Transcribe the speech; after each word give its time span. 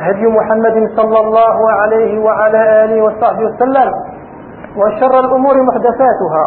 هدي 0.00 0.26
محمد 0.26 0.76
صلى 0.96 1.18
الله 1.20 1.72
عليه 1.72 2.18
وعلى 2.18 2.84
آله 2.84 3.02
وصحبه 3.04 3.44
وسلم 3.44 3.92
وشر 4.76 5.20
الأمور 5.20 5.62
محدثاتها 5.62 6.44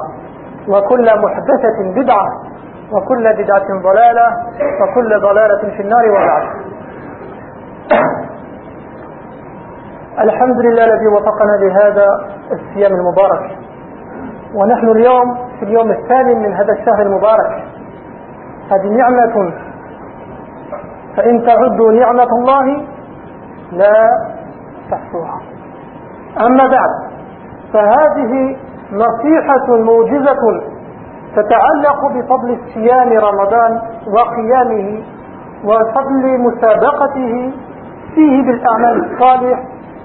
وكل 0.68 1.06
محدثة 1.06 2.02
بدعة 2.02 2.28
وكل 2.92 3.34
بدعة 3.34 3.68
ضلالة 3.84 4.28
وكل 4.82 5.20
ضلالة 5.22 5.62
في 5.76 5.82
النار 5.82 6.12
وبعد. 6.12 6.44
الحمد 10.20 10.60
لله 10.60 10.84
الذي 10.86 11.08
وفقنا 11.08 11.56
لهذا 11.62 12.08
الصيام 12.52 12.92
المبارك. 12.94 13.58
ونحن 14.56 14.88
اليوم 14.90 15.38
في 15.60 15.66
اليوم 15.66 15.92
الثامن 15.92 16.38
من 16.42 16.54
هذا 16.54 16.74
الشهر 16.74 17.02
المبارك. 17.02 17.64
هذه 18.72 18.88
نعمة 18.88 19.54
فإن 21.18 21.46
تعدوا 21.46 21.92
نعمة 21.92 22.28
الله 22.40 22.93
لا 23.72 24.10
تحصوها 24.92 25.40
أما 26.46 26.68
بعد 26.68 26.90
فهذه 27.74 28.56
نصيحة 28.92 29.68
موجزة 29.78 30.62
تتعلق 31.36 32.08
بفضل 32.08 32.58
الصيام 32.60 33.10
رمضان 33.10 33.82
وقيامه 34.08 35.04
وفضل 35.64 36.40
مسابقته 36.40 37.52
فيه 38.16 38.42
بالأعمال 38.44 39.12
الصالح 39.12 39.60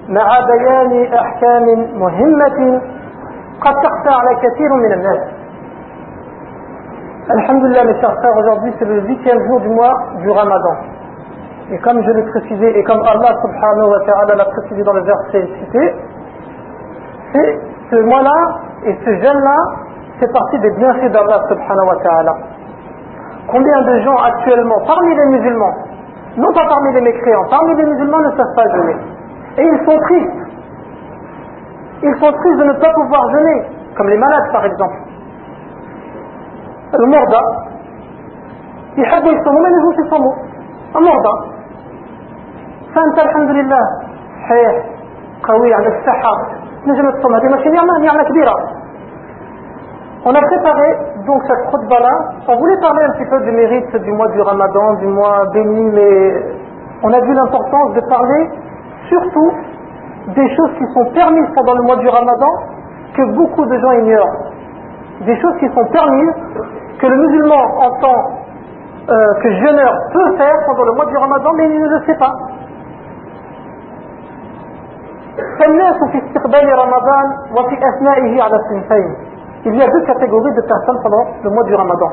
مع 0.09 0.41
بيان 0.41 1.13
أحكام 1.15 1.65
مهمة 2.01 2.81
قد 3.61 3.75
تخفى 3.83 4.09
على 4.21 4.37
كثير 4.37 4.75
من 4.75 4.93
الناس 4.93 5.39
Alhamdulillah 7.31 7.85
mes 7.85 8.01
chers 8.01 8.15
frères, 8.21 8.37
aujourd'hui 8.39 8.73
c'est 8.79 8.87
le 8.87 9.03
huitième 9.03 9.39
jour 9.47 9.61
du 9.61 9.69
mois 9.69 9.93
du 10.23 10.31
Ramadan. 10.31 10.77
Et 11.71 11.79
comme 11.79 12.03
je 12.03 12.11
l'ai 12.11 12.23
précisé, 12.23 12.79
et 12.79 12.85
comme 12.85 13.01
Allah 13.01 13.35
subhanahu 13.43 13.91
wa 13.91 14.01
ta'ala 14.01 14.35
l'a 14.37 14.45
précisé 14.47 14.83
dans 14.83 14.95
le 14.95 15.03
verset 15.03 15.47
cité, 15.61 15.95
c'est 17.33 17.61
ce 17.91 17.97
mois-là 17.97 18.59
et 18.85 18.97
ce 19.05 19.11
jeûne-là, 19.11 19.57
c'est 20.19 20.33
partie 20.33 20.59
des 20.61 20.71
bienfaits 20.71 21.13
d'Allah 21.13 21.43
subhanahu 21.49 21.89
wa 21.89 21.97
ta'ala. 22.03 22.35
Combien 23.49 23.83
de 23.83 23.99
gens 24.01 24.17
actuellement, 24.17 24.77
parmi 24.87 25.15
les 25.15 25.27
musulmans, 25.27 25.75
non 26.37 26.53
pas 26.55 26.67
parmi 26.69 26.93
les 26.95 27.01
mécréants, 27.03 27.45
parmi 27.51 27.75
les 27.75 27.85
musulmans 27.85 28.21
ne 28.21 28.31
savent 28.37 28.55
pas 28.55 28.69
jeûner. 28.71 28.97
Et 29.59 29.63
ils 29.65 29.85
sont 29.85 29.99
tristes. 29.99 30.49
Ils 32.03 32.15
sont 32.15 32.33
tristes 32.33 32.59
de 32.59 32.65
ne 32.65 32.73
pas 32.75 32.93
pouvoir 32.95 33.29
jeûner, 33.31 33.65
comme 33.97 34.09
les 34.09 34.19
malades 34.19 34.53
par 34.53 34.65
exemple. 34.65 34.97
Le 36.93 37.07
morda, 37.07 37.41
ils 38.97 39.05
sont 39.05 39.53
mais 39.53 39.71
les 39.71 39.81
gens 39.83 40.09
sont 40.11 40.23
morts. 40.23 40.39
Un 40.95 41.01
morda, 41.01 41.31
فانت 42.96 43.20
الحمد 43.20 43.50
لله 43.50 43.84
صحيح 44.50 44.74
قوي 45.44 45.74
عندك 45.74 45.94
الصحة 46.00 46.34
نجم 46.88 47.10
تصوم 47.12 47.36
هذه 47.36 47.50
ماشي 47.50 47.70
نعمة 47.70 47.98
نعمة 48.00 48.24
كبيرة 48.24 48.56
On 50.26 50.34
a 50.34 50.40
préparé 50.40 50.90
donc 51.28 51.44
cette 51.48 51.70
khutbah-là. 51.70 52.16
On 52.48 52.56
voulait 52.56 52.80
parler 52.80 53.04
un 53.04 53.12
petit 53.12 53.30
peu 53.30 53.42
du 53.42 53.52
mérite 53.52 53.94
du 53.98 54.12
mois 54.14 54.30
du 54.30 54.40
Ramadan, 54.40 54.94
du 54.94 55.08
mois 55.08 55.52
béni, 55.54 55.84
mais 55.92 56.46
on 57.04 57.12
a 57.12 57.20
vu 57.20 57.34
l'importance 57.34 57.94
de 57.96 58.00
parler 58.08 58.50
surtout 59.10 59.52
des 60.28 60.56
choses 60.56 60.72
qui 60.78 60.86
sont 60.94 61.06
permises 61.12 61.50
pendant 61.56 61.74
le 61.74 61.84
mois 61.84 61.98
du 61.98 62.08
Ramadan 62.08 62.54
que 63.18 63.36
beaucoup 63.36 63.66
de 63.66 63.78
gens 63.78 63.92
ignorent. 63.92 64.38
Des 65.26 65.36
choses 65.42 65.58
qui 65.60 65.68
sont 65.68 65.86
permises 65.92 66.36
que 67.00 67.08
le 67.08 67.18
musulman 67.18 67.64
en 67.80 67.92
tant 68.00 68.22
euh, 69.10 69.34
que 69.42 69.52
jeûneur 69.52 69.94
peut 70.14 70.38
faire 70.38 70.56
pendant 70.68 70.86
le 70.86 70.94
mois 70.94 71.06
du 71.08 71.18
Ramadan, 71.18 71.52
mais 71.58 71.66
il 71.66 71.82
ne 71.82 71.90
le 71.90 72.06
sait 72.06 72.18
pas. 72.18 72.34
فالناس 75.59 75.99
في 76.13 76.19
استقبال 76.27 76.67
رمضان 76.85 77.27
وفي 77.57 77.77
أثنائه 77.91 78.43
على 78.43 78.57
الصنفين 78.57 79.15
Il 79.65 79.75
y 79.75 79.83
a 79.83 79.87
deux 79.87 80.05
catégories 80.07 80.55
de 80.55 80.63
personnes 80.63 81.01
pendant 81.03 81.27
le 81.45 81.51
mois 81.51 81.65
du 81.65 81.75
Ramadan. 81.75 82.11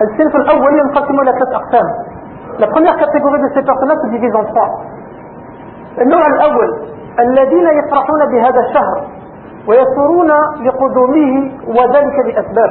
الصنف 0.00 0.36
الأول 0.36 0.78
ينقسم 0.78 1.20
إلى 1.20 1.32
ثلاث 1.32 1.52
أقسام. 1.54 1.86
La 2.58 2.66
première 2.66 2.96
catégorie 2.96 3.40
de 3.40 3.48
ces 3.54 3.62
personnes-là 3.62 3.96
se 4.02 4.08
divise 4.10 4.34
en 4.36 4.44
trois. 4.44 4.70
النوع 5.98 6.26
الأول 6.26 6.70
الذين 7.18 7.66
يفرحون 7.78 8.20
بهذا 8.32 8.60
الشهر 8.60 8.98
ويسرون 9.68 10.30
لقدومه 10.66 11.50
وذلك 11.68 12.16
لأسباب. 12.26 12.70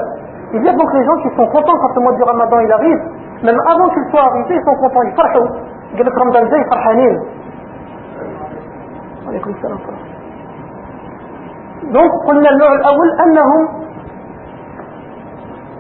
Il 0.53 0.63
y 0.65 0.69
a 0.69 0.73
donc 0.73 0.93
les 0.93 1.05
gens 1.05 1.17
qui 1.23 1.29
sont 1.35 1.47
contents 1.47 1.77
quand 1.81 1.95
le 1.95 2.01
mois 2.01 2.13
du 2.13 2.23
Ramadan 2.23 2.59
il 2.59 2.71
arrive, 2.71 3.01
même 3.43 3.59
avant 3.67 3.89
qu'il 3.89 4.05
soit 4.11 4.23
arrivé, 4.23 4.55
ils 4.55 4.63
sont 4.63 4.75
contents, 4.83 5.03
ils 5.03 5.15
فرحوا. 5.15 5.47
قال 5.97 6.05
لك 6.05 6.17
رمضان 6.17 6.49
جاي 6.49 6.63
فرحانين. 6.71 7.15
عليكم 9.29 9.49
السلام 9.49 9.79
دونك 11.83 12.11
قلنا 12.27 12.49
النوع 12.49 12.71
الأول 12.73 13.09
أنهم 13.25 13.61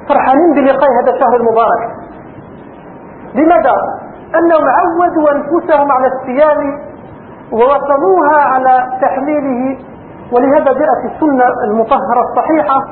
فرحانين 0.09 0.53
بلقاء 0.55 0.89
هذا 1.01 1.11
الشهر 1.13 1.35
المبارك. 1.35 1.81
لماذا؟ 3.35 3.75
أنهم 4.35 4.65
عودوا 4.77 5.31
أنفسهم 5.31 5.91
على 5.91 6.07
الصيام 6.07 6.79
ووصلوها 7.51 8.37
على 8.53 8.99
تحليله 9.01 9.77
ولهذا 10.33 10.71
جاءت 10.73 11.01
السنة 11.05 11.45
المطهرة 11.63 12.21
الصحيحة 12.29 12.87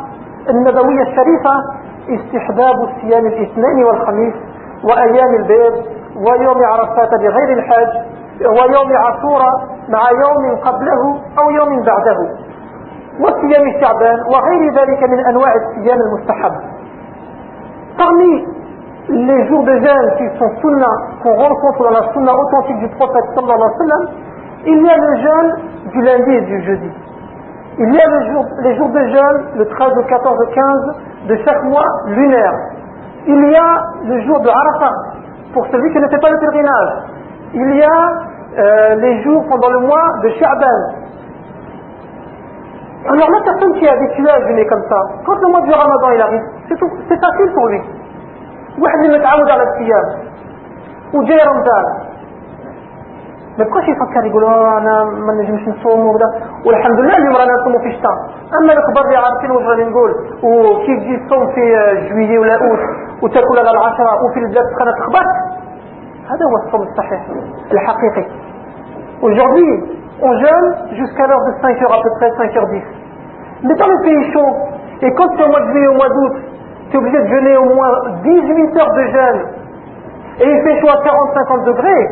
النبوية 0.49 1.01
الشريفة 1.01 1.53
استحباب 2.09 2.75
الصيام 2.89 3.25
الاثنين 3.25 3.83
والخميس 3.85 4.33
وأيام 4.83 5.35
البيض 5.39 5.73
ويوم 6.15 6.63
عرفات 6.65 7.09
بغير 7.19 7.57
الحاج. 7.57 8.06
ويوم 8.40 8.96
عاشوراء 8.96 9.54
مع 9.88 10.10
يوم 10.10 10.56
قبله 10.56 11.18
أو 11.38 11.50
يوم 11.50 11.82
بعده 11.82 12.18
وصيام 13.20 13.80
شعبان 13.80 14.18
وغير 14.20 14.74
ذلك 14.74 15.02
من 15.02 15.26
أنواع 15.26 15.54
الصيام 15.54 15.98
المستحب 16.00 16.52
Parmi 17.98 18.44
les 19.10 19.46
jours 19.48 19.64
de 19.64 19.72
jeûne 19.72 20.10
qui 20.16 20.38
sont 20.38 20.50
sunna, 20.62 20.88
qu'on 21.22 21.34
rencontre 21.34 21.82
dans 21.82 21.90
la 21.90 22.12
sunna 22.14 22.32
authentique 22.34 22.78
du 22.78 22.88
prophète 22.96 23.24
sallallahu 23.34 23.52
alayhi 23.52 23.70
wa 23.70 23.78
sallam, 23.78 24.08
il 24.64 24.82
y 24.82 24.88
a 24.88 24.96
le 24.96 25.16
jeûne 25.20 25.56
du 25.92 26.00
lundi 26.00 26.30
et 26.30 26.40
du 26.40 26.62
jeudi. 26.62 26.90
Il 27.78 27.92
y 27.92 28.00
a 28.00 28.08
le 28.08 28.32
jour, 28.32 28.44
les 28.62 28.76
jours 28.76 28.88
de 28.88 28.98
jeûne, 28.98 29.42
le 29.56 29.66
13, 29.66 29.94
le 29.96 30.02
14, 30.04 30.38
le 30.38 30.46
15 30.54 30.96
de 31.28 31.36
chaque 31.44 31.64
mois 31.64 31.86
lunaire. 32.06 32.54
Il 33.26 33.50
y 33.50 33.56
a 33.56 33.82
le 34.04 34.20
jour 34.22 34.40
de 34.40 34.48
Arafat, 34.48 34.94
pour 35.52 35.66
celui 35.66 35.92
qui 35.92 35.98
ne 35.98 36.08
fait 36.08 36.18
pas 36.18 36.30
le 36.30 36.38
pèlerinage. 36.38 36.92
Il 37.53 37.75
y 37.75 37.83
a 37.83 38.11
euh, 38.57 38.95
les 38.95 39.23
jours 39.23 39.43
pendant 39.49 39.69
le 39.69 39.79
mois 39.79 40.19
de 40.23 40.29
Sha'ban. 40.29 40.79
Alors 43.09 43.29
la 43.29 43.41
personne 43.45 43.73
qui 43.75 43.85
est 43.85 43.89
habituée 43.89 44.29
à 44.29 44.47
jeûner 44.47 44.65
comme 44.65 44.83
ça, 44.89 44.99
quand 45.25 45.39
le 45.39 45.47
mois 45.47 45.61
du 45.61 45.71
Ramadan 45.71 46.11
il 46.11 46.21
arrive, 46.21 46.43
c'est 46.67 47.19
facile 47.19 47.51
pour 47.53 47.67
lui. 47.67 47.81
الصيام 49.63 50.05
وجاي 51.13 51.37
رمضان 51.37 51.85
ما 53.57 53.63
يبقاش 53.65 53.87
يفكر 53.89 54.25
يقول 54.25 54.43
أنا 54.45 55.03
ما 55.03 55.33
نجمش 55.33 55.67
نصوم 55.67 56.07
وكذا 56.07 56.29
والحمد 56.65 56.99
لله 56.99 57.17
اليوم 57.17 57.35
رانا 57.35 57.53
نصوموا 57.53 57.79
في 57.79 57.87
الشتاء 57.87 58.15
اما 58.57 58.73
الكبار 58.73 59.05
اللي 59.05 59.17
عارفين 59.17 59.51
واش 59.51 59.63
غادي 59.63 59.83
نقول 59.83 60.11
وكيف 60.43 60.99
تجي 60.99 61.17
تصوم 61.17 61.47
في 61.55 61.61
جويي 62.09 62.37
ولا 62.37 62.53
اوت 62.53 62.79
وتاكل 63.21 63.59
على 63.59 63.71
العشره 63.71 64.11
وفي 64.23 64.39
البلاد 64.39 64.65
سخانه 64.73 64.91
تخبط 64.91 65.25
هذا 66.30 66.44
هو 66.50 66.56
الصوم 66.66 66.82
الصحيح 66.82 67.20
الحقيقي 67.72 68.26
Aujourd'hui, 69.22 69.70
on 70.20 70.32
jeûne 70.40 70.68
jusqu'à 70.98 71.26
l'heure 71.28 71.44
de 71.46 71.52
5 71.62 71.80
heures 71.82 71.94
à 71.94 72.02
peu 72.02 72.10
près, 72.18 72.28
5h10. 72.42 72.82
Mais 73.62 73.74
dans 73.74 73.88
les 73.88 74.02
pays 74.02 74.32
chauds, 74.32 74.56
et 75.00 75.10
quand 75.14 75.28
c'est 75.36 75.44
au 75.44 75.48
mois 75.48 75.60
de 75.60 75.70
juillet, 75.70 75.86
au 75.86 75.94
mois 75.94 76.08
d'août, 76.08 76.32
tu 76.90 76.96
es 76.96 76.98
obligé 76.98 77.18
de 77.20 77.26
jeûner 77.28 77.56
au 77.56 77.66
moins 77.72 77.90
18 78.24 78.76
heures 78.80 78.94
de 78.94 79.04
jeûne, 79.14 79.40
et 80.40 80.48
il 80.50 80.62
fait 80.64 80.80
chaud 80.80 80.88
à 80.88 80.98
40-50 81.04 81.64
degrés, 81.66 82.10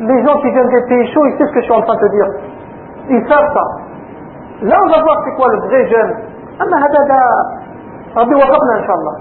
les 0.00 0.26
gens 0.26 0.36
qui 0.40 0.50
viennent 0.50 0.68
des 0.68 0.82
pays 0.88 1.06
chauds, 1.14 1.26
ils 1.26 1.38
savent 1.38 1.48
ce 1.48 1.52
que 1.54 1.60
je 1.60 1.64
suis 1.64 1.72
en 1.72 1.82
train 1.82 1.94
de 1.94 2.00
te 2.00 2.10
dire. 2.10 2.26
Ils 3.10 3.28
savent 3.28 3.50
ça. 3.54 3.64
Là, 4.62 4.76
on 4.84 4.88
va 4.90 5.02
voir 5.02 5.22
c'est 5.24 5.34
quoi 5.36 5.48
le 5.52 5.58
vrai 5.68 5.86
jeûne. 5.88 6.14
أما 6.62 6.76
هذا 6.76 7.00
ده 7.08 7.20
ربي 8.16 8.34
وفقنا 8.34 8.78
إن 8.80 8.86
شاء 8.86 8.96
الله. 8.96 9.14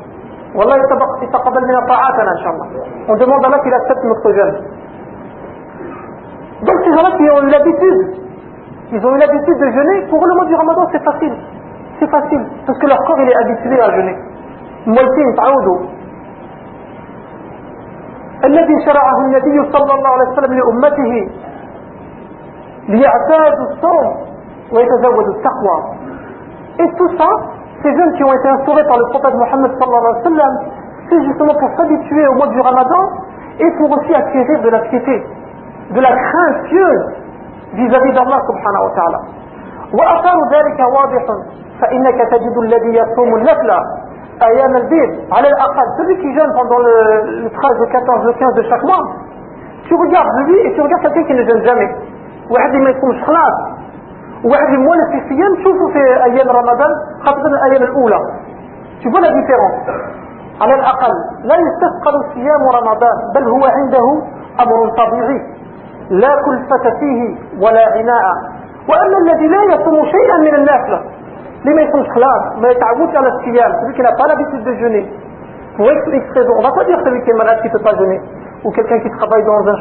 والله 0.54 0.76
يتقبل 1.22 1.62
منا 1.68 1.80
طاعاتنا 1.86 2.30
إن 2.32 2.38
شاء 2.42 2.52
الله. 2.52 2.66
À 3.08 3.46
Allah 3.46 3.58
qu'il 3.62 3.74
accepte 3.74 4.04
notre 4.04 4.32
jeûne. 4.32 4.56
Donc 6.62 6.76
ces 6.84 6.92
gens-là 6.94 7.16
qui 7.16 7.30
ont 7.30 7.42
l'habitude, 7.54 8.00
ils 8.92 9.06
ont 9.06 9.14
eu 9.14 9.18
l'habitude 9.18 9.58
de 9.58 9.70
jeûner, 9.70 10.06
pour 10.10 10.26
le 10.26 10.34
mois 10.34 10.46
du 10.46 10.54
ramadan 10.54 10.86
c'est 10.92 11.04
facile. 11.04 11.34
C'est 11.98 12.10
facile, 12.10 12.44
parce 12.66 12.78
que 12.78 12.86
leur 12.86 12.98
corps 13.04 13.20
il 13.20 13.28
est 13.28 13.36
habitué 13.36 13.80
à 13.80 13.90
jeûner. 13.96 14.16
مولتين 14.86 15.34
تعودوا 15.36 15.78
الذي 18.44 18.76
شرعه 18.86 19.18
النبي 19.26 19.72
صلى 19.72 19.92
الله 19.94 20.08
عليه 20.08 20.30
وسلم 20.30 20.52
لأمته 20.58 21.12
ليعتادوا 22.88 23.66
الصوم 23.70 24.08
ويتزودوا 24.72 25.34
التقوى 25.36 25.78
Et 26.78 26.88
tout 26.96 27.10
ça, 27.18 27.28
ces 27.83 27.91
jeunes 27.95 28.13
qui 28.13 28.23
ont 28.23 28.33
été 28.33 28.47
instaurés 28.49 28.83
par 28.87 28.97
le 28.97 29.05
prophète 29.11 29.35
Mohammed 29.35 29.71
sallallahu 29.79 30.05
alayhi 30.05 30.23
wa 30.23 30.29
sallam, 30.29 30.53
c'est 31.09 31.23
justement 31.25 31.53
pour 31.59 31.69
s'habituer 31.77 32.27
au 32.27 32.33
mois 32.35 32.47
du 32.47 32.59
ramadan 32.61 33.01
et 33.59 33.71
pour 33.77 33.91
aussi 33.91 34.13
acquérir 34.13 34.61
de 34.61 34.69
la 34.69 34.79
piété, 34.79 35.23
de 35.91 35.99
la 36.01 36.11
crainte 36.11 36.63
pieuse 36.69 37.05
vis-à-vis 37.73 38.13
d'Allah 38.13 38.39
subhanahu 38.47 38.83
wa 38.89 38.93
ta'ala. 38.95 39.19
وأثار 39.93 40.37
ذلك 40.55 40.79
واضح 40.79 41.23
فإنك 41.81 42.17
تجد 42.31 42.57
الذي 42.57 42.91
يصوم 42.97 43.35
النفل 43.35 43.69
أيام 44.43 44.75
البيت 44.75 45.11
على 45.31 45.47
الأقل 45.47 45.87
celui 45.97 46.17
qui 46.17 46.33
jeûne 46.33 46.51
pendant 46.57 46.79
le, 46.79 47.43
le 47.43 47.49
13, 47.49 47.79
le 47.79 47.85
14, 47.85 48.25
le 48.25 48.33
15 48.33 48.53
de 48.55 48.61
chaque 48.63 48.83
mois 48.83 49.03
tu 49.87 49.93
regardes 49.95 50.47
lui 50.47 50.57
et 50.65 50.73
tu 50.73 50.81
regardes 50.81 51.03
quelqu'un 51.03 51.23
qui 51.23 51.33
ne 51.33 51.43
jeûne 51.45 51.63
jamais 51.63 51.89
واحد 52.49 52.75
ما 52.75 52.89
يكونش 52.89 53.23
خلاص 53.23 53.53
واحد 54.44 54.72
المولى 54.74 55.04
في 55.10 55.16
الصيام 55.22 55.52
شوفوا 55.64 55.92
في 55.92 56.24
أيام 56.24 56.48
رمضان 56.48 56.90
خاصة 57.24 57.46
الأيام 57.46 57.82
الأولى. 57.82 58.20
شوفوا 59.04 59.20
لا 59.20 59.28
ديفيرونس 59.28 59.82
على 60.60 60.74
الأقل 60.74 61.12
لا 61.44 61.56
يستثقل 61.56 62.14
صيام 62.34 62.62
رمضان 62.78 63.16
بل 63.34 63.44
هو 63.48 63.64
عنده 63.64 64.22
أمر 64.60 64.88
طبيعي. 64.88 65.40
لا 66.10 66.28
كلفة 66.44 66.98
فيه 67.00 67.36
ولا 67.60 67.84
عناء 67.96 68.24
وأما 68.88 69.18
الذي 69.18 69.46
لا 69.46 69.62
يصوم 69.74 70.04
شيئا 70.04 70.36
من 70.38 70.54
النافلة 70.54 71.02
لما 71.64 71.82
يصوم 71.82 72.04
خلاص 72.14 72.58
ما 72.62 72.68
يتعودش 72.70 73.16
على 73.16 73.28
الصيام 73.28 73.72
سيبك 73.80 74.00
لا 74.00 74.10
بالا 74.16 74.34
بيت 74.34 74.54
ديجوني 74.64 75.12
هو 75.80 75.88
اكسبريس 75.90 76.22
اون 76.36 76.70
فا 76.76 76.82
دير 76.82 77.04
سيبك 77.04 77.28
مالاد 77.38 77.60
كي 77.62 77.68
تو 77.68 77.78
با 77.78 77.92
جوني 77.92 78.20
ou 78.64 78.70
quelqu'un 78.70 78.98
qui 79.00 79.08
travaille 79.10 79.42
dans 79.44 79.66
un 79.68 79.76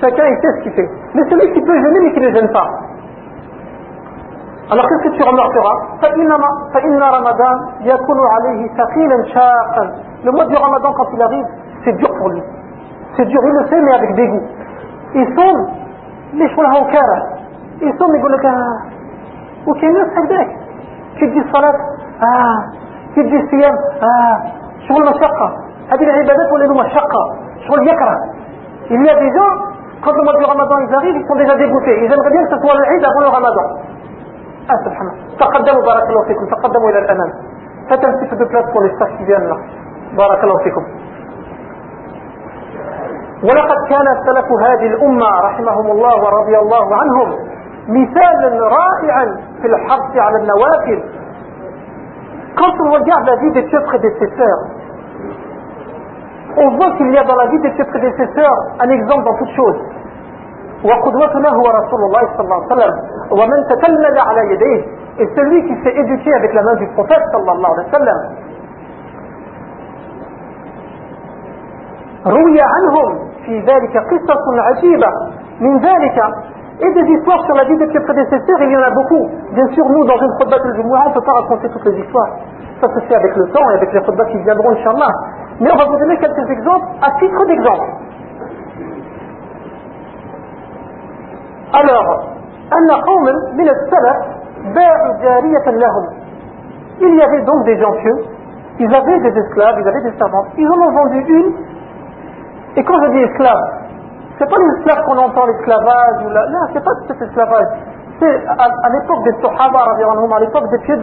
chacun 0.00 0.26
il 0.26 0.36
sait 0.42 0.52
ce 0.56 0.62
qu'il 0.62 0.72
fait 0.72 0.90
mais 1.14 1.22
celui 1.30 1.52
qui 1.52 1.60
peut 1.60 1.78
jeûner 1.82 2.00
mais 2.00 2.12
qui 2.12 2.20
ne 2.20 2.30
jeûne 2.34 2.50
pas 2.52 2.68
alors 4.70 4.88
qu'est-ce 4.88 5.10
que 5.10 5.16
tu 5.16 5.22
remarqueras 5.22 5.76
le 10.24 10.30
mois 10.32 10.46
du 10.46 10.56
ramadan 10.56 10.92
quand 10.92 11.08
il 11.12 11.22
arrive 11.22 11.46
c'est 11.84 11.96
dur 11.96 12.10
pour 12.18 12.28
lui 12.30 12.42
c'est 13.16 13.26
dur 13.26 13.40
il 13.44 13.52
le 13.52 13.66
sait 13.68 13.80
mais 13.80 13.94
avec 13.94 14.14
dégoût 14.14 14.42
il 15.14 15.26
صوم 15.36 15.58
ليش 16.32 16.58
ولا 16.58 16.68
هو 16.68 16.86
كاره 16.86 17.22
يصوم 17.80 18.16
يقول 18.16 18.32
لك 18.32 18.44
آه 18.44 18.78
وكاين 19.66 19.92
ناس 19.92 20.08
هكذاك 20.18 20.48
كي 21.18 21.26
تجي 21.26 21.40
الصلاة 21.40 21.74
آه 22.22 22.58
كي 23.14 23.22
تجي 23.22 23.36
الصيام 23.36 23.74
آه 24.02 24.36
شغل 24.88 25.02
مشقة 25.02 25.56
هذه 25.92 26.02
العبادات 26.02 26.52
ولا 26.52 26.84
مشقة 26.84 27.22
شغل 27.68 27.88
يكره 27.88 28.18
il 28.90 29.02
y 29.02 29.08
a 29.08 29.14
des 29.14 29.30
gens 29.32 29.73
quand 30.04 30.12
le 30.12 30.22
mois 30.22 30.36
du 30.38 30.44
ramadan 30.44 30.76
ils 30.86 30.94
arrivent 30.94 31.16
ils 31.16 31.26
sont 31.26 31.36
déjà 31.36 31.54
dégoûtés 31.56 31.96
ils 32.04 32.12
aimeraient 32.12 32.30
bien 32.30 32.44
que 32.44 32.54
ce 32.54 32.60
soit 32.60 32.74
le 32.80 32.84
Eid 32.94 33.04
avant 33.04 33.20
le 33.20 33.30
ramadan 33.38 33.66
ah 34.68 34.76
subhanallah 34.84 35.24
تقدموا 35.40 35.82
بارك 35.82 36.06
الله 36.10 36.24
فيكم 36.28 36.46
تقدموا 36.54 36.88
إلى 36.90 36.98
الأمام 36.98 37.30
faites 37.88 38.04
un 38.04 38.12
petit 38.16 38.28
peu 38.30 38.36
de 38.36 38.44
place 38.44 38.66
pour 38.72 38.82
les 38.82 38.92
staffs 38.94 39.16
qui 39.18 39.24
viennent 39.24 39.48
là 39.48 39.58
بارك 40.16 40.44
الله 40.44 40.58
فيكم 40.64 40.84
ولقد 43.42 43.78
كان 43.92 44.06
سلف 44.26 44.48
هذه 44.66 44.86
الأمة 44.86 45.30
رحمهم 45.48 45.86
الله 45.90 46.14
ورضي 46.24 46.58
الله 46.58 46.86
عنهم 46.96 47.28
مثالا 47.88 48.50
رائعا 48.78 49.24
في 49.60 49.66
الحرص 49.66 50.12
على 50.16 50.36
النوافل 50.42 51.00
quand 52.56 52.74
on 52.84 52.90
regarde 52.98 53.26
la 53.26 53.36
vie 53.36 53.52
des 53.52 53.62
pieux 53.62 53.82
prédécesseurs 53.90 54.60
on 56.56 56.68
voit 56.76 56.92
qu'il 56.96 57.10
y 57.12 57.18
a 57.18 57.24
dans 57.24 57.36
la 57.36 57.46
vie 57.46 57.60
des 57.60 57.70
pieux 57.70 57.84
prédécesseurs 57.86 58.58
un 58.80 58.88
exemple 58.90 59.24
dans 59.24 59.36
toute 59.38 59.54
chose 59.56 59.76
وقدوتنا 60.84 61.48
هو 61.48 61.66
رسول 61.80 62.00
الله 62.06 62.22
صلى 62.36 62.44
الله 62.44 62.62
عليه 62.62 62.72
وسلم 62.74 62.94
ومن 63.30 63.58
تتلمذ 63.70 64.16
على 64.28 64.52
يديه 64.52 64.82
et 65.16 65.26
celui 65.36 65.62
qui 65.66 65.74
s'est 65.82 65.96
éduqué 65.96 66.32
avec 66.34 66.52
la 66.54 66.62
صلى 67.32 67.52
الله 67.52 67.70
عليه 67.74 67.88
وسلم 67.88 68.18
روي 72.26 72.60
عنهم 72.60 73.18
في 73.46 73.60
ذلك 73.60 73.96
قصص 73.96 74.44
عجيبة 74.58 75.10
من 75.60 75.78
ذلك 75.78 76.18
et 76.80 76.92
des 76.92 77.06
histoires 77.14 77.44
sur 77.46 77.54
la 77.54 77.64
vie 77.64 77.76
de 77.76 77.86
ses 77.92 78.00
prédécesseurs, 78.00 78.60
il 78.62 78.70
y 78.72 78.76
en 78.76 78.82
a 78.82 78.90
beaucoup. 78.90 79.30
Bien 79.52 79.66
sûr, 79.68 79.88
nous, 79.88 80.04
dans 80.04 80.18
une 80.18 80.32
khutbah 80.38 80.58
du 80.58 80.74
Jumu'ah, 80.74 81.04
on 81.06 81.08
ne 81.10 81.14
peut 81.14 81.20
pas 81.20 81.32
raconter 81.34 81.68
toutes 81.68 81.84
les 81.84 82.00
histoires. 82.00 82.30
Ça 82.80 82.88
se 82.88 83.00
fait 83.06 83.14
avec 83.14 83.36
le 83.36 83.46
temps 83.50 83.70
et 83.70 83.74
avec 83.74 83.92
les 83.92 84.00
khutbahs 84.00 84.26
qui 84.26 84.38
viendront, 84.38 84.70
Inch'Allah. 84.70 85.12
Mais 85.60 85.70
on 85.72 85.76
va 85.76 85.84
vous 85.84 85.96
donner 85.96 86.16
quelques 86.18 86.50
exemples 86.50 86.86
à 87.00 87.12
titre 87.20 87.46
d'exemple. 87.46 87.90
alors 91.74 92.24
il 97.00 97.14
y 97.16 97.22
avait 97.22 97.42
donc 97.42 97.64
des 97.64 97.78
gens 97.78 97.92
pieux. 97.92 98.24
Ils 98.78 98.94
avaient 98.94 99.20
des 99.20 99.38
esclaves 99.38 99.76
ils 99.80 99.88
avaient 99.88 100.02
des 100.02 100.16
servantes 100.18 100.46
ils 100.56 100.68
en 100.68 100.78
ont 100.78 100.92
vendu 100.92 101.20
une. 101.28 101.52
Et 102.76 102.84
quand 102.84 103.00
je 103.04 103.10
dis 103.12 103.18
esclave 103.18 103.60
c'est 104.38 104.48
pas 104.48 104.56
l'esclave 104.58 105.04
qu'on 105.04 105.18
entend 105.18 105.46
l'esclavage 105.46 106.24
ou 106.26 106.30
la... 106.30 106.46
non 106.48 106.58
c'est 106.72 106.84
pas 106.84 106.92
cet 107.06 107.22
esclavage. 107.22 107.66
C'est 108.20 108.46
à, 108.46 108.64
à 108.64 108.90
l'époque 108.90 109.24
des 109.24 109.34
Sahaba 109.42 109.80
à 109.80 110.40
l'époque 110.40 110.70
des 110.70 110.78
pieux 110.78 110.98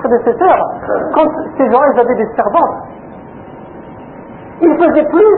prédécesseurs. 0.00 0.70
Quand 1.14 1.28
ces 1.56 1.70
gens 1.70 1.82
ils 1.94 2.00
avaient 2.00 2.16
des 2.16 2.28
servantes 2.34 2.76
ils 4.62 4.76
faisaient 4.78 5.08
plus 5.08 5.34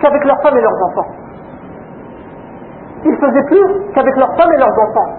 qu'avec 0.00 0.24
leurs 0.24 0.40
femmes 0.42 0.56
et 0.56 0.60
leurs 0.60 0.82
enfants 0.86 1.19
Ils 3.05 3.17
faisaient 3.17 3.45
plus 3.45 3.93
qu'avec 3.93 4.15
leurs 4.17 4.35
femmes 4.35 4.53
et 4.53 4.57
leurs 4.57 4.79
enfants. 4.79 5.11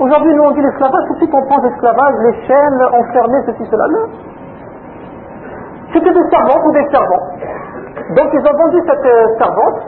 Aujourd'hui, 0.00 0.34
nous 0.34 0.42
on 0.42 0.50
dit 0.52 0.62
l'esclavage, 0.62 1.04
tout 1.06 1.14
de 1.14 1.18
suite 1.18 1.34
on 1.34 1.46
pense 1.46 1.62
l'esclavage, 1.62 2.14
les 2.24 2.46
chaînes 2.46 2.82
enfermées, 2.92 3.42
ceci, 3.46 3.64
cela. 3.70 3.86
Non. 3.88 4.06
C'était 5.92 6.12
des 6.12 6.30
servantes 6.30 6.64
ou 6.66 6.72
des 6.72 6.88
servants. 6.90 7.26
Donc 8.16 8.28
ils 8.32 8.40
ont 8.40 8.56
vendu 8.58 8.82
cette 8.88 9.06
euh, 9.06 9.38
servante 9.38 9.80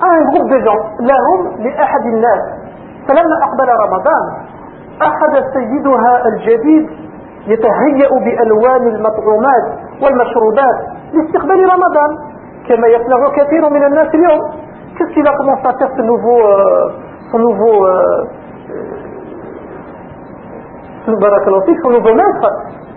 à 0.00 0.06
un 0.06 0.24
groupe 0.30 0.48
de 0.50 0.58
gens 0.64 0.80
لهم 1.00 1.62
لأحد 1.62 2.06
الناس 2.06 2.42
فلما 3.08 3.36
أقبل 3.42 3.68
رمضان 3.84 4.24
أخذ 5.02 5.52
سيدها 5.54 6.26
الجديد 6.26 6.90
يتهيأ 7.46 8.08
بألوان 8.24 8.86
المطعومات 8.86 9.64
والمشروبات 10.02 10.78
لاستقبال 11.12 11.60
رمضان 11.74 12.25
Qu'est-ce 14.97 15.13
qu'il 15.13 15.27
a 15.27 15.33
commencé 15.37 15.61
à 15.67 15.73
faire 15.77 15.89
ce 15.95 16.01
nouveau, 16.01 16.39
euh, 16.41 16.89
son 17.31 17.39
nouveau, 17.39 17.85
euh, 17.85 18.23
euh, 21.07 21.13
son 21.83 21.89
nouveau 21.91 22.13
maître? 22.13 22.49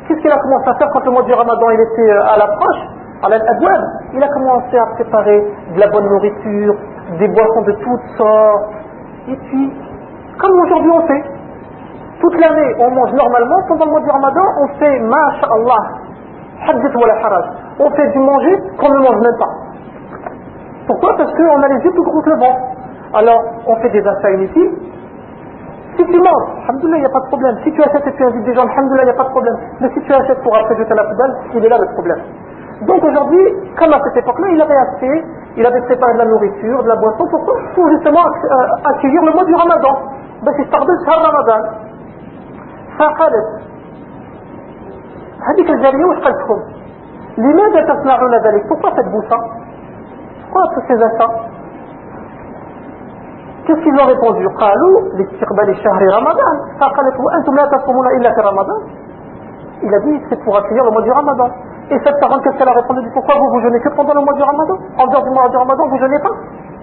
Qu'est-ce 0.08 0.20
qu'il 0.20 0.32
a 0.32 0.38
commencé 0.38 0.70
à 0.70 0.74
faire 0.74 0.88
quand 0.92 1.04
le 1.04 1.10
mois 1.12 1.22
du 1.22 1.32
Ramadan 1.34 1.70
il 1.70 1.80
était 1.80 2.10
à 2.10 2.36
l'approche, 2.38 2.80
à 3.22 3.28
l'adouane 3.28 3.84
Il 4.14 4.22
a 4.22 4.28
commencé 4.28 4.78
à 4.78 4.86
préparer 4.94 5.44
de 5.74 5.80
la 5.80 5.88
bonne 5.88 6.08
nourriture, 6.08 6.74
des 7.18 7.28
boissons 7.28 7.62
de 7.62 7.72
toutes 7.72 8.16
sortes. 8.16 8.72
Et 9.28 9.36
puis, 9.36 9.72
comme 10.38 10.58
aujourd'hui 10.62 10.90
on 10.90 11.06
fait, 11.06 11.24
toute 12.20 12.40
l'année 12.40 12.74
on 12.78 12.90
mange 12.90 13.12
normalement, 13.12 13.62
pendant 13.68 13.84
le 13.84 13.90
mois 13.90 14.00
du 14.00 14.10
Ramadan 14.10 14.42
on 14.62 14.68
fait, 14.78 14.98
masha'Allah, 15.00 15.82
hadith 16.66 16.94
wa 16.96 17.06
la 17.06 17.69
On 17.79 17.89
fait 17.91 18.09
du 18.11 18.19
manger 18.19 18.55
qu'on 18.79 18.89
ne 18.89 18.99
mange 18.99 19.19
même 19.21 19.37
pas. 19.39 19.51
Pourquoi 20.87 21.15
Parce 21.17 21.31
qu'on 21.33 21.61
a 21.61 21.67
les 21.67 21.83
yeux 21.83 21.91
tout 21.95 22.03
gros 22.03 22.21
le 22.25 22.35
ventre. 22.39 22.59
Alors, 23.13 23.41
on 23.67 23.75
fait 23.77 23.89
des 23.89 24.05
achats 24.05 24.31
inutiles. 24.31 24.71
Si 25.97 26.05
tu 26.05 26.17
manges, 26.17 26.47
alhamdoulilah, 26.67 26.97
il 26.97 27.01
n'y 27.01 27.05
a 27.05 27.09
pas 27.09 27.21
de 27.21 27.27
problème. 27.27 27.55
Si 27.63 27.71
tu 27.71 27.81
achètes 27.81 28.05
et 28.05 28.13
tu 28.13 28.23
invites 28.23 28.43
des 28.43 28.53
gens, 28.53 28.67
alhamdoulilah, 28.67 29.03
il 29.03 29.05
n'y 29.05 29.11
a 29.11 29.17
pas 29.17 29.23
de 29.23 29.29
problème. 29.29 29.55
Mais 29.79 29.89
si 29.93 30.01
tu 30.01 30.13
achètes 30.13 30.41
pour 30.43 30.55
après 30.55 30.75
jeter 30.75 30.93
la 30.93 31.03
poubelle, 31.03 31.33
il 31.55 31.65
est 31.65 31.69
là 31.69 31.77
le 31.79 31.93
problème. 31.93 32.19
Donc 32.81 33.03
aujourd'hui, 33.03 33.45
comme 33.77 33.93
à 33.93 33.99
cette 34.03 34.17
époque-là, 34.17 34.47
il 34.51 34.61
avait 34.61 34.75
acheté, 34.75 35.23
il 35.55 35.65
avait 35.65 35.81
préparé 35.81 36.13
de 36.13 36.17
la 36.19 36.25
nourriture, 36.25 36.83
de 36.83 36.89
la 36.89 36.95
boisson, 36.97 37.25
pourquoi 37.31 37.55
Pour 37.73 37.89
justement 37.89 38.19
euh, 38.25 38.89
accueillir 38.91 39.21
le 39.23 39.31
mois 39.31 39.45
du 39.45 39.55
ramadan. 39.55 39.95
بس 40.43 40.53
يستقبل 40.59 40.95
شهر 41.05 41.19
رمضان 41.29 41.61
فقالت 42.99 43.47
هذيك 45.47 45.69
الجارية 45.69 46.05
واش 46.05 46.17
قالت 46.17 46.37
لكم 46.41 46.59
لماذا 47.44 47.80
تصنعون 47.90 48.34
ذلك 48.46 48.62
pourquoi 48.70 48.90
faites-vous 48.96 49.24
ça 49.30 49.38
pourquoi 50.42 50.62
tous 50.74 50.84
ces 50.88 50.98
achats 51.08 51.34
qu'est-ce 53.64 53.82
qu'ils 53.84 53.98
ont 54.02 54.08
répondu 54.14 54.46
قالوا 54.62 54.94
لاستقبال 55.18 55.68
شهر 55.84 56.02
رمضان 56.18 56.56
فقالت 56.80 57.16
وأنتم 57.24 57.54
لا 57.56 57.64
تصومون 57.66 58.06
إلا 58.16 58.30
في 58.34 58.40
رمضان 58.40 58.80
il 59.82 59.94
a 59.94 60.00
dit 60.00 60.20
c'est 60.28 60.40
pour 60.44 60.56
accueillir 60.56 60.84
le 60.84 60.90
mois 60.90 61.02
du 61.02 61.10
ramadan 61.10 61.48
Et 61.92 61.98
cette 62.04 62.20
parole, 62.20 62.40
qu'est-ce 62.42 62.56
qu'elle 62.58 62.68
a 62.68 62.72
répondu 62.72 63.00
Pourquoi 63.14 63.34
vous 63.34 63.50
vous 63.50 63.60
jeûnez 63.62 63.80
que 63.80 63.88
pendant 63.96 64.14
le 64.14 64.20
mois 64.20 64.34
du 64.34 64.42
ramadan 64.42 64.76
En 64.96 65.06
dehors 65.10 65.24
du 65.24 65.30
mois 65.30 65.48
du 65.48 65.56
ramadan, 65.56 65.88
vous 65.88 65.98
jeûnez 65.98 66.20
pas 66.20 66.34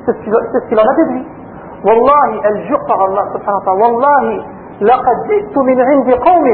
C'est 0.06 0.12
ce 0.12 0.68
qu'il 0.68 0.80
en 0.80 0.84
a 0.84 0.96
déduit. 0.96 1.26
Jure 2.68 2.84
par 2.88 3.00
Allah 3.04 3.24
subhanahu 3.32 3.60
wa 3.60 3.66
ta'ala, 3.66 3.80
Wallahi, 3.80 4.44
لقد 4.82 5.28
جئت 5.28 5.58
من 5.58 5.82
عند 5.82 6.14
قوم 6.14 6.46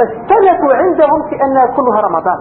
السنة 0.00 0.74
عندهم 0.74 1.22
كأنها 1.30 1.66
كلها 1.66 2.00
رمضان 2.00 2.38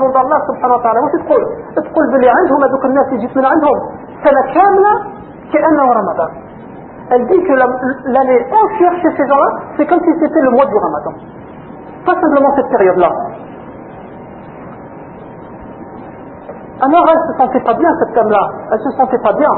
nom 0.00 0.10
d'Allah 0.14 0.38
subhanahu 0.48 0.78
wa 0.78 0.82
ta'ala 0.84 0.98
واش 1.04 1.14
تقول 1.24 1.42
تقول 1.76 2.04
بلي 2.12 2.28
عندهم 2.28 2.60
هذوك 2.64 2.84
الناس 2.84 3.06
اللي 3.08 3.20
جيت 3.20 3.36
من 3.36 3.44
عندهم 3.44 3.78
سنة 4.24 4.42
كاملة 4.54 4.92
كأنه 5.52 5.86
رمضان 6.00 6.30
elle 7.10 7.26
dit 7.26 7.42
que 7.48 7.52
l'année 8.14 8.40
entière 8.60 8.94
chez 9.02 9.10
ces 9.16 9.26
gens-là 9.28 9.50
c'est 9.76 9.86
comme 9.86 10.00
si 10.00 10.12
c'était 10.20 10.40
le 10.40 10.50
mois 10.50 10.66
du 10.66 10.76
ramadan 10.76 11.12
pas 12.06 12.14
simplement 12.20 12.50
cette 12.56 12.70
période-là 12.70 13.10
alors 16.86 17.04
elle 17.12 17.22
se 17.28 17.38
sentait 17.38 17.60
pas 17.60 17.74
bien 17.74 17.90
cette 18.00 18.14
femme-là 18.14 18.44
elle 18.72 18.80
se 18.80 18.90
sentait 18.96 19.22
pas 19.28 19.32
bien 19.32 19.54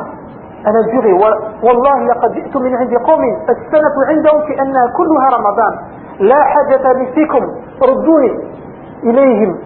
أنا 0.66 0.81
جري 0.93 1.12
والله 1.62 1.97
لقد 2.11 2.33
جئت 2.33 2.57
من 2.57 2.76
عند 2.76 2.95
قوم 2.95 3.23
السنة 3.50 3.97
عندهم 4.11 4.40
كأنها 4.49 4.87
كلها 4.99 5.26
رمضان 5.38 5.73
لا 6.21 6.40
حاجة 6.43 6.93
لي 6.93 7.07
فيكم 7.14 7.43
ردوني 7.83 8.33
إليهم 9.05 9.59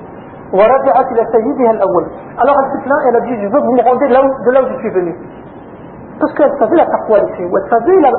ورجعت 0.53 1.07
إلى 1.13 1.27
سيدها 1.33 1.71
الأول. 1.71 2.07
ألغى 2.43 2.61
السفلاء 2.67 3.09
إلى 3.09 3.21
جيجي 3.21 3.49
زوج 3.49 3.63
هم 3.63 3.81
غوندي 3.81 4.07
لو 4.55 4.63
جو 4.69 4.77
سي 4.83 4.91
فوني، 4.91 5.15
بس 6.21 6.35
كانت 6.39 6.55
فضيلة 6.61 6.85
تقوى 6.85 7.19
لشيء 7.21 7.49
وتفضيلة 7.55 8.11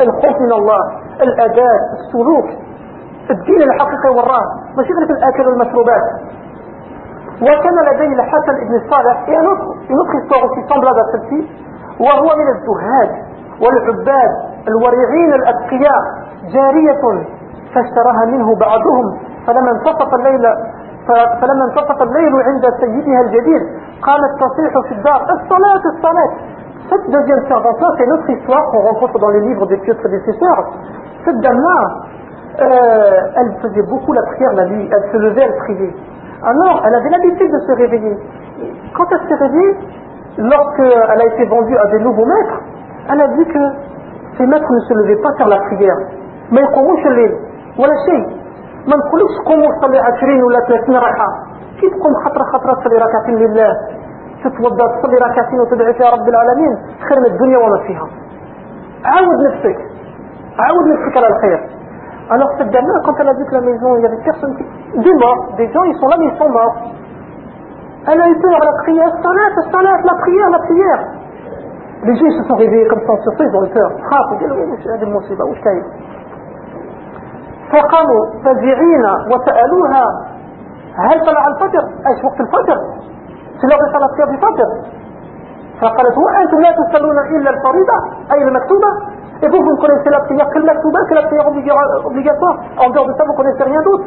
الخوف 0.00 0.36
من 0.40 0.52
الله 0.52 0.80
الآداب، 1.22 1.80
السلوك 1.98 2.48
الدين 3.30 3.62
الحقيقي 3.62 4.10
وراه 4.16 4.46
ماشي 4.76 4.92
غير 4.92 5.10
الأكل 5.10 5.48
والمشروبات. 5.48 6.06
وكان 7.42 7.76
لدي 7.88 8.14
الحسن 8.14 8.54
بن 8.68 8.90
صالح 8.90 9.28
ينطق 9.28 9.76
ينطق 9.90 10.14
الصوغ 10.22 10.54
في 10.54 10.60
صنبلة 10.74 11.02
سلسي 11.12 11.50
وهو 12.00 12.28
من 12.40 12.48
الزهاد 12.54 13.10
والعباد 13.62 14.32
الورعين 14.68 15.32
الأتقياء 15.34 16.00
جارية 16.54 17.02
فاشتراها 17.73 18.25
منه 18.25 18.55
بعضهم 18.55 19.17
فلما 19.47 19.71
انتصف 19.71 20.13
الليل 20.13 20.43
فلما 21.41 21.63
انتصف 21.65 22.01
الليل 22.01 22.35
عند 22.35 22.65
سيدها 22.81 23.21
الجديد 23.21 23.63
قالت 24.01 24.31
تصيح 24.45 24.73
في 24.87 24.91
الدار 24.91 25.21
الصلاة 25.35 25.83
الصلاة 25.95 26.31
Cette 26.87 27.09
deuxième 27.09 27.43
servante-là, 27.47 27.87
c'est 27.97 28.05
notre 28.05 28.29
histoire 28.29 28.63
qu'on 28.69 28.81
rencontre 28.81 29.17
dans 29.17 29.29
les 29.29 29.41
livres 29.41 29.65
des 29.65 29.77
pieux 29.77 29.95
prédécesseurs. 29.95 30.69
Cette 31.25 31.39
dame-là, 31.39 31.79
euh, 32.61 33.31
elle 33.37 33.55
faisait 33.59 33.81
beaucoup 33.89 34.13
la 34.13 34.21
prière 34.21 34.53
la 34.53 34.65
nuit, 34.67 34.87
elle 34.93 35.11
se 35.11 35.17
levait, 35.17 35.41
elle 35.41 35.57
priait. 35.65 35.95
Alors, 36.43 36.83
elle 36.85 36.93
avait 36.93 37.09
l'habitude 37.09 37.51
de 37.51 37.59
se 37.59 37.71
réveiller. 37.71 38.15
Quand 38.95 39.05
elle 39.11 39.27
s'est 39.27 39.43
réveillée, 39.45 39.77
lorsqu'elle 40.37 41.21
a 41.21 41.25
été 41.33 41.45
vendue 41.45 41.75
à 41.75 41.87
des 41.87 41.99
nouveaux 42.01 42.25
maîtres, 42.25 42.61
elle 43.09 43.21
a 43.21 43.27
dit 43.29 43.45
que 43.45 43.59
ces 44.37 44.45
maîtres 44.45 44.71
ne 44.71 44.79
se 44.81 44.93
levaient 44.93 45.21
pas 45.23 45.33
faire 45.37 45.47
la 45.47 45.57
prière. 45.57 45.97
Mais 46.51 46.61
ils 46.61 46.63
يقوموش 46.63 47.05
الليل 47.05 47.31
ولا 47.82 47.96
شيء. 48.06 48.24
ما 48.90 48.94
نقولوش 49.00 49.34
قوموا 49.48 49.70
صلي 49.82 49.98
عشرين 50.08 50.42
ولا 50.46 50.60
ثلاثين 50.68 50.96
ركعة 50.96 51.30
كي 51.80 51.86
تقوم 51.94 52.14
خطرة 52.24 52.44
خطرة 52.52 52.74
صلي 52.84 52.96
ركعتين 53.06 53.36
لله؟ 53.44 53.70
تتوضأ 54.44 54.86
تصلي 54.94 55.16
ركعتين 55.26 55.60
وتدعي 55.60 55.94
فيها 55.94 56.10
رب 56.16 56.28
العالمين. 56.28 56.72
خير 57.08 57.18
من 57.20 57.26
الدنيا 57.32 57.58
وما 57.58 57.78
فيها. 57.86 58.06
عاود 59.04 59.38
نفسك. 59.48 59.78
عاود 60.64 60.84
نفسك 60.92 61.16
على 61.16 61.28
الخير. 61.34 61.60
أنا 62.34 62.44
في 62.56 62.62
الدمار 62.62 62.96
كنت 63.06 63.20
لا 63.26 63.32
ديك 63.32 63.52
لا 63.52 63.60
ميزون 63.60 64.00
يا 64.04 64.08
ديك 64.08 64.24
بيرسون 64.24 64.50
دي 65.04 65.12
مور 65.22 65.36
دي 65.56 65.66
جون 65.74 65.86
يسون 65.90 66.10
لا 66.10 66.16
ميزون 66.18 66.50
مور 66.56 66.72
أنا 68.12 68.22
يسون 68.32 68.52
على 68.58 68.70
القيام 68.74 69.08
الصلاة 69.18 69.54
الصلاة 69.66 69.96
لا 70.06 70.12
بخيار 70.18 70.48
لا 70.54 70.58
بخيار 70.58 71.00
لي 72.04 72.12
جون 72.18 72.30
يسون 72.30 72.58
ريفي 72.58 72.84
كم 72.90 73.00
سون 73.06 73.16
سيرفيس 73.24 73.50
دون 73.52 73.66
كور 73.74 73.90
خاف 74.10 74.28
وش 74.72 74.82
هذه 74.94 75.02
المصيبة 75.02 75.44
وش 75.44 75.58
كاين 75.64 75.84
فقاموا 77.72 78.22
فزعين 78.44 79.04
وسألوها 79.32 80.04
هل 80.96 81.26
طلع 81.26 81.46
الفجر 81.46 81.84
أيش 82.08 82.24
وقت 82.24 82.40
الفجر 82.40 82.78
سلاغي 83.62 83.86
صلاة 83.92 84.14
في 84.16 84.22
الفجر 84.22 84.68
فقالت 85.80 86.18
وأنتم 86.18 86.60
لا 86.60 86.72
تصلون 86.72 87.18
إلا 87.18 87.50
الفريضة 87.50 87.96
أي 88.32 88.42
المكتوبة 88.42 89.20
Et 89.42 89.48
vous, 89.48 89.56
vous 89.56 89.72
ne 89.72 89.80
connaissez 89.80 90.10
la 90.10 90.20
prière 90.20 90.46
que 90.50 90.58
le 90.58 90.66
maktuba, 90.66 91.00
que 91.08 91.14
la 91.14 91.22
prière 91.22 91.46
obligatoire. 92.04 92.56
En 92.76 92.90
dehors 92.90 93.06
de 93.06 93.14
ça, 93.14 93.24
vous 93.24 93.32
connaissez 93.32 93.62
rien 93.62 93.80
d'autre. 93.82 94.04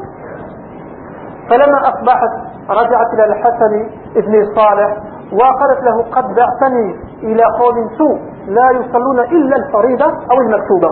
فلما 1.49 1.79
أصبحت 1.89 2.31
رجعت 2.69 3.13
إلى 3.13 3.25
الحسن 3.25 3.73
ابن 4.15 4.33
صالح 4.55 4.97
وقالت 5.33 5.83
له 5.83 6.03
قد 6.11 6.35
بعثني 6.35 6.95
إلى 7.23 7.43
قوم 7.59 7.89
سوء 7.97 8.17
لا 8.47 8.71
يصلون 8.71 9.19
إلا 9.19 9.55
الفريضة 9.55 10.05
أو 10.31 10.37
المكتوبة 10.41 10.89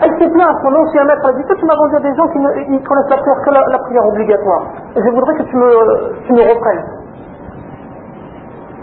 elle 0.00 0.10
s'est 0.10 0.24
Al-Fitna, 0.24 0.46
son 0.62 0.74
ancien 0.74 1.04
maître, 1.04 1.26
a 1.26 1.32
dit 1.32 1.42
que 1.42 1.54
tu 1.54 1.66
m'as 1.66 1.74
vendu 1.74 1.96
à 1.96 2.00
des 2.00 2.14
gens 2.14 2.28
qui 2.28 2.38
ne 2.38 2.78
connaissent 2.78 3.10
la 3.10 3.16
prière 3.16 3.42
que 3.44 3.50
la, 3.50 3.66
la, 3.68 3.78
prière 3.78 4.06
obligatoire. 4.06 4.62
Et 4.94 5.00
je 5.02 5.10
voudrais 5.10 5.34
que 5.34 5.42
tu 5.42 5.56
me, 5.56 6.22
tu 6.24 6.32
me 6.34 6.42
reprennes. 6.42 6.84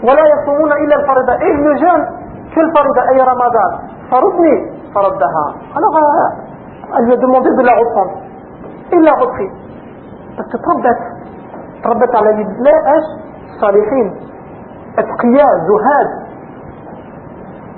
Voilà, 0.02 0.22
Et 0.22 1.50
il 1.50 1.62
ne 1.62 1.74
jeûne 1.76 2.06
que 2.54 2.60
le 2.60 2.70
farida, 2.70 3.02
et 3.14 3.22
Ramadan. 3.22 3.78
Faroudni, 4.10 4.70
faraddaha. 4.92 5.54
Alors, 5.74 5.96
euh, 5.96 6.98
elle 6.98 7.04
lui 7.06 7.12
a 7.14 7.16
demandé 7.16 7.48
de 7.50 7.62
la 7.62 7.74
reprendre. 7.76 8.12
Il 8.92 9.00
l'a 9.00 9.14
repris. 9.14 9.48
Parce 10.36 10.48
que 10.50 10.56
Trabbat, 10.58 10.98
Trabbat 11.82 12.18
à 12.18 12.24
la 12.24 12.32
Yidla, 12.32 12.70
H, 12.70 13.02
Salihin, 13.58 14.10
Atqiya, 14.98 15.46
Zuhad. 15.66 16.08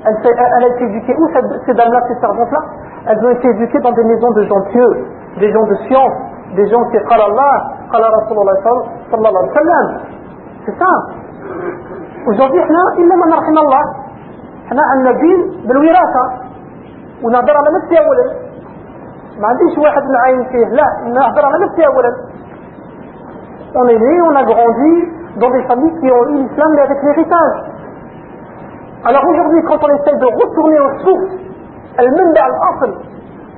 Elle 0.04 0.64
a 0.64 0.68
été 0.68 0.84
éduquée 0.84 1.14
où 1.18 1.28
ces 1.66 1.74
dames-là, 1.74 2.00
ces 2.08 2.20
servantes-là? 2.20 2.60
Elles 3.07 3.25
ont 3.25 3.29
été 3.29 3.47
éduquées 3.49 3.79
dans 3.79 3.91
des 3.91 4.03
maisons 4.03 4.31
de 4.31 4.43
gens 4.43 4.61
pieux, 4.71 4.93
des 5.39 5.51
gens 5.51 5.63
de 5.63 5.75
science, 5.87 6.17
des 6.55 6.67
gens 6.69 6.83
qui 6.91 6.97
قال 7.09 7.21
الله 7.21 7.53
قال 7.93 8.03
رسول 8.19 8.37
الله 8.41 8.55
صلى 9.11 9.27
الله 9.27 9.39
عليه 9.41 9.51
وسلم 9.51 9.85
C'est 10.65 10.77
ça. 10.79 10.93
Aujourd'hui, 12.29 12.59
احنا 12.63 12.81
إلا 13.01 13.15
من 13.15 13.29
رحم 13.33 13.57
الله 13.57 13.83
احنا 14.67 14.81
عندنا 14.91 15.11
دين 15.11 15.39
بالوراثة 15.67 16.23
ونهضر 17.23 17.55
على 17.57 17.69
نفسي 17.77 17.95
أولا 18.05 18.25
ما 19.41 19.47
عنديش 19.47 19.77
واحد 19.77 20.03
نعاين 20.15 20.43
فيه 20.51 20.67
لا 20.79 20.87
نهضر 21.17 21.45
على 21.45 21.65
نفسي 21.65 21.85
أولا 21.87 22.11
on 23.75 23.87
est 23.87 23.97
né, 23.97 24.21
on 24.21 24.35
a 24.35 24.43
grandi 24.43 24.95
dans 25.41 25.49
des 25.49 25.63
familles 25.63 25.99
qui 25.99 26.11
ont 26.11 26.25
eu 26.29 26.43
l'islam 26.43 26.69
mais 26.75 26.81
avec 26.81 26.97
l'héritage. 27.03 27.57
Alors 29.03 29.23
aujourd'hui, 29.27 29.61
quand 29.63 29.79
on 29.83 29.89
essaie 29.97 30.15
de 30.15 30.25
retourner 30.25 30.79
aux 30.79 30.99
sources, 30.99 31.33
المنبع 32.00 32.42
الأصل 32.52 32.90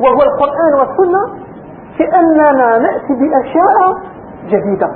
وهو 0.01 0.23
القرآن 0.29 0.73
والسنة 0.81 1.23
كأننا 1.99 2.79
نأتي 2.79 3.13
بأشياء 3.21 3.77
جديدة. 4.53 4.89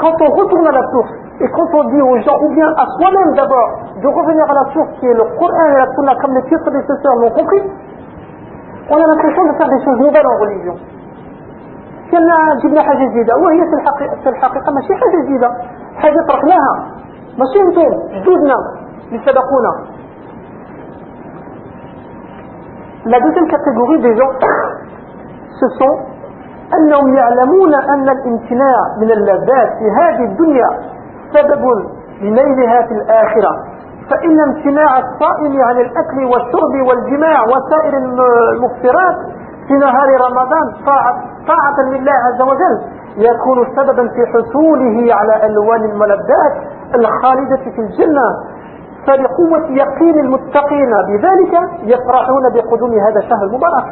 Quand 0.00 0.16
on 0.26 0.30
retourne 0.40 0.66
à 0.66 0.72
la 0.72 0.84
source 0.92 1.12
et 1.40 1.48
quand 1.56 1.68
on 1.74 1.84
dit 1.92 2.02
aux 2.02 2.18
gens, 2.24 2.38
ou 2.44 2.48
bien 2.54 2.68
à 2.82 2.84
soi-même 2.96 3.32
d'abord, 3.34 3.70
de 4.02 4.08
revenir 4.08 4.44
à 4.50 4.54
la 4.54 4.72
source 4.72 4.88
qui 5.00 5.06
est 5.06 5.14
le 5.14 5.24
Coran 5.38 5.64
et 5.72 5.78
la 5.84 5.88
Sunna 5.94 6.14
comme 6.20 6.34
les 6.34 6.42
pieux 6.48 6.58
prédécesseurs 6.64 7.16
l'ont 7.20 7.30
compris, 7.30 7.62
on 8.90 8.96
a 8.96 9.06
l'impression 9.06 9.44
de 9.48 9.52
faire 9.58 9.68
des 9.68 9.84
choses 9.84 9.98
nouvelles 10.00 10.26
en 10.26 10.38
religion. 10.44 10.76
كنا 12.12 12.36
جبنا 12.62 12.82
حاجة 12.82 13.04
جديدة 13.08 13.36
وهي 13.36 13.60
في 13.70 13.74
الحقيقة, 13.80 14.16
في 14.22 14.28
الحقيقة 14.28 14.72
ماشي 14.72 14.94
حاجة 14.94 15.22
جديدة 15.24 15.50
حاجة 15.96 16.20
تركناها 16.28 16.74
ماشي 17.38 17.60
أنتم 17.60 17.90
جدودنا 18.14 18.56
اللي 19.08 19.20
سبقونا 19.26 19.72
La 23.04 23.18
deuxième 23.20 23.48
catégorie 23.48 24.00
des 24.00 24.16
gens, 24.16 24.32
ce 25.60 25.68
sont 25.78 25.96
أنهم 26.72 27.16
يعلمون 27.16 27.74
أن 27.74 28.08
الامتناع 28.08 28.76
من 29.00 29.10
اللذات 29.10 29.68
في 29.78 29.86
هذه 30.00 30.24
الدنيا 30.24 30.68
سبب 31.34 31.62
لنيلها 32.22 32.82
في 32.88 32.94
الآخرة 32.94 33.52
فإن 34.10 34.40
امتناع 34.40 34.98
الصائم 34.98 35.62
عن 35.62 35.76
الأكل 35.76 36.24
والشرب 36.32 36.74
والجماع 36.88 37.42
وسائر 37.42 37.96
المفطرات 37.96 39.16
في 39.68 39.74
نهار 39.74 40.08
رمضان 40.26 40.84
طاعة, 40.86 41.14
طاعة 41.46 41.76
لله 41.90 42.12
عز 42.12 42.42
وجل 42.42 42.76
يكون 43.16 43.76
سببا 43.76 44.08
في 44.08 44.22
حصوله 44.32 45.14
على 45.14 45.46
ألوان 45.46 45.84
الملذات 45.84 46.54
الخالدة 46.94 47.56
في 47.56 47.80
الجنة 47.80 48.26
فلقوة 49.07 49.71
يقين 49.71 50.19
المتقين 50.19 50.91
بذلك 51.09 51.53
يفرحون 51.83 52.43
بقدوم 52.53 52.91
هذا 53.07 53.19
الشهر 53.19 53.43
المبارك 53.43 53.87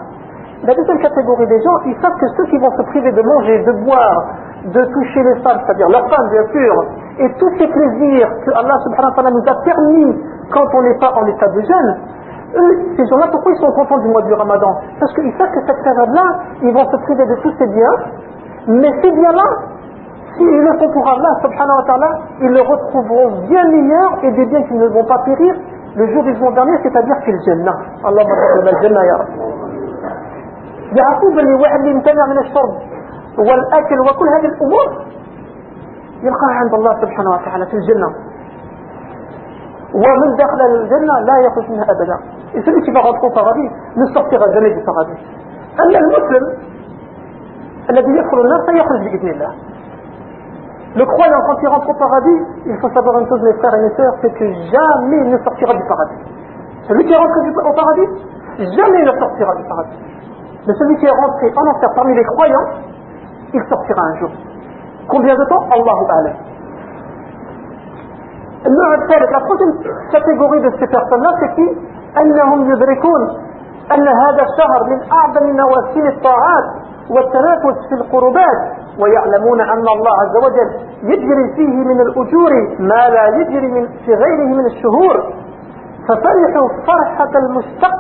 La 0.63 0.74
deuxième 0.74 1.00
catégorie 1.00 1.46
des 1.48 1.62
gens, 1.62 1.77
ils 1.86 1.96
savent 2.01 2.17
que 2.20 2.27
ceux 2.38 2.46
qui 2.46 2.58
vont 2.58 2.72
se 2.75 2.82
priver 2.84 3.12
de 3.12 3.22
manger, 3.22 3.63
de 3.65 3.72
boire, 3.86 4.24
de 4.65 4.84
toucher 4.86 5.22
les 5.22 5.36
femmes, 5.44 5.60
c'est-à-dire 5.63 5.89
leurs 5.89 6.10
femmes 6.10 6.29
bien 6.32 6.46
sûr, 6.51 6.74
et 7.20 7.29
tous 7.38 7.51
ces 7.60 7.67
plaisirs 7.67 8.29
que 8.44 8.51
Allah 8.51 8.75
subhanahu 8.84 9.12
wa 9.12 9.15
ta'ala 9.15 9.32
nous 9.32 9.46
a 9.46 9.55
permis 9.63 10.24
quand 10.51 10.65
on 10.74 10.82
n'est 10.82 10.98
pas 10.98 11.13
en 11.13 11.25
état 11.27 11.50
de 11.50 11.62
jeûne, 11.62 11.91
eux, 12.55 12.74
ces 12.98 13.05
gens-là, 13.05 13.27
pourquoi 13.32 13.51
ils 13.51 13.60
sont 13.60 13.72
contents 13.74 14.00
du 14.00 14.08
mois 14.08 14.24
du 14.24 14.34
ramadan 14.34 14.79
Parce 15.00 15.13
qu'ils 15.13 15.34
savent 15.38 15.51
que 15.51 15.62
cette 15.67 15.84
période-là, 15.84 16.24
ils 16.63 16.74
vont 16.74 16.89
se 16.89 16.98
priver 17.03 17.25
de 17.27 17.36
tous 17.44 17.53
ces 17.60 17.67
biens, 17.67 17.96
Mais 18.67 18.89
ces 19.03 19.12
biens-là, 19.12 19.46
s'ils 20.40 20.62
le 20.64 20.73
font 20.80 20.88
pour 20.97 21.04
Allah, 21.06 21.32
subhanahu 21.44 21.76
wa 21.76 21.85
ta'ala, 21.85 22.11
ils 22.40 22.49
le 22.49 22.62
retrouveront 22.64 23.28
bien 23.49 23.64
meilleur 23.68 24.25
et 24.25 24.30
des 24.32 24.47
biens 24.47 24.62
qui 24.64 24.75
ne 24.75 24.88
vont 24.88 25.04
pas 25.04 25.18
périr 25.28 25.54
le 25.97 26.06
jour 26.12 26.23
du 26.23 26.35
jour 26.38 26.50
dernier, 26.52 26.76
c'est-à-dire 26.82 27.16
في 27.25 27.30
الجنة. 27.30 27.73
اللهم 28.09 28.30
صل 28.40 28.61
على 28.61 28.70
الجنة 28.76 29.00
يا 29.11 29.16
رب. 29.20 29.28
يعقوب 30.97 31.38
اللي 31.38 31.54
واحد 31.54 31.78
اللي 31.80 31.92
امتنع 31.92 32.26
من 32.26 32.38
الشرب 32.38 32.75
والأكل 33.38 34.00
وكل 34.00 34.28
هذه 34.28 34.49
الأمور 34.52 34.88
يلقاها 36.23 36.54
عند 36.62 36.75
الله 36.75 36.92
سبحانه 37.02 37.30
وتعالى 37.30 37.66
في 37.66 37.75
الجنة 37.75 38.09
ومن 39.94 40.37
دخل 40.37 40.61
الجنة 40.75 41.14
لا 41.28 41.37
يخرج 41.47 41.70
منها 41.70 41.85
أبدا 41.90 42.16
Et 42.54 42.61
celui 42.66 42.82
qui 42.82 42.90
va 42.90 43.00
rentrer 43.00 43.26
au 43.26 43.30
paradis 43.30 43.70
ne 43.97 44.06
sortira 44.06 44.44
jamais 44.52 44.75
du 44.75 44.82
paradis. 44.82 45.20
أما 45.80 45.99
المسلم 45.99 46.44
الذي 47.90 48.11
يدخل 48.11 48.40
النار 48.40 48.61
سيخرج 48.66 49.00
بإذن 49.04 49.28
الله. 49.28 49.50
Le 50.96 51.05
croyant, 51.05 51.41
quand 51.48 51.58
il 51.62 51.67
rentre 51.67 51.89
au 51.89 51.94
paradis, 51.94 52.39
il 52.65 52.77
faut 52.79 52.89
savoir 52.89 53.20
une 53.20 53.27
chose, 53.27 53.41
mes 53.41 53.53
frères 53.60 53.75
et 53.75 53.82
mes 53.82 53.96
sœurs, 53.96 54.15
c'est 54.22 54.34
que 54.34 54.46
jamais 54.72 55.17
il 55.25 55.29
ne 55.29 55.38
sortira 55.39 55.74
du 55.74 55.84
paradis. 55.88 56.22
Celui 56.88 57.03
qui 57.05 57.12
est 57.12 57.17
rentré 57.17 57.39
au 57.50 57.74
paradis, 57.74 58.08
jamais 58.60 59.00
il 59.00 59.05
ne 59.05 59.20
sortira 59.20 59.55
du 59.55 59.63
paradis. 59.63 60.00
Mais 60.67 60.74
celui 60.74 60.98
qui 60.98 61.05
est 61.05 61.12
rentré 61.12 61.51
en 61.55 61.67
enfer 61.75 61.89
parmi 61.96 62.15
les 62.15 62.24
croyants, 62.24 62.67
il 63.53 63.62
sortira 63.67 64.01
un 64.01 64.15
jour. 64.20 64.29
Combien 65.10 65.36
de 65.36 65.44
temps 65.46 65.63
Allahu 65.72 66.05
A'lam. 66.10 66.36
النوع 68.65 68.94
الثالث 68.96 69.29
la 69.32 69.39
troisième 69.41 69.74
catégorie 70.12 70.62
de 70.62 70.72
ces 70.79 70.88
personnes-là 70.88 71.29
c'est 71.39 71.53
qui 71.53 71.67
أنهم 72.17 72.72
يدركون 72.72 73.22
أن 73.94 74.08
هذا 74.08 74.44
الشهر 74.50 74.84
من 74.89 75.00
أعظم 75.12 75.55
مواسم 75.55 76.08
الطاعات 76.08 76.65
والتنافس 77.10 77.88
في 77.89 77.96
القربات 77.96 78.78
ويعلمون 79.02 79.61
أن 79.61 79.85
الله 79.97 80.14
عز 80.23 80.37
وجل 80.45 80.71
يجري 81.02 81.54
فيه 81.57 81.76
من 81.90 82.00
الأجور 82.00 82.52
ما 82.78 83.09
لا 83.09 83.26
يجري 83.37 83.69
من 83.69 83.88
في 84.04 84.14
غيره 84.14 84.47
من 84.47 84.66
الشهور 84.66 85.33
ففرحوا 86.09 86.69
فرحة 86.87 87.30
المشتق 87.38 87.99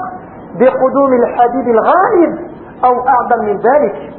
بقدوم 0.58 1.12
الحبيب 1.12 1.68
الغائب 1.68 2.38
أو 2.84 3.08
أعظم 3.08 3.44
من 3.44 3.56
ذلك 3.56 4.10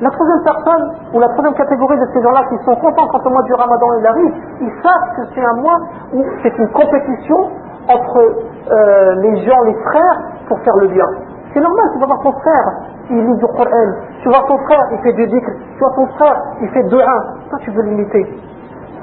La 0.00 0.10
troisième 0.10 0.44
personne, 0.44 0.92
ou 1.12 1.18
la 1.18 1.26
troisième 1.30 1.54
catégorie 1.54 1.98
de 1.98 2.06
ces 2.14 2.22
gens-là 2.22 2.44
qui 2.48 2.56
sont 2.64 2.76
contents 2.76 3.08
quand 3.10 3.24
le 3.24 3.30
mois 3.30 3.42
du 3.42 3.52
ramadan 3.52 3.86
il 3.98 4.06
arrive, 4.06 4.32
ils 4.60 4.72
savent 4.80 5.16
que 5.16 5.22
c'est 5.34 5.44
un 5.44 5.54
mois 5.54 5.78
où 6.14 6.24
c'est 6.40 6.56
une 6.56 6.68
compétition 6.68 7.50
entre 7.88 8.18
euh, 8.70 9.14
les 9.16 9.44
gens, 9.44 9.60
les 9.64 9.74
frères, 9.74 10.18
pour 10.46 10.60
faire 10.60 10.76
le 10.76 10.86
bien. 10.86 11.04
C'est 11.52 11.58
normal, 11.58 11.84
tu 11.94 11.98
vas 11.98 12.06
voir 12.06 12.22
ton 12.22 12.32
frère, 12.32 12.66
il 13.10 13.24
lit 13.24 13.36
du 13.36 13.46
Coran, 13.46 13.88
tu 14.22 14.28
vois 14.28 14.44
ton 14.46 14.58
frère, 14.58 14.84
il 14.92 14.98
fait 14.98 15.12
du 15.12 15.26
dhikr, 15.26 15.50
tu 15.50 15.78
vois 15.78 15.92
ton 15.94 16.06
frère, 16.16 16.36
il 16.60 16.68
fait 16.68 16.82
deux 16.84 17.00
1 17.00 17.04
toi 17.50 17.58
tu 17.60 17.70
veux 17.70 17.82
l'imiter. 17.82 18.26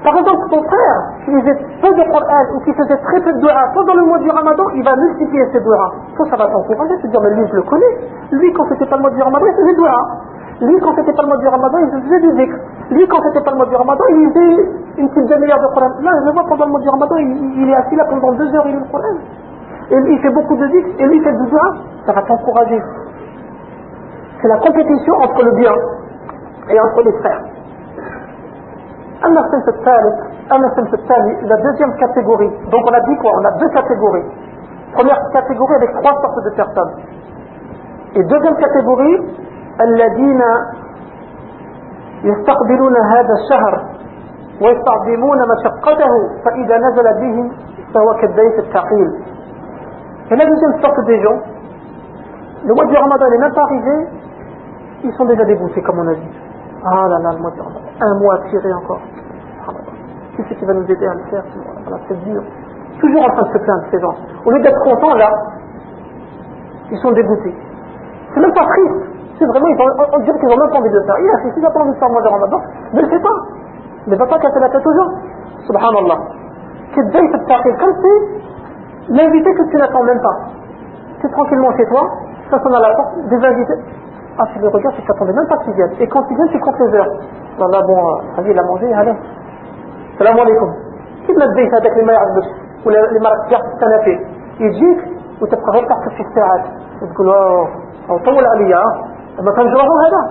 Par 0.06 0.16
exemple, 0.18 0.46
ton 0.52 0.62
frère, 0.62 0.98
qui 1.26 1.32
lisait 1.32 1.58
peu 1.82 1.90
de 1.90 2.04
Coran 2.12 2.46
ou 2.54 2.60
qui 2.62 2.72
faisait 2.74 2.98
très 3.10 3.20
peu 3.22 3.34
de 3.34 3.40
dua 3.40 3.58
pendant 3.74 3.96
le 3.96 4.06
mois 4.06 4.20
du 4.20 4.30
ramadan, 4.30 4.64
il 4.76 4.84
va 4.84 4.96
multiplier 4.96 5.46
ses 5.52 5.60
dua. 5.60 5.92
Toi, 6.16 6.28
ça 6.30 6.36
va 6.38 6.46
t'encourager, 6.46 6.94
tu 7.02 7.08
te 7.08 7.08
dire, 7.08 7.22
mais 7.22 7.34
lui, 7.34 7.48
je 7.50 7.56
le 7.56 7.64
connais. 7.64 7.94
Lui, 8.32 8.54
quand 8.54 8.66
c'était 8.70 8.86
pas 8.86 8.98
le 8.98 9.02
mois 9.02 9.10
du 9.10 9.22
ramadan, 9.24 9.48
il 9.48 9.56
faisait 9.56 9.74
dua. 9.74 9.98
Lui, 10.62 10.80
quand 10.80 10.94
c'était 10.96 11.12
pas 11.12 11.24
le 11.24 11.28
mois 11.28 11.38
du 11.38 11.48
ramadan, 11.48 11.78
il 11.80 12.04
faisait 12.04 12.20
du 12.22 12.32
zikr. 12.38 12.56
Lui, 12.92 13.08
quand 13.08 13.18
c'était 13.24 13.42
pas 13.42 13.50
le 13.50 13.58
mois 13.58 13.66
du 13.66 13.76
ramadan, 13.76 14.04
il 14.10 14.30
faisait 14.30 14.70
une 14.98 15.10
petite 15.10 15.26
demi-heure 15.28 15.60
de 15.60 15.74
Coran. 15.74 15.90
Là, 16.02 16.12
je 16.22 16.26
le 16.26 16.32
vois 16.34 16.46
pendant 16.48 16.66
le 16.66 16.72
mois 16.72 16.82
du 16.82 16.90
ramadan, 16.90 17.16
il, 17.18 17.68
est 17.68 17.76
assis 17.76 17.96
là 17.96 18.06
pendant 18.06 18.32
deux 18.34 18.54
heures, 18.54 18.68
il 18.68 18.76
lit 18.76 18.84
le 18.86 18.92
Coran. 18.92 19.18
Et 19.90 19.96
lui, 20.02 20.14
il 20.14 20.20
fait 20.22 20.30
beaucoup 20.30 20.56
de 20.56 20.68
zikr, 20.68 20.88
et 21.00 21.06
lui, 21.08 21.18
il 21.18 21.24
fait 21.24 21.34
du 21.34 21.50
dua. 21.50 21.66
Ça 22.06 22.14
va 22.14 22.22
t'encourager 22.22 22.80
C'est 24.45 24.49
la 24.49 24.59
compétition 24.59 25.15
entre 25.15 25.43
le 25.45 25.53
bien 25.53 25.75
et 26.69 26.81
entre 26.81 27.03
les 27.03 27.13
frères. 27.21 27.43
La 31.43 31.57
deuxième 31.57 31.95
catégorie. 31.97 32.51
Donc 32.71 32.83
on 32.89 32.95
a 32.95 33.01
dit 33.01 33.17
quoi 33.19 33.33
On 33.37 33.45
a 33.45 33.53
deux 33.59 33.69
catégories. 33.69 34.25
Première 34.95 35.21
catégorie 35.33 35.75
avec 35.75 35.93
trois 35.93 36.13
sortes 36.21 36.45
de 36.45 36.51
personnes. 36.51 36.93
Et 38.15 38.25
deuxième 38.25 38.57
catégorie, 38.57 39.21
الذين 39.81 40.43
يستقبلون 42.25 42.97
هذا 42.97 43.35
الشهر 43.41 43.85
ويستعظمون 44.63 45.39
مشقته 45.53 46.13
فإذا 46.45 46.77
نزل 46.79 47.05
بهم 47.21 47.53
فهو 47.95 48.15
كالبيت 48.21 48.59
الثقيل 48.59 49.11
Et 50.31 50.37
la 50.37 50.47
deuxième 50.47 50.81
sorte 50.81 51.05
des 51.07 51.21
gens, 51.23 51.39
le 52.65 52.73
mois 52.73 52.85
du 52.85 52.97
Ramadan 52.97 53.29
n'est 53.31 53.39
même 53.39 53.53
pas 53.53 53.63
arrivé, 53.63 54.07
ils 55.06 55.14
sont 55.14 55.26
déjà 55.26 55.46
dégoûtés 55.46 55.82
comme 55.82 56.00
on 56.00 56.08
a 56.08 56.14
dit. 56.14 56.32
Ah 56.84 57.08
là 57.08 57.20
là, 57.20 57.32
le 57.34 57.40
mois 57.40 57.52
Ramadan, 57.52 57.82
un 58.02 58.20
mois 58.20 58.36
à 58.36 58.50
tirer 58.50 58.74
encore. 58.74 59.02
Qui 60.36 60.44
c'est 60.50 60.56
qui 60.56 60.66
va 60.66 60.74
nous 60.74 60.84
aider 60.84 61.08
à 61.08 61.14
le 61.14 61.24
faire 61.30 61.44
C'est 62.08 62.24
dur. 62.24 62.44
Toujours 63.00 63.24
en 63.24 63.30
train 63.30 63.44
de 63.44 63.54
se 63.54 63.58
plaindre 63.64 63.84
ces 63.92 64.00
gens. 64.00 64.16
Au 64.46 64.52
lieu 64.52 64.62
d'être 64.62 64.80
contents 64.84 65.16
là, 65.16 65.30
ils 66.92 66.98
sont 67.00 67.12
dégoûtés. 67.12 67.56
C'est 68.34 68.40
même 68.40 68.54
pas 68.54 68.66
triste. 68.66 69.16
C'est 69.40 69.46
vraiment, 69.46 69.68
on, 70.14 70.20
dirait 70.20 70.40
qu'ils 70.40 70.50
n'ont 70.50 70.58
même 70.58 70.70
pas 70.70 70.80
envie 70.80 70.90
de 70.90 70.98
le 70.98 71.04
faire. 71.04 71.16
Il 71.20 71.30
a 71.30 71.38
si 71.44 71.54
tu 71.56 71.62
pas 71.62 71.80
envie 71.80 71.92
de 71.92 71.98
faire 71.98 72.08
le 72.08 72.14
mois 72.14 72.22
de 72.22 72.28
Ramadan, 72.28 72.62
ne 72.94 73.02
le 73.02 73.08
fais 73.08 73.20
pas. 73.20 73.36
Ne 74.08 74.16
va 74.16 74.26
pas 74.26 74.40
casser 74.40 74.60
la 74.60 74.70
tête 74.70 74.86
aux 74.86 74.94
gens. 74.94 75.12
Subhanallah. 75.68 76.20
C'est 76.94 77.10
bien 77.12 77.22
cette 77.32 77.48
partie 77.48 77.70
comme 77.80 77.96
c'est 78.02 79.14
l'invité 79.14 79.54
que 79.54 79.64
tu 79.70 79.78
n'attends 79.78 80.04
même 80.04 80.22
pas. 80.22 80.38
Tu 81.20 81.28
es 81.28 81.30
tranquillement 81.30 81.72
chez 81.76 81.86
toi, 81.88 82.10
ça 82.50 82.60
sonne 82.62 82.76
à 82.76 82.80
la 82.80 82.96
porte, 82.96 83.28
des 83.30 83.46
invités. 83.46 83.80
Ah, 84.38 84.46
tu 84.52 84.60
le 84.60 84.68
regardes, 84.68 84.96
tu 84.96 85.02
t'attendais 85.08 85.34
même 85.34 85.48
pas 85.48 85.58
qu'ils 85.64 85.74
viennent. 85.74 85.96
Et 86.00 86.08
quand 86.08 86.24
ils 86.30 86.36
viennent, 86.36 86.50
tu 86.50 86.60
comptes 86.60 86.80
les 86.80 86.98
heures. 86.98 87.14
là, 87.60 87.82
bon, 87.88 87.98
euh, 87.98 88.16
vas-il 88.36 88.52
il 88.52 88.60
a 88.60 88.64
mangé, 88.64 88.94
allez. 88.94 89.16
Salam 90.18 90.40
alaikum. 90.40 90.72
ما 91.34 91.46
تبيت 91.46 91.74
هذاك 91.74 91.92
اللي 91.92 92.06
ما 92.06 92.14
يعجبش 92.14 92.48
ولا 92.86 93.00
اللي 93.10 93.20
ما 93.20 93.30
ركزش 93.30 93.58
في 93.62 93.74
السنة 93.74 94.20
يجيك 94.60 95.00
وتبقى 95.42 95.72
غير 95.72 95.84
تحت 95.90 96.10
في 96.18 96.22
الساعات 96.28 96.66
وتقول 97.02 97.30
أو 98.10 98.18
طول 98.18 98.46
عليا 98.46 98.84
ما 99.42 99.52
فهمش 99.56 99.74
روحه 99.74 99.96
هذا 100.06 100.22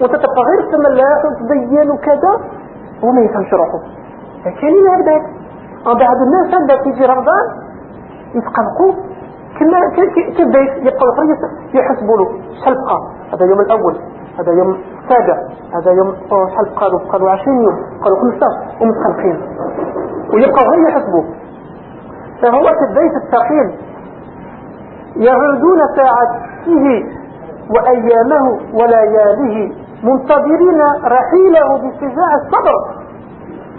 وانت 0.00 0.14
تبقى 0.24 0.42
غير 0.50 0.60
تملاح 0.72 1.24
وتبين 1.24 1.90
وكذا 1.90 2.32
وما 3.02 3.20
يفهمش 3.20 3.52
روحه 3.54 3.78
كاينين 4.44 4.86
هكذاك 4.88 5.22
بعد 5.86 6.18
الناس 6.26 6.54
عندها 6.60 6.76
تيجي 6.82 7.06
رمضان 7.06 7.46
يتقلقوا 8.34 8.92
كما 9.58 9.78
كيبدا 10.36 10.60
يبقى 10.60 11.06
غير 11.18 11.36
يحسبوا 11.74 12.16
له 12.16 12.28
بقى 12.66 13.00
هذا 13.32 13.46
يوم 13.46 13.60
الأول 13.60 13.96
هذا 14.38 14.52
يوم 14.52 14.78
السابع 15.02 15.38
هذا 15.74 15.90
يوم 15.92 16.08
له 16.30 16.98
بقى 17.06 17.18
له 17.20 17.30
20 17.30 17.62
يوم 17.62 17.76
له 18.06 18.16
15 18.16 18.46
ومتخلقين 18.80 19.40
ويبقى 20.34 20.64
غير 20.70 20.88
يحسبوا 20.88 21.24
فهو 22.42 22.68
البيت 22.68 23.12
الثقيل 23.24 23.78
يعودون 25.16 25.78
ساعته 25.96 27.06
وأيامه 27.70 28.58
ولياله 28.74 29.72
منتظرين 30.02 30.80
رحيله 31.04 31.76
بشجاع 31.78 32.34
الصبر. 32.34 33.04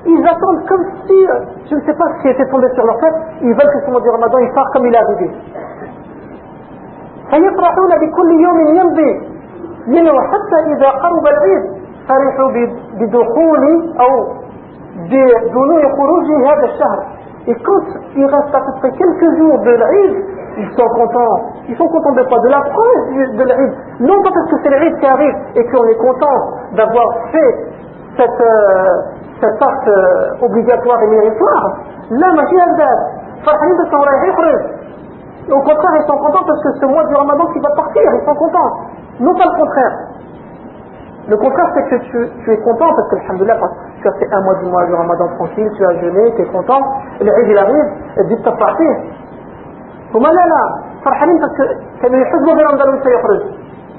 ils 0.08 0.28
attendent 0.28 0.66
comme 0.68 0.86
si, 1.08 1.28
je 1.70 1.76
ne 1.76 1.82
sais 1.82 1.94
pas 1.94 2.06
ce 2.16 2.22
qui 2.22 2.30
était 2.30 2.48
tombé 2.48 2.68
sur 2.76 2.86
leur 2.86 2.98
tête, 3.00 3.16
ils 3.42 3.54
veulent 3.54 3.74
que 3.74 3.86
ce 3.86 3.92
mois 3.92 4.02
du 4.02 4.10
ramadan 4.10 4.38
il 4.38 4.54
part 4.54 4.70
comme 4.72 4.86
il 4.86 4.94
est 4.94 4.98
arrivé. 4.98 5.32
فيفرحون 7.32 7.92
بكل 8.02 8.32
يوم 8.32 8.76
يمضي 8.76 9.22
منه 9.88 10.22
حتى 10.22 10.58
إذا 10.74 10.90
قرب 10.90 11.28
العيد 11.28 11.64
فرحوا 12.08 12.52
بدخول 13.00 13.64
أو 14.00 14.28
بدنو 14.96 15.96
خروج 15.98 16.28
هذا 16.48 16.66
الشهر. 16.66 17.06
Et 17.48 17.54
quand 17.54 17.86
il 18.16 18.26
reste 18.26 18.56
à 18.56 18.60
peu 18.60 18.72
près 18.80 18.92
quelques 18.92 19.38
jours 19.38 19.60
de 19.60 19.70
l'Aïd, 19.70 20.16
ils 20.58 20.72
sont 20.72 20.90
contents. 20.96 21.38
Ils 21.70 21.78
sont 21.78 21.88
contents 21.90 22.14
de 22.14 22.24
quoi 22.24 22.40
De 22.40 22.50
l'approche 22.50 23.38
de 23.38 23.44
l'Aïd. 23.44 23.72
Non 24.00 24.20
pas 24.24 24.32
parce 24.34 24.50
que 24.50 24.56
c'est 24.64 24.70
l'Aïd 24.72 24.98
qui 25.00 25.06
arrive 25.06 25.36
et 25.56 25.64
qu'on 25.66 25.86
est 25.86 25.98
content 25.98 26.40
d'avoir 26.74 27.08
fait 27.32 27.54
cette, 28.18 28.42
euh, 28.42 29.02
cet 29.42 29.62
acte 29.62 29.88
euh, 29.88 30.46
obligatoire 30.46 31.04
et 31.04 31.08
méritoire. 31.08 31.78
Là, 32.10 32.34
ma 32.34 32.48
fille 32.48 32.62
au 35.52 35.62
contraire, 35.62 35.92
ils 35.96 36.08
sont 36.08 36.18
contents 36.18 36.44
parce 36.46 36.62
que 36.64 36.72
ce 36.80 36.86
mois 36.86 37.06
du 37.06 37.16
ramadan 37.16 37.46
qui 37.54 37.60
va 37.60 37.70
partir, 37.76 38.02
ils 38.02 38.26
sont 38.26 38.36
contents. 38.36 38.72
Non 39.20 39.34
pas 39.36 39.46
le 39.46 39.58
contraire. 39.60 39.98
Le 41.28 41.38
contraire, 41.38 41.68
c'est 41.74 41.90
que 41.90 41.96
tu, 42.06 42.52
es 42.52 42.58
content 42.58 42.94
parce 42.96 43.10
que, 43.10 43.16
alhamdoulilah, 43.26 43.58
tu 44.02 44.08
as 44.08 44.12
fait 44.14 44.32
un 44.32 44.42
mois 44.42 44.56
du 44.56 44.66
mois 44.66 44.86
du 44.86 44.94
ramadan 44.94 45.28
tranquille, 45.36 45.72
tu 45.76 45.86
as 45.86 46.00
jeûné, 46.00 46.34
tu 46.36 46.42
es 46.44 46.46
content. 46.46 46.80
Le 47.20 47.28
Eid, 47.28 47.48
il 47.48 47.58
arrive, 47.58 47.86
et 48.18 48.24
dit 48.26 48.36
de 48.36 48.44
partir. 48.44 48.92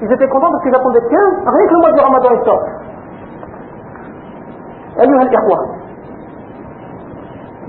Ils 0.01 0.11
étaient 0.11 0.27
contents 0.29 0.51
parce 0.51 0.63
qu'ils 0.63 0.75
attendaient 0.75 1.01
que 1.01 1.15
rien 1.15 1.67
que 1.67 1.73
le 1.73 1.79
mois 1.79 1.91
du 1.91 1.99
ramadan 1.99 2.29
il 2.31 2.45
sort. 2.45 2.63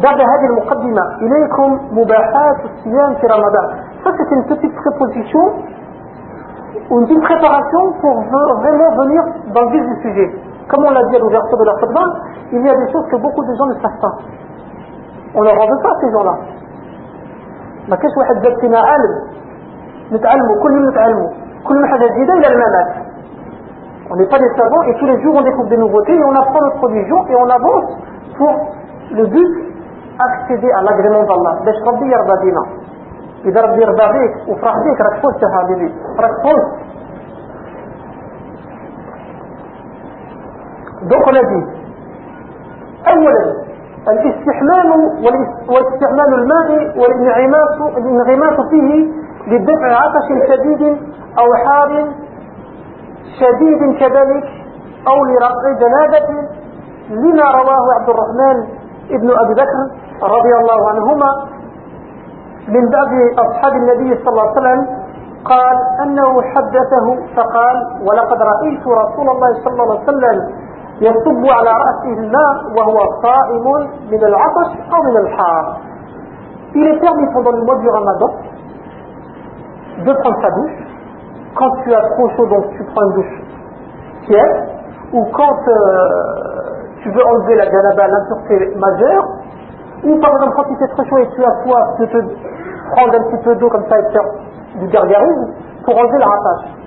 بعد 0.04 0.20
هذه 0.22 0.46
المقدمة 0.52 1.04
إليكم 1.22 1.80
مباحات 1.92 2.58
الصيام 2.66 3.16
في 3.16 3.28
رمضان 3.28 3.68
ça 4.04 4.10
c'est 4.18 4.32
une 4.36 4.46
petite 4.52 4.76
préposition 4.76 5.44
ou 6.90 7.00
une 7.00 7.08
petite 7.08 7.24
préparation 7.24 7.82
pour 8.02 8.16
vraiment 8.22 8.92
venir 9.02 9.22
dans 9.54 9.62
le 9.62 9.70
vif 9.70 9.84
du 9.92 10.02
sujet 10.02 10.30
comme 10.70 10.86
on 10.86 10.92
l'a 10.92 11.04
dit 11.10 11.16
à 11.16 11.20
l'ouverture 11.20 11.58
de 11.58 11.66
la 11.66 11.74
khutbah, 11.76 12.08
il 12.52 12.66
y 12.66 12.70
a 12.70 12.76
des 12.76 12.92
choses 12.92 13.06
que 13.12 13.18
beaucoup 13.18 13.44
de 13.44 13.54
gens 13.56 13.66
ne 13.66 13.74
savent 13.76 14.00
pas. 14.02 14.16
On 15.36 15.42
leur 15.42 15.54
en 15.54 15.68
veut 15.68 15.82
pas 15.82 15.94
ces 16.02 16.12
gens-là. 16.12 16.36
ما 17.90 17.96
كاش 17.96 18.12
واحد 18.18 18.42
جاب 18.42 18.60
فينا 18.60 18.80
عالم 18.80 19.14
نتعلموا 20.12 20.64
كل 20.64 20.72
يوم 20.72 20.90
نتعلموا 20.90 21.30
كل 21.68 21.86
حاجة 21.86 22.08
جديدة 22.14 22.34
إلى 22.34 22.48
الممات 22.48 22.90
On 24.10 24.16
n'est 24.16 24.28
pas 24.28 24.40
des 24.40 24.50
savants 24.58 24.84
et 24.84 24.94
tous 25.00 25.06
les 25.06 25.22
jours 25.22 25.36
on 25.36 25.42
découvre 25.42 25.70
des 25.70 25.78
nouveautés 25.78 26.16
et 26.16 26.24
on 26.24 26.36
apprend 26.36 26.62
notre 26.62 26.82
religion 26.82 27.18
et 27.30 27.36
on 27.36 27.50
avance 27.50 27.90
pour 28.38 28.54
le 29.12 29.26
but 29.28 29.52
accéder 30.27 30.71
à 30.73 30.81
l'agrément 30.83 31.25
d'Allah 31.29 31.55
باش 31.65 31.79
ربي 31.87 32.07
يرضى 32.15 32.37
بينا 32.43 32.65
إذا 33.45 33.61
ربي 33.61 33.83
يرضى 33.83 34.07
بيك 34.19 34.49
وفرح 34.49 34.75
بيك 34.85 35.01
راك 35.01 35.17
فزت 35.23 35.43
يا 35.43 35.49
حبيبي. 35.55 35.89
راك 36.23 36.35
فزت. 36.45 36.89
a 41.01 41.43
dit 41.51 41.79
أولا 43.09 43.69
الاستحمام 44.09 44.91
واستعمال 45.69 46.35
الماء 46.35 46.99
والانغماس 47.01 47.97
الانغماس 47.97 48.61
فيه 48.71 49.07
لدفع 49.47 49.87
عطش 49.87 50.29
شديد 50.49 50.83
أو 51.39 51.55
حار 51.55 52.09
شديد 53.41 53.99
كذلك 54.01 54.45
أو 55.09 55.25
لرفع 55.25 55.73
جنابة 55.81 56.49
لما 57.11 57.43
رواه 57.43 57.95
عبد 58.01 58.09
الرحمن 58.09 58.57
ابن 59.11 59.31
أبي 59.31 59.55
بكر 59.55 60.08
رضي 60.23 60.55
الله 60.61 60.89
عنهما 60.89 61.31
من 62.69 62.91
بعض 62.91 63.09
أصحاب 63.39 63.73
النبي 63.73 64.17
صلى 64.25 64.29
الله 64.29 64.49
عليه 64.49 64.61
وسلم 64.61 64.87
قال 65.45 65.77
أنه 66.03 66.43
حدثه 66.43 67.07
فقال 67.37 67.77
ولقد 68.09 68.43
رأيت 68.43 68.87
رسول 68.87 69.29
الله 69.29 69.55
صلى 69.65 69.83
الله 69.83 69.99
عليه 69.99 70.09
وسلم 70.09 70.39
يصب 71.01 71.47
على 71.47 71.71
رأسه 71.71 72.13
الماء 72.19 72.57
وهو 72.77 72.99
صائم 73.23 73.89
من 74.11 74.25
العطش 74.25 74.71
أو 74.95 75.03
من 75.03 75.17
الحار 75.17 75.77
Il 76.75 76.87
est 76.87 77.01
permis 77.01 77.27
pendant 77.33 77.53
le 77.53 77.63
mois 77.63 77.79
du 77.79 77.89
ramadan 77.89 78.31
de 80.05 80.13
prendre 80.13 80.43
sa 80.43 80.51
douche. 80.51 80.79
Quand 81.55 81.71
tu 81.83 81.95
as 81.95 82.03
trop 82.11 82.29
chaud, 82.37 82.47
donc 82.47 82.71
tu 82.77 82.85
prends 82.85 83.05
une 83.05 83.15
douche 83.15 83.43
tiède. 84.27 84.69
Ou 85.15 85.25
quand 85.33 85.59
euh, 85.67 86.09
tu 87.03 87.11
veux 87.11 87.25
enlever 87.25 87.55
la 87.55 87.65
janaba, 87.71 88.07
l'impureté 88.07 88.75
majeure. 88.77 89.29
Ou 90.05 90.19
par 90.21 90.31
exemple 90.33 90.55
quand 90.57 90.71
il 90.71 90.77
fait 90.77 90.89
très 90.89 91.05
chaud 91.09 91.19
et 91.19 91.29
tu 91.35 91.45
as 91.45 91.63
soif, 91.65 91.87
tu 91.99 92.07
peux 92.07 92.25
prendre 92.95 93.15
un 93.15 93.23
petit 93.31 93.43
peu 93.45 93.55
d'eau 93.57 93.69
comme 93.69 93.85
ça 93.89 93.99
et 93.99 94.13
faire 94.13 94.29
du 94.81 94.87
gargarisme 94.89 95.49
pour 95.85 95.99
enlever 95.99 96.19
la 96.19 96.27
rattache. 96.27 96.79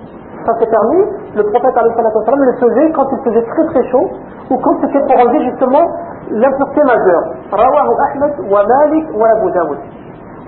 ça 0.46 0.58
s'est 0.58 0.66
permis, 0.66 1.04
le 1.36 1.42
prophète 1.44 1.74
le 1.76 2.52
faisait 2.58 2.92
quand 2.92 3.06
il 3.12 3.18
faisait 3.24 3.42
très 3.42 3.66
très 3.66 3.90
chaud 3.90 4.10
ou 4.50 4.56
quand 4.58 4.76
c'était 4.80 5.00
pour 5.00 5.18
enlever 5.20 5.44
justement 5.50 5.84
l'impureté 6.30 6.82
majeure. 6.84 7.24
رواه 7.52 7.88
أحمد 8.06 8.32
ومالك 8.52 9.06
وأبو 9.14 9.48
داود 9.48 9.78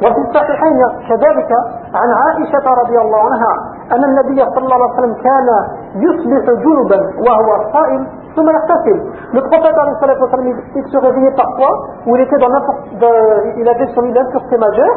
وفي 0.02 0.20
الصحيحين 0.28 0.80
كذلك 1.08 1.50
عن 1.94 2.10
عائشة 2.10 2.66
رضي 2.82 2.98
الله 2.98 3.18
عنها 3.18 3.54
أن 3.92 4.04
النبي 4.04 4.44
صلى 4.44 4.64
الله 4.64 4.74
عليه 4.74 4.94
وسلم 4.94 5.14
كان 5.14 5.48
يصبح 6.04 6.44
جنبا 6.64 7.00
وهو 7.26 7.72
صائم. 7.72 8.06
Le 8.37 9.41
prophète 9.41 9.75
il 10.75 10.83
se 10.91 10.97
réveillait 10.97 11.35
parfois 11.35 11.87
où 12.05 12.15
il 12.15 12.21
était 12.21 12.37
dans 12.37 12.49
n'importe, 12.49 12.79
il 13.57 13.67
avait 13.67 13.87
son 13.93 14.01
l'impureté 14.01 14.57
majeure, 14.57 14.95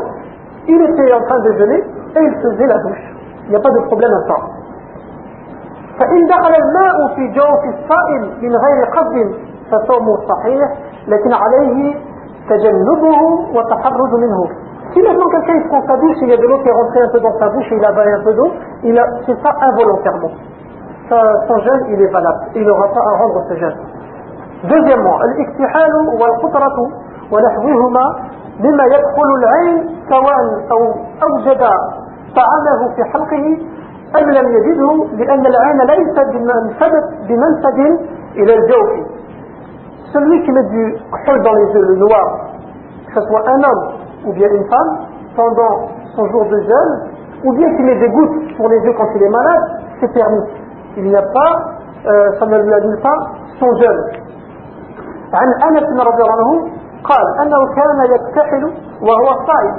il 0.69 0.81
était 0.81 1.13
en 1.13 1.21
train 1.27 1.39
de 1.41 1.53
jeûner 1.53 1.83
et 2.17 2.21
il 2.21 2.35
faisait 2.41 2.67
la 2.67 2.79
douche. 2.79 3.15
Il 3.47 3.51
n'y 3.51 3.57
a 3.57 3.61
pas 3.61 3.71
de 3.71 3.81
problème 3.87 4.13
à 4.13 4.29
ça. 4.29 4.37
فإن 5.99 6.27
دخل 6.27 6.55
الماء 6.55 7.15
في 7.17 7.29
جوف 7.29 7.63
الصائم 7.75 8.23
من 8.43 8.57
غير 8.57 8.85
قصد 8.97 9.35
فصومه 9.71 10.17
صحيح 10.29 10.69
لكن 11.09 11.33
عليه 11.33 11.95
تجنبه 12.49 13.21
والتحرز 13.55 14.15
منه 14.15 14.49
Si 14.95 15.01
maintenant 15.01 15.29
quelqu'un 15.31 15.69
prend 15.69 15.83
sa 15.87 15.97
bouche 15.97 16.17
et 16.21 16.25
il 16.25 16.29
y 16.29 16.33
a 16.35 16.37
de 16.37 16.47
l'eau 16.47 16.59
qui 16.59 16.69
est 16.69 16.73
rentrée 16.73 17.01
un 17.01 17.09
peu 17.09 17.21
dans 17.21 17.39
sa 17.39 17.49
bouche 17.49 17.65
et 17.73 17.77
il 17.77 17.85
a 17.85 17.89
avalé 17.89 18.13
un 18.13 18.25
peu 18.25 18.35
d'eau, 18.35 18.53
il 18.85 18.99
a, 18.99 19.07
c'est 19.25 19.37
ça 19.43 19.57
involontairement. 19.63 20.33
Son 21.10 21.60
jeûne, 21.60 21.84
il 21.90 22.02
est 22.02 22.12
valable. 22.12 22.40
Il 22.56 22.64
n'aura 22.64 22.88
pas 22.94 23.00
à 23.00 23.18
rendre 23.18 23.44
ce 23.50 23.56
jeûne. 23.56 23.76
Deuxièmement, 24.64 25.18
الاكتحال 25.22 25.94
والقطرة 26.20 26.78
ونحوهما 27.32 28.06
مما 28.60 28.84
يدخل 28.86 29.30
العين 29.40 29.76
سواء 30.10 30.40
أو 30.72 30.82
أوجد 31.24 31.62
طعامه 32.36 32.96
في 32.96 33.04
حلقه 33.04 33.46
أم 34.20 34.30
لم 34.32 34.48
يجده 34.58 35.06
لأن 35.18 35.46
العين 35.46 35.80
ليست 35.82 36.20
بمنفذ 37.28 37.80
إلى 38.36 38.54
الجوف 38.54 38.90
celui 40.14 40.42
qui 40.44 40.52
met 40.52 40.64
du 40.64 40.96
khol 41.26 41.42
dans 41.44 41.54
les 41.54 41.74
yeux, 41.74 41.82
le 41.82 41.96
noir, 41.98 42.40
que 43.08 43.20
ce 43.22 43.28
soit 43.28 43.44
un 43.50 43.64
homme 43.64 43.92
ou 44.26 44.34
bien 44.34 44.48
une 44.50 44.66
femme, 44.70 45.00
pendant 45.36 45.90
son 46.16 46.26
jour 46.28 46.46
de 46.46 46.62
jeûne, 46.62 46.94
ou 47.44 47.54
bien 47.54 47.70
qu'il 47.76 47.86
met 47.86 48.00
des 48.00 48.10
gouttes 48.10 48.56
pour 48.56 48.70
les 48.70 48.80
yeux 48.80 48.94
quand 48.98 49.08
il 49.16 49.24
est 49.24 49.30
malade, 49.30 49.64
c'est 50.00 50.14
permis. 50.14 50.44
Il 50.98 51.04
n'y 51.04 51.16
a 51.16 51.22
pas, 51.22 51.52
euh, 52.10 52.40
ça 52.40 52.46
ne 52.48 52.58
lui 52.58 52.74
annule 52.74 53.00
pas 53.02 53.18
son 53.60 53.70
jeûne. 53.78 54.02
عن 55.34 55.48
أنس 55.68 55.88
رضي 56.10 56.22
الله 56.24 56.38
عنه 56.40 56.52
قال 57.04 57.26
أنه 57.42 57.62
كان 57.76 58.00
يكتحل 58.16 58.64
وهو 59.02 59.28
صائم. 59.48 59.76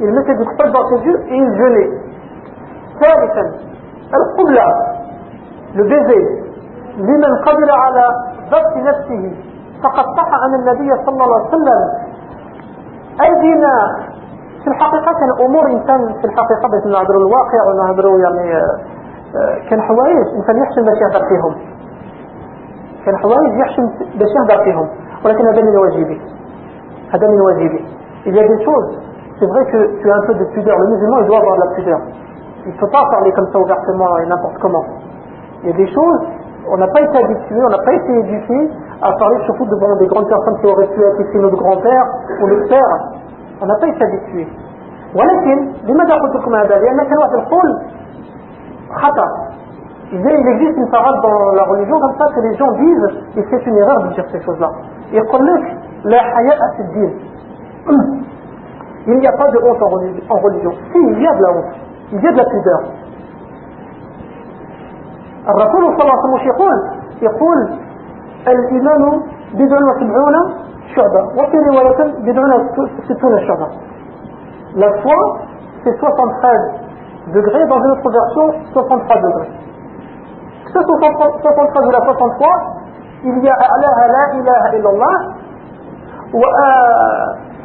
Yeux 0.00 1.20
et 1.28 1.36
il 1.36 1.50
jeûnait. 1.56 1.90
ثالثا 3.00 3.44
القبلة 4.18 4.66
baiser. 5.76 6.24
لمن 6.98 7.32
قدر 7.46 7.70
على 7.70 8.04
ضبط 8.50 8.76
نفسه. 8.76 9.32
فقد 9.82 10.04
صح 10.16 10.30
عن 10.42 10.54
النبي 10.54 10.90
صلى 11.04 11.24
الله 11.24 11.36
عليه 11.36 11.48
وسلم. 11.48 11.80
أيدينا 13.20 13.74
في 14.64 14.68
الحقيقة 14.70 15.12
كان 15.12 15.30
أمور 15.46 15.66
إنسان 15.66 16.00
في 16.20 16.24
الحقيقة 16.24 16.68
بس 16.68 16.86
نهضروا 16.86 17.22
الواقع 17.26 17.60
ونهضروا 17.68 18.18
يعني 18.18 18.62
كان 19.70 19.80
حوايج 19.80 20.26
إنسان 20.36 20.56
يحشم 20.62 20.82
باش 20.84 20.98
يهضر 21.00 21.28
فيهم 21.28 21.54
كان 23.06 23.16
حوايج 23.16 23.52
يحشم 23.58 23.86
باش 24.18 24.28
يهضر 24.38 24.64
فيهم 24.64 24.88
ولكن 25.24 25.46
هذا 25.46 25.62
من 25.62 25.76
واجبي 25.78 26.20
هذا 27.14 27.26
من 27.28 27.40
واجبي 27.40 27.84
Il 28.26 28.34
y 28.36 28.38
a 28.38 28.46
des 28.46 28.64
choses, 28.64 28.98
c'est 29.38 29.46
vrai 29.46 29.64
que 29.72 29.98
tu 30.00 30.10
as 30.10 30.14
un 30.14 30.26
peu 30.26 30.34
de 30.34 30.44
pudeur, 30.52 30.76
le 30.78 30.88
musulman 30.88 31.20
il 31.22 31.26
doit 31.26 31.38
avoir 31.38 31.56
de 31.56 31.60
la 31.60 31.74
pudeur. 31.74 32.00
Il 32.66 32.72
ne 32.72 32.78
faut 32.78 32.92
pas 32.92 33.02
parler 33.10 33.32
comme 33.32 33.48
ça 33.50 33.58
ouvertement 33.58 34.18
et 34.18 34.26
n'importe 34.26 34.58
comment. 34.60 34.84
Il 35.62 35.70
y 35.70 35.72
a 35.72 35.76
des 35.76 35.88
choses, 35.88 36.20
on 36.68 36.76
n'a 36.76 36.88
pas 36.88 37.00
été 37.00 37.16
habitué, 37.16 37.56
on 37.64 37.70
n'a 37.70 37.78
pas 37.78 37.94
été 37.94 38.12
éduqué 38.18 38.70
à 39.00 39.12
parler 39.12 39.38
surtout 39.46 39.64
devant 39.64 39.96
des 39.96 40.06
grandes 40.06 40.28
personnes 40.28 40.58
qui 40.60 40.66
auraient 40.66 40.86
pu 40.88 41.00
être 41.02 41.20
ici 41.22 41.38
notre 41.38 41.56
grand-père 41.56 42.04
ou 42.42 42.46
notre 42.46 42.68
père. 42.68 42.92
On 43.62 43.66
n'a 43.66 43.76
pas 43.76 43.88
été 43.88 44.04
habitué. 44.04 44.46
ولكن 45.14 45.72
لماذا 45.88 46.14
قلت 46.14 46.36
لكم 46.36 46.54
هذا؟ 46.54 46.78
لأن 46.78 46.98
كان 47.08 47.18
واحد 47.18 47.34
القول 47.34 47.80
خطأ. 49.01 49.27
Il 50.11 50.25
existe 50.25 50.77
une 50.77 50.89
parole 50.91 51.19
dans 51.21 51.51
la 51.53 51.63
religion 51.63 51.99
comme 51.99 52.15
ça 52.19 52.25
que 52.33 52.41
les 52.41 52.55
gens 52.55 52.71
disent, 52.73 53.09
et 53.37 53.43
c'est 53.49 53.65
une 53.65 53.77
erreur 53.77 54.03
de 54.03 54.07
dire 54.13 54.25
ces 54.31 54.41
choses-là. 54.41 54.71
يقول 55.11 55.45
لك 55.45 55.77
لا 56.03 56.21
حياء 56.21 56.59
في 56.75 56.81
الدين. 56.81 57.13
Il 59.07 59.17
n'y 59.19 59.27
a 59.27 59.33
pas 59.33 59.47
de 59.51 59.57
honte 59.57 59.81
en 60.29 60.37
religion. 60.37 60.71
Si, 60.91 60.97
il 60.97 61.21
y 61.21 61.27
a 61.27 61.33
de 61.35 61.41
la 61.41 61.51
honte. 61.51 61.75
يجيب 62.13 62.35
لك 62.35 62.47
pudeur 62.47 62.81
الرسول 65.49 65.83
صلى 65.97 66.01
الله 66.01 66.13
عليه 66.13 66.23
وسلم 66.23 66.47
يقول 66.47 66.89
يقول 67.21 67.69
الإيمان 68.47 69.21
بضع 69.53 69.77
وسبعون 69.77 70.35
شعبة 70.95 71.23
وفي 71.37 71.57
رواية 71.57 72.13
بضع 72.19 72.55
وستون 73.09 73.47
شعبة 73.47 73.67
la 74.75 74.91
foi 75.01 75.39
c'est 75.83 75.97
73 75.99 76.51
degrés 77.28 77.66
dans 77.66 77.78
une 77.84 77.90
autre 77.90 78.10
version 78.10 78.54
63 78.72 79.16
degrés 79.20 79.50
ce 80.72 80.80
73 80.80 81.86
ou 81.86 81.90
la 81.90 82.00
63 82.00 82.48
il 83.24 83.44
y 83.44 83.48
a 83.48 83.54
أعلاها 83.54 84.04
لا 84.16 84.24
إله 84.38 84.62
إلا 84.76 84.90
الله 84.90 85.16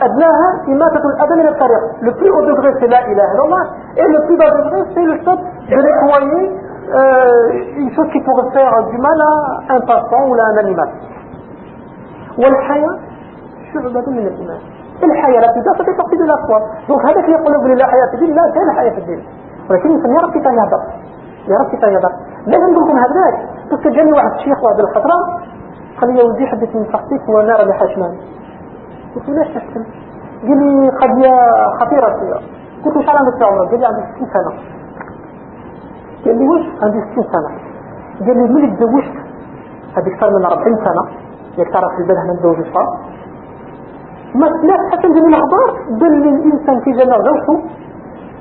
أدناها 0.01 0.47
إماتة 0.67 1.03
الأذى 1.09 1.35
من 1.41 1.47
الطريق 1.47 1.81
le 2.01 2.11
plus 2.11 2.29
haut 2.29 2.45
degré 2.45 2.69
c'est 2.79 2.87
la 2.87 3.01
ilaha 3.07 3.33
illallah 3.33 3.63
et 3.97 4.03
le 4.03 4.19
plus 4.25 4.37
bas 4.37 4.51
degré 4.51 4.83
c'est 4.93 5.03
le 5.03 5.17
fait 5.23 5.39
de 5.71 5.81
nettoyer 5.81 6.51
euh, 6.93 7.77
une 7.81 7.91
chose 7.95 8.07
qui 8.11 8.19
pourrait 8.21 8.51
faire 8.51 8.73
du 8.91 8.97
mal 8.97 9.21
à 9.21 9.73
un 9.75 9.79
passant 9.81 10.27
ou 10.27 10.33
à 10.35 10.43
un 10.43 10.57
animal 10.57 10.89
والحياة 12.37 12.95
شعبة 13.73 14.09
من 14.11 14.27
الإيمان 14.27 14.59
الحياة 15.03 15.39
لا 15.41 15.47
تزال 15.47 15.75
فتي 15.79 15.93
تقصد 15.93 16.21
إلى 16.21 16.33
أقوى 16.33 16.59
دونك 16.87 17.05
هذاك 17.05 17.29
يقول 17.29 17.53
لك 17.53 17.79
لا 17.81 17.85
حياة 17.87 18.07
في 18.11 18.15
الدين 18.15 18.35
لا 18.35 18.51
كان 18.55 18.71
حياة 18.77 18.91
في 18.91 18.97
الدين 18.97 19.23
ولكن 19.69 19.89
كيف 20.33 20.45
يهدر 20.45 20.81
يعرف 21.47 21.71
كيف 21.71 21.83
يهدر 21.83 22.11
لازم 22.47 22.73
نقول 22.73 22.83
لكم 22.87 22.97
هذاك 22.97 23.35
بس 23.71 23.93
جاني 23.95 24.11
واحد 24.11 24.31
الشيخ 24.31 24.63
واحد 24.63 24.79
الخطرة 24.79 25.17
قال 26.01 26.13
لي 26.13 26.19
يا 26.19 26.23
ولدي 26.23 26.47
حبيت 26.47 26.75
نصحتك 26.75 27.29
ونار 27.29 27.67
لحشمان 27.67 28.15
قلت 29.15 29.29
له 29.29 29.43
ليش 29.43 29.53
تحكم 29.55 29.83
قال 30.47 30.57
لي 30.59 30.89
قضية 30.89 31.33
خطيرة 31.79 32.09
فيها 32.19 32.39
قلت 32.85 32.95
له 32.95 33.01
شحال 33.01 33.17
عندك 33.17 33.43
عمرك 33.43 33.69
قال 33.69 33.79
لي 33.79 33.85
عندي 33.85 34.01
60 34.15 34.27
سنة. 34.33 34.51
قال 36.25 36.37
لي 36.37 36.47
واش؟ 36.47 36.65
عندي 36.83 37.01
60 37.11 37.23
سنة. 37.33 37.49
قال 38.27 38.37
لي 38.37 38.53
ملي 38.53 38.75
تزوجت 38.77 39.15
هذه 39.97 40.07
أكثر 40.13 40.29
من 40.39 40.45
40 40.45 40.75
سنة. 40.75 41.03
ياك 41.57 41.67
تعرف 41.73 41.91
في 41.95 42.01
البلد 42.01 42.17
هنا 42.17 42.33
نتزوجوش 42.33 42.67
ما 44.35 44.45
لا 44.45 44.77
حتى 44.91 45.07
من 45.07 45.25
الأخبار 45.33 45.67
بل 45.89 46.13
الإنسان 46.13 46.79
في 46.83 46.91
جنة 46.91 47.17
زوجته 47.17 47.61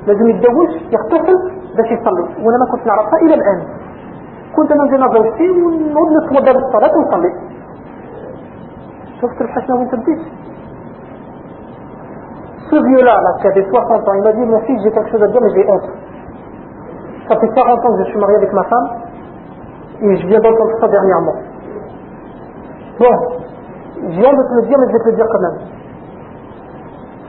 لازم 0.07 0.29
يتزوج 0.29 0.69
يغتسل 0.95 1.37
باش 1.77 1.91
يصلي 1.91 2.23
وأنا 2.43 2.57
ما 2.57 2.65
كنت 2.71 2.87
نعرفها 2.87 3.19
إلى 3.21 3.33
الان 3.33 3.59
كنت 4.55 4.71
أنا 4.71 4.83
نجي 4.83 4.97
زوجتي 4.97 5.49
ونوض 5.49 6.09
نتوضا 6.17 6.51
بالصلاه 6.51 6.97
ونصلي 6.97 7.31
شفت 9.21 9.41
الحسنه 9.41 9.75
وين 9.75 9.89
تبديت 9.89 10.21
Ce 12.71 12.75
vieux-là, 12.75 13.21
là, 13.21 13.31
qui 13.39 13.47
avait 13.47 13.63
60 13.69 14.09
ans, 14.09 14.13
il 14.15 14.23
m'a 14.23 14.33
dit, 14.33 14.39
mon 14.39 14.59
fils, 14.61 14.81
j'ai 14.83 14.91
quelque 14.91 15.11
chose 15.11 15.21
à 15.21 15.27
dire, 15.27 15.39
mais 15.39 15.53
j'ai 15.53 15.69
honte. 15.69 15.87
Ça 17.29 17.39
fait 17.39 17.47
40 17.47 17.85
ans 17.85 17.95
que 17.95 18.03
je 18.03 18.09
suis 18.09 18.17
marié 18.17 18.37
avec 18.37 18.51
ma 18.53 18.63
femme, 18.63 18.87
et 20.01 20.15
je 20.17 20.27
viens 20.27 20.39
d'entendre 20.39 20.71
ça 20.81 20.87
dernièrement. 20.87 21.35
Bon, 22.99 23.15
je 24.01 24.19
viens 24.19 24.33
de 24.33 24.43
te 24.49 24.53
le 24.55 24.61
dire, 24.67 24.77
mais 24.79 24.87
je 24.87 24.93
vais 24.93 24.99
te 24.99 25.09
le 25.09 25.15
dire 25.15 25.25
quand 25.31 25.41
même. 25.41 25.57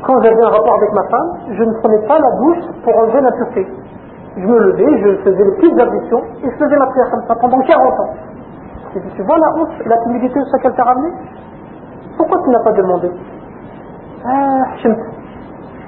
quand 0.06 0.20
j'avais 0.22 0.40
un 0.40 0.50
rapport 0.50 0.74
avec 0.74 0.92
ma 0.92 1.02
femme, 1.08 1.30
je 1.50 1.64
ne 1.64 1.72
prenais 1.80 1.98
pas 2.06 2.18
la 2.18 2.30
douche 2.38 2.64
pour 2.84 2.96
enlever 2.96 3.20
l'impureté. 3.20 3.66
Je 4.36 4.46
me 4.46 4.58
levais, 4.58 4.98
je 5.02 5.16
faisais 5.22 5.44
les 5.44 5.52
petites 5.56 5.80
ablutions 5.80 6.22
et 6.44 6.50
je 6.50 6.56
faisais 6.56 6.76
ma 6.76 6.86
prière 6.86 7.10
comme 7.10 7.24
ça 7.26 7.34
pendant 7.34 7.58
40 7.58 8.00
ans. 8.00 8.14
Et 8.94 9.00
tu 9.16 9.22
vois 9.22 9.38
la 9.38 9.48
honte 9.56 9.68
la 9.84 9.98
timidité 10.04 10.40
sur 10.40 10.52
laquelle 10.52 10.74
t'a 10.74 10.84
ramené? 10.84 11.08
Pourquoi 12.16 12.38
tu 12.42 12.50
n'as 12.50 12.62
pas 12.62 12.72
demandé? 12.72 13.10
Ah, 14.24 14.62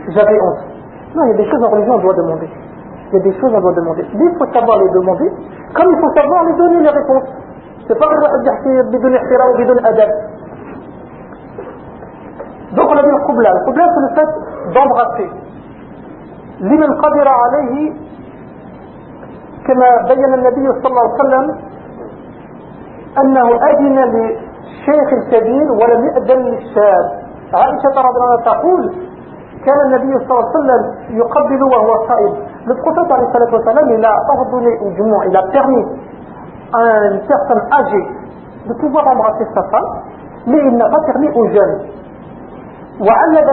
j'avais 0.09 0.41
honte. 0.41 0.65
Non, 1.15 1.25
il 1.25 1.31
y 1.31 1.35
a 1.35 1.37
des 1.37 1.51
choses 1.51 1.63
en 1.63 1.71
religion, 1.71 1.95
on 1.95 1.99
doit 1.99 2.15
demander. 2.15 2.49
Il 3.13 3.19
y 3.19 3.21
a 3.21 3.23
des 3.23 3.41
choses, 3.41 3.53
on 3.55 3.61
doit 3.61 3.73
demander. 3.73 4.05
Il 4.13 4.35
faut 4.37 4.53
savoir 4.53 4.79
les 4.79 4.91
demander, 4.91 5.31
comme 5.75 5.93
il 5.93 5.99
faut 6.01 6.13
savoir 6.15 6.45
les 6.45 6.55
donner 6.55 6.81
les 6.83 6.91
réponses. 6.91 7.29
C'est 7.87 7.99
pas 7.99 8.07
euh, 8.07 8.43
donner 8.99 9.19
ou. 9.19 10.38
Donc 12.77 12.87
on 12.91 12.97
a 12.97 13.03
vu 13.03 13.11
le 13.11 13.27
Qubla. 13.27 13.51
Le 13.55 13.61
Qubla, 13.67 13.85
c'est 13.95 14.01
le 14.07 14.11
fait 14.17 14.31
d'embrasser. 14.75 15.31
L'imam 16.61 17.01
Qadira 17.01 17.33
alayhi, 17.47 18.09
كما 19.69 19.89
بين 20.09 20.33
النبي 20.35 20.67
صلى 20.81 20.89
الله 20.91 21.03
عليه 21.13 21.21
وسلم 21.21 21.47
أنه 23.21 23.49
أذن 23.71 23.99
للشيخ 24.15 25.09
الكبير 25.13 25.73
ولم 25.73 26.01
يأذن 26.09 26.41
للشاب 26.45 27.05
عائشة 27.55 27.95
رضي 28.07 28.17
الله 28.17 28.33
عنها 28.33 28.45
تقول 28.45 28.83
كان 29.67 29.79
النبي 29.87 30.13
صلى 30.19 30.31
الله 30.31 30.49
عليه 30.49 30.59
وسلم 30.59 30.83
يقبل 31.21 31.63
وهو 31.63 32.07
صائم 32.09 32.33
للقصود 32.67 33.13
عليه 33.13 33.27
الصلاة 33.29 33.55
والسلام 33.55 33.89
إلى 33.89 34.09
أفضل 34.33 34.65
الجموع 34.87 35.23
إلى 35.25 35.41
ترمي 35.53 35.83
أن 36.81 37.21
تحسن 37.29 37.59
أجي 37.73 38.03
لتوفر 38.67 39.09
عمرة 39.09 39.39
السفر 39.41 39.83
لأن 40.47 40.79
فترمي 40.93 41.29
أجل 41.29 41.71
وعلل 43.00 43.50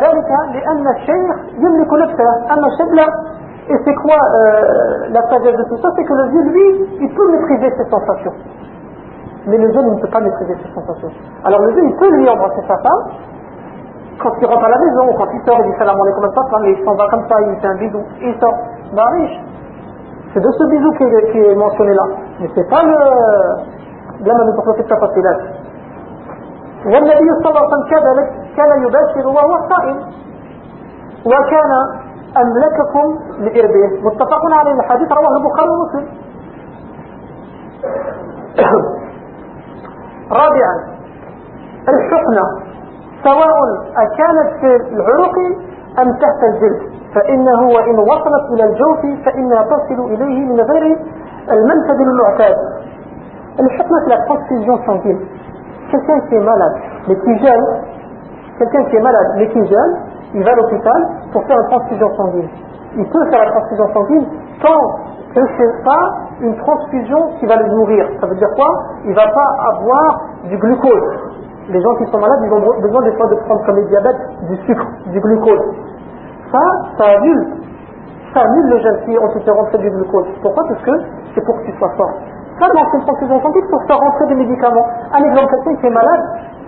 ذلك 0.00 0.30
لأن 0.54 0.88
الشيخ 0.88 1.36
يملك 1.58 1.92
نفسه 1.92 2.24
أما 2.52 2.66
الشاب 2.66 2.94
لا 2.94 3.06
Et 3.66 3.76
c'est 3.82 3.94
quoi 3.94 4.12
euh, 4.14 5.08
la 5.08 5.22
sagesse 5.30 5.56
de 5.56 5.64
tout 5.64 5.78
ça 5.80 5.88
C'est 5.96 6.04
que 6.04 6.12
le 6.12 6.28
vieux, 6.28 6.42
lui, 6.52 6.86
il 7.00 7.14
peut 7.14 7.32
maîtriser 7.32 7.72
ses 7.78 7.88
sensations. 7.88 8.34
Mais 9.46 9.56
le 9.56 9.72
jeune, 9.72 9.86
il 9.86 9.94
ne 9.94 10.00
peut 10.00 10.10
pas 10.12 10.20
maîtriser 10.20 10.54
ses 10.62 10.74
sensations. 10.74 11.08
Alors 11.44 11.60
le 11.60 11.72
jeune, 11.72 11.88
il 11.88 11.96
peut 11.96 12.10
lui 12.10 12.28
embrasser 12.28 12.60
sa 12.68 12.76
femme. 12.76 13.04
Quand 14.20 14.32
il 14.38 14.46
rentre 14.46 14.64
à 14.64 14.68
la 14.68 14.78
maison, 14.78 15.14
quand 15.16 15.28
il 15.32 15.40
sort, 15.48 15.60
il 15.64 15.72
dit 15.72 15.78
salam 15.78 15.96
alaikum 15.98 16.24
al 16.24 16.62
mais 16.62 16.72
il 16.72 16.84
s'en 16.84 16.94
va 16.94 17.08
comme 17.08 17.26
ça, 17.26 17.36
il 17.40 17.58
fait 17.60 17.66
un 17.66 17.76
bisou, 17.76 18.02
il 18.20 18.34
sort. 18.38 18.54
Bah 18.92 19.06
riche. 19.16 19.40
C'est 20.34 20.40
de 20.40 20.50
ce 20.50 20.64
bisou 20.68 20.92
qui 20.92 21.04
est, 21.04 21.32
qui 21.32 21.38
est 21.38 21.54
mentionné 21.54 21.94
là. 21.94 22.02
Mais 22.40 22.50
c'est 22.54 22.68
pas 22.68 22.82
le... 22.84 24.28
Là, 24.28 24.34
même 24.34 24.54
pour 24.56 24.66
le 24.66 24.74
fait 24.74 24.84
de 24.84 25.22
là. 25.22 25.32
والنبي 26.84 27.28
صلى 27.40 27.48
الله 27.48 27.60
عليه 27.60 27.68
وسلم 27.68 27.88
كذلك 27.90 28.37
كان 28.59 28.83
يباشر 28.83 29.27
وهو 29.27 29.69
صائم 29.69 29.97
وكان 31.25 31.71
أملككم 32.37 33.19
لإربه. 33.39 33.87
متفق 34.03 34.41
عليه 34.53 34.71
الحديث 34.71 35.11
رواه 35.11 35.37
البخاري 35.37 35.69
ومسلم. 35.69 36.07
رابعا 40.41 40.75
الحقنة 41.89 42.43
سواء 43.23 43.55
أكانت 44.05 44.49
في 44.59 44.75
العنق 44.75 45.37
أم 45.99 46.13
تحت 46.13 46.43
الجلد. 46.43 46.89
فإنه 47.15 47.61
وإن 47.61 47.99
وصلت 47.99 48.45
إلى 48.53 48.63
الجوف 48.63 48.99
فإنها 49.25 49.63
تصل 49.63 50.13
إليه 50.13 50.45
من 50.45 50.61
غير 50.61 50.97
المنفذ 51.51 51.99
المعتاد. 52.01 52.55
الحقنة 53.59 54.05
لا 54.07 54.25
transfusion 54.27 54.77
sanguine 54.85 55.19
quelqu'un 55.91 56.19
qui 56.29 56.35
est 56.35 56.39
malade. 56.39 56.77
Quelqu'un 58.59 58.83
qui 58.85 58.95
est 58.95 59.01
malade 59.01 59.27
mais 59.37 59.47
qui 59.47 59.65
gêne 59.65 59.97
il 60.33 60.43
va 60.43 60.51
à 60.51 60.55
l'hôpital 60.55 61.07
pour 61.31 61.43
faire 61.45 61.57
une 61.57 61.69
transfusion 61.69 62.15
sanguine. 62.15 62.49
Il 62.97 63.05
peut 63.09 63.25
faire 63.31 63.45
la 63.45 63.51
transfusion 63.51 63.93
sanguine 63.93 64.25
tant 64.61 64.99
que 65.33 65.41
ce 65.45 65.61
n'est 65.61 65.83
pas 65.83 66.13
une 66.41 66.55
transfusion 66.57 67.29
qui 67.39 67.45
va 67.45 67.55
le 67.57 67.67
nourrir. 67.69 68.05
Ça 68.19 68.27
veut 68.27 68.35
dire 68.35 68.49
quoi? 68.55 68.67
Il 69.05 69.11
ne 69.11 69.15
va 69.15 69.27
pas 69.27 69.49
avoir 69.73 70.21
du 70.45 70.57
glucose. 70.57 71.19
Les 71.69 71.81
gens 71.81 71.95
qui 71.95 72.05
sont 72.11 72.19
malades, 72.19 72.39
ils 72.43 72.53
ont 72.53 72.81
besoin 72.81 73.01
des 73.03 73.11
fois 73.13 73.27
de 73.27 73.35
prendre 73.45 73.63
comme 73.65 73.75
les 73.75 73.85
diabètes 73.85 74.21
du 74.49 74.57
sucre, 74.65 74.85
du 75.07 75.19
glucose. 75.19 75.75
Ça, 76.51 76.61
ça 76.97 77.05
annule. 77.17 77.47
Ça 78.33 78.41
annule 78.41 78.69
le 78.69 78.79
gène 78.79 78.97
si 79.05 79.17
on 79.19 79.29
se 79.29 79.39
fait 79.39 79.51
rentrer 79.51 79.77
du 79.77 79.89
glucose. 79.89 80.25
Pourquoi? 80.41 80.63
Parce 80.67 80.81
que 80.81 80.91
c'est 81.35 81.45
pour 81.45 81.57
que 81.57 81.65
tu 81.65 81.77
sois 81.77 81.91
fort. 81.95 82.13
Ça, 82.59 82.67
dans 82.73 82.97
une 82.97 83.05
transfusion 83.05 83.41
sanguine, 83.41 83.65
pour 83.69 83.83
faire 83.83 83.99
rentrer 83.99 84.27
des 84.27 84.35
médicaments. 84.35 84.85
Un 85.13 85.23
exemple, 85.23 85.47
quelqu'un 85.55 85.75
qui 85.79 85.87
est 85.87 85.91
malade, 85.91 86.21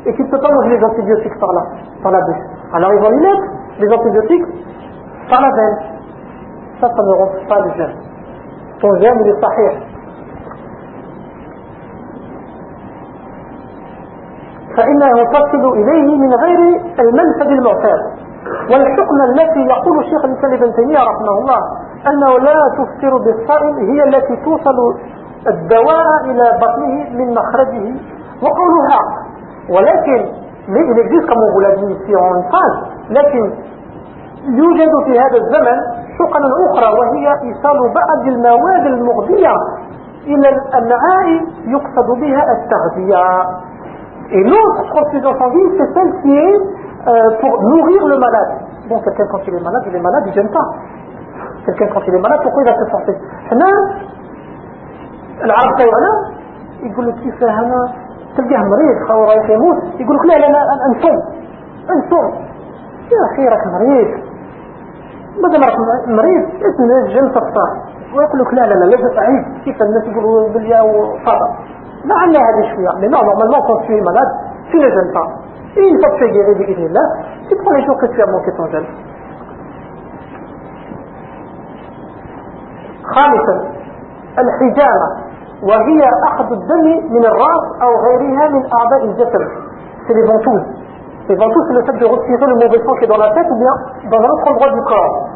et 0.06 0.14
qui 0.14 0.22
ne 0.24 0.28
peut 0.30 0.40
pas 0.40 0.52
manger 0.52 0.78
les 0.78 0.84
antibiotiques 0.84 1.40
par 1.40 1.52
là, 1.54 1.64
par 2.02 2.12
la 2.12 2.22
bouche. 2.22 2.44
Alors 2.74 2.94
ils 2.94 3.00
vont 3.00 3.10
lui 3.10 3.22
mettre 3.22 3.44
les 3.80 3.90
antibiotiques 3.94 4.46
par 5.30 5.42
la 5.42 5.52
veine. 5.52 5.78
Ça, 6.80 6.88
ça 6.88 7.04
ne 7.04 7.14
rend 7.14 7.30
pas 7.48 7.60
le 7.60 7.72
germe. 7.78 7.94
Ton 8.80 9.00
germe, 9.00 9.20
il 9.22 9.28
est 9.30 9.40
sahih. 9.40 9.92
فإنه 14.78 15.24
تصل 15.24 15.64
إليه 15.74 16.18
من 16.18 16.34
غير 16.34 16.60
المنفذ 17.00 17.48
المعتاد 17.52 18.02
والحكم 18.72 19.18
التي 19.30 19.60
يقول 19.60 20.00
الشيخ 20.00 20.26
الإسلام 20.26 20.54
ابن 20.54 20.74
تيمية 20.76 21.00
رحمه 21.00 21.40
الله 21.40 21.62
أنه 22.08 22.40
لا 22.40 22.54
تفطر 22.78 23.18
بالصائم 23.18 23.76
هي 23.92 24.04
التي 24.04 24.36
توصل 24.46 24.78
الدواء 25.48 26.08
إلى 26.26 26.60
بطنه 26.62 27.10
من 27.18 27.34
مخرجه 27.34 27.96
وقولها 28.44 29.00
ولكن 29.70 30.42
il 30.68 31.00
existe 31.00 31.26
comme 31.28 31.42
on 31.42 31.52
vous 31.54 31.60
l'a 31.60 31.76
dit 31.76 31.94
ici 31.94 32.16
en 32.16 32.42
phrase 32.50 32.78
لكن 33.10 33.44
يوجد 34.46 34.92
في 35.06 35.20
هذا 35.20 35.38
الزمن 35.38 35.78
حقن 36.20 36.44
أخرى 36.68 37.00
وهي 37.00 37.28
إيصال 37.48 37.94
بعض 37.94 38.28
المواد 38.28 38.86
المغذية 38.86 39.56
إلى 40.26 40.50
الأمعاء 40.50 41.28
يقصد 41.66 42.20
بها 42.22 42.44
التغذية 42.56 43.26
Et 44.34 44.44
l'autre 44.46 44.84
transfusion 44.94 45.38
sanguine, 45.38 45.72
c'est 45.78 45.94
celle 45.94 46.22
qui 46.22 46.34
est 46.34 46.56
euh, 46.56 47.12
pour 47.42 47.62
nourrir 47.64 48.08
le 48.08 48.18
malade. 48.18 48.52
Bon, 48.88 48.98
quelqu'un 49.00 49.26
quand 49.30 49.42
il 49.46 49.56
est 49.56 49.60
malade, 49.60 49.84
il 49.88 49.96
est 49.98 50.00
malade, 50.00 50.24
il 50.28 50.30
ne 50.30 50.36
gêne 50.36 50.52
pas. 50.52 50.68
Quelqu'un 51.66 51.88
quand 51.94 52.00
il 52.08 52.16
est 52.16 52.20
malade, 52.20 52.40
pourquoi 52.42 52.64
il 52.64 52.70
va 52.72 52.76
se 52.80 52.90
forcer 52.92 53.18
العرب 55.44 55.78
تاعنا 55.78 56.12
يقول 56.84 57.08
لك 57.08 57.16
كيف 57.16 57.44
هنا 57.44 57.94
تلقاه 58.38 58.64
مريض 58.74 59.08
خاو 59.08 59.24
رايح 59.24 59.50
يموت 59.50 59.78
يقول 60.00 60.16
لك 60.18 60.26
لا 60.26 60.34
لا 60.34 60.48
لا 60.48 60.62
انصوم 60.88 61.20
انصوم 61.96 62.32
يا 63.12 63.20
أخي 63.32 63.44
راك 63.48 63.68
مريض. 63.68 64.08
بدل 65.44 65.62
راك 65.66 65.78
مريض؟ 66.08 66.44
اسم 66.70 66.84
الجن 66.84 67.32
تفطر 67.32 67.70
ويقول 68.16 68.40
لك 68.42 68.54
لا 68.54 68.62
لا 68.62 68.74
لا 68.74 68.86
لازم 68.86 69.20
عيب 69.20 69.46
كيف 69.66 69.82
الناس 69.82 70.04
يقولوا 70.08 70.50
باليا 70.50 70.82
وفطر 70.82 71.50
لعل 72.06 72.36
هذا 72.38 72.76
شوية. 72.76 72.90
mais 73.02 73.10
non 73.14 73.24
normalement 73.30 73.62
quand 73.68 73.80
tu 73.86 73.98
es 73.98 74.02
malade 74.02 74.32
tu 74.70 74.78
ne 74.78 74.90
jeûnes 74.90 75.14
pas 75.14 75.28
et 75.78 75.88
es 75.88 76.32
guéri 76.32 76.54
بإذن 76.60 76.86
الله؟ 76.86 77.06
tu 77.50 77.56
prends 77.56 77.76
les 77.78 77.86
jours 77.86 77.98
que 77.98 78.08
tu 78.08 78.22
as 78.22 78.28
manqué 78.28 78.52
ton 78.58 78.68
خامسا 83.04 83.56
الحجامة 84.40 85.31
وهي 85.64 86.02
أخذ 86.30 86.52
الدم 86.52 86.86
من 87.16 87.26
الرأس 87.26 87.64
أو 87.82 87.92
غيرها 88.06 88.48
من 88.50 88.64
أعضاء 88.74 89.06
الجسد 89.06 89.44
c'est 90.08 90.14
les 90.14 90.26
ventouses 90.26 90.66
les 91.30 91.36
ventouses 91.36 91.66
c'est 91.68 91.74
le 91.74 91.84
fait 91.84 91.98
de 92.04 92.06
retirer 92.06 92.46
le 92.48 92.56
mauvais 92.56 92.82
sang 92.86 92.96
qui 92.96 93.04
est 93.04 93.08
dans 93.08 93.18
la 93.18 93.30
tête 93.36 93.48
ou 93.52 93.58
bien 93.64 93.74
dans 94.12 94.18
un 94.18 94.30
autre 94.30 94.52
endroit 94.52 94.72
du 94.72 94.82
corps 94.82 95.28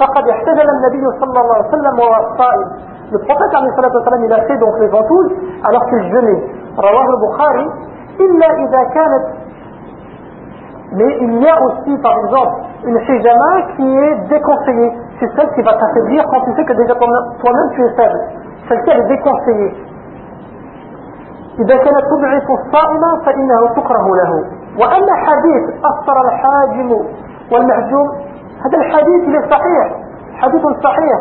فقد 0.00 0.28
احتجل 0.28 0.68
النبي 0.70 1.04
صلى 1.20 1.30
الله 1.40 1.54
عليه 1.54 1.68
وسلم 1.68 1.94
وهو 1.98 2.36
صائم 2.38 2.68
le 3.12 3.18
prophète 3.18 3.54
عليه 3.58 3.68
الصلاة 3.72 3.92
والسلام 3.96 4.24
il 4.28 4.32
a 4.32 4.40
fait 4.46 4.58
donc 4.58 4.74
les 4.78 4.88
ventouses 4.88 5.32
alors 5.64 5.84
qu'il 5.86 6.02
jeûnait 6.12 6.42
رواه 6.78 7.06
البخاري 7.14 7.66
إلا 8.20 8.46
إذا 8.64 8.82
كانت 8.94 9.24
mais 10.92 11.16
il 11.20 11.32
y 11.42 11.48
a 11.48 11.56
aussi 11.66 11.96
par 11.98 12.16
exemple 12.24 12.56
une 12.84 12.98
hijama 12.98 13.52
qui 13.76 13.86
est 14.06 14.16
déconseillée 14.28 14.92
c'est 15.18 15.30
celle 15.36 15.50
qui 15.54 15.62
va 15.62 15.72
t'affaiblir 15.74 16.24
quand 16.30 16.40
tu 16.44 16.54
sais 16.56 16.64
que 16.64 16.74
déjà 16.74 16.94
toi-même 16.94 17.70
tu 17.74 17.84
es 17.84 17.90
faible 17.96 18.20
فلتهدي 18.68 19.16
كرسيك 19.16 19.74
إذا 21.58 21.76
كانت 21.76 22.04
تضعف 22.12 22.46
الصائم 22.50 23.02
فإنه 23.26 23.60
تكره 23.76 24.06
له. 24.16 24.32
وأما 24.80 25.14
حديث 25.26 25.64
أثر 25.84 26.16
الحاجم 26.24 26.90
والمهجوم 27.52 28.08
هذا 28.64 28.78
الحديث 28.78 29.22
ليس 29.28 29.44
صحيح. 29.50 29.86
حديث 30.34 30.62
صحيح. 30.84 31.18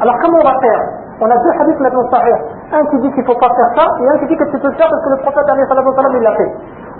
على 0.00 0.12
كم 0.22 0.36
رقيق 0.36 0.80
ونزل 1.22 1.52
حديث 1.60 1.76
لكن 1.80 2.10
صحيح. 2.12 2.38
أنت 2.74 2.94
ديك 2.94 3.14
في 3.14 3.32
الطاقة 3.32 3.56
يعني 4.00 4.14
أنت 4.14 4.24
ديك 4.28 4.38
في 4.38 4.54
الطاقة 4.54 4.96
في 5.04 5.28
الطاقة 5.28 5.50
عليه 5.52 5.62
الصلاة 5.62 5.86
والسلام 5.86 6.16
إلا 6.16 6.30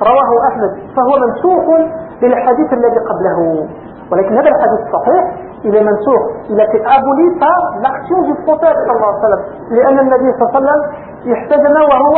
رواه 0.03 0.49
أحمد 0.49 0.71
فهو 0.97 1.13
منسوخ 1.27 1.65
للحديث 2.23 2.73
الذي 2.73 2.99
قبله. 3.11 3.69
ولكن 4.11 4.33
هذا 4.39 4.49
الحديث 4.49 4.81
صحيح 4.93 5.23
est 5.65 5.83
منسوخ 5.89 6.23
aboli 6.97 7.27
par 7.39 7.61
l'action 7.85 8.19
du 8.29 8.35
prophète 8.45 8.79
صلى 8.87 8.97
الله 8.97 9.11
عليه 9.15 9.25
وسلم 9.27 9.43
لأن 9.71 9.99
النبي 9.99 10.29
صلى 10.33 10.43
الله 10.43 10.53
عليه 10.55 10.61
وسلم 10.61 10.81
يحتجم 11.33 11.77
وهو 11.91 12.17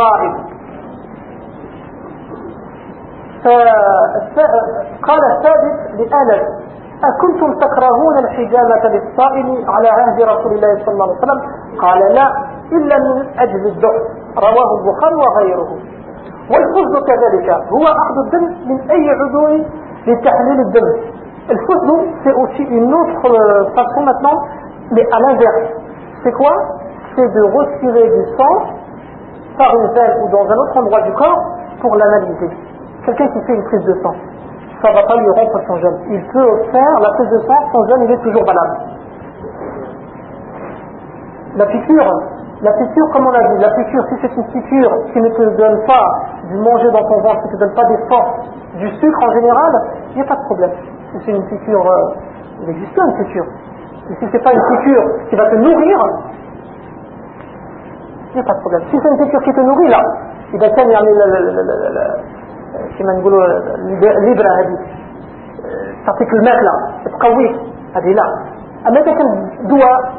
صائم. 0.00 0.34
فقال 4.36 5.22
الثابت 5.32 5.76
لآنس 5.98 6.42
أكنتم 7.10 7.58
تكرهون 7.64 8.18
الحجامة 8.18 8.84
للصائم 8.94 9.70
على 9.70 9.88
عهد 9.88 10.22
رسول 10.22 10.52
الله 10.52 10.84
صلى 10.84 10.94
الله 10.94 11.08
عليه 11.08 11.18
وسلم؟ 11.18 11.40
قال 11.80 12.00
لا 12.14 12.26
إلا 12.72 12.98
من 12.98 13.16
أجل 13.38 13.66
الدعم 13.66 14.02
رواه 14.38 14.70
البخاري 14.78 15.14
وغيره. 15.14 15.70
والفزد 16.50 16.94
كذلك 17.08 17.50
هو 17.50 17.84
أخذ 18.02 18.16
الدم 18.24 18.44
من 18.68 18.90
أي 18.90 19.10
عضو 19.20 19.46
لتحليل 20.06 20.60
الدم؟ 20.66 20.86
Et 21.50 21.54
le 21.54 21.60
fausse 21.66 21.82
c'est 22.22 22.32
aussi 22.32 22.62
une 22.62 22.94
autre 22.94 23.26
euh, 23.26 23.64
façon 23.74 24.02
maintenant, 24.02 24.40
mais 24.92 25.04
à 25.10 25.18
l'inverse. 25.18 25.72
C'est 26.22 26.32
quoi? 26.32 26.52
C'est 27.16 27.26
de 27.26 27.42
retirer 27.42 28.08
du 28.08 28.36
sang 28.36 28.66
par 29.58 29.74
une 29.74 29.92
veine 29.92 30.14
ou 30.22 30.28
dans 30.30 30.48
un 30.48 30.56
autre 30.56 30.76
endroit 30.78 31.00
du 31.02 31.12
corps 31.12 31.42
pour 31.80 31.96
l'analyser. 31.96 32.50
Quelqu'un 33.04 33.28
qui 33.28 33.40
fait 33.46 33.54
une 33.54 33.64
prise 33.64 33.84
de 33.84 33.94
sang, 34.02 34.14
ça 34.82 34.90
ne 34.90 34.94
va 34.94 35.02
pas 35.02 35.16
lui 35.16 35.30
rompre 35.30 35.60
son 35.66 35.76
jeûne. 35.78 35.98
Il 36.10 36.24
peut 36.28 36.62
faire 36.70 37.00
la 37.00 37.10
prise 37.10 37.30
de 37.30 37.38
sang, 37.40 37.58
son 37.72 37.88
jeûne, 37.88 38.02
il 38.04 38.12
est 38.12 38.22
toujours 38.22 38.44
valable. 38.44 38.76
La 41.56 41.66
piqûre, 41.66 42.22
la 42.62 42.72
piqûre, 42.72 43.10
comme 43.12 43.26
on 43.26 43.30
l'a 43.30 43.42
dit, 43.54 43.58
la 43.58 43.70
piqûre, 43.70 44.04
si 44.08 44.14
c'est 44.22 44.36
une 44.36 44.46
piqûre 44.52 44.92
qui 45.12 45.20
ne 45.20 45.28
te 45.30 45.56
donne 45.56 45.84
pas 45.86 46.20
du 46.48 46.56
manger 46.58 46.90
dans 46.92 47.02
ton 47.08 47.20
ventre, 47.22 47.42
qui 47.42 47.48
ne 47.48 47.52
te 47.54 47.56
donne 47.64 47.74
pas 47.74 47.84
des 47.86 47.98
forces, 48.08 48.38
du 48.76 48.88
sucre 49.00 49.22
en 49.22 49.32
général, 49.32 49.72
il 50.10 50.16
n'y 50.16 50.22
a 50.22 50.26
pas 50.26 50.36
de 50.36 50.44
problème. 50.44 50.70
Si 51.11 51.25
c'est 51.25 51.31
une 51.31 51.45
piqûre, 51.47 51.87
euh, 51.87 52.63
il 52.63 52.69
existe 52.69 52.97
une 52.97 53.25
piqûre. 53.25 53.45
Et 54.09 54.15
si 54.19 54.25
c'est 54.31 54.43
pas 54.43 54.53
une 54.53 54.61
piqûre 54.77 55.05
qui 55.29 55.35
va 55.35 55.49
te 55.49 55.55
nourrir, 55.55 55.99
il 58.31 58.35
n'y 58.35 58.41
a 58.41 58.43
pas 58.43 58.53
de 58.53 58.59
problème. 58.59 58.81
Si 58.91 58.97
c'est 59.01 59.09
une 59.09 59.25
piqûre 59.25 59.41
qui 59.43 59.53
te 59.53 59.61
nourrit, 59.61 59.89
là, 59.89 60.01
إذا 60.53 60.67
كان 60.67 60.89
يعني 60.89 61.07
كما 62.99 63.13
نقولوا 63.19 63.45
الإبرة 64.17 64.49
هذه 64.49 64.77
تعطيك 66.05 66.33
الماكلة 66.33 66.71
تقويك 67.05 67.55
هذه 67.95 68.13
لا 68.13 68.23
أما 68.87 68.99
إذا 68.99 69.13
كان 69.13 69.49
دواء 69.67 70.13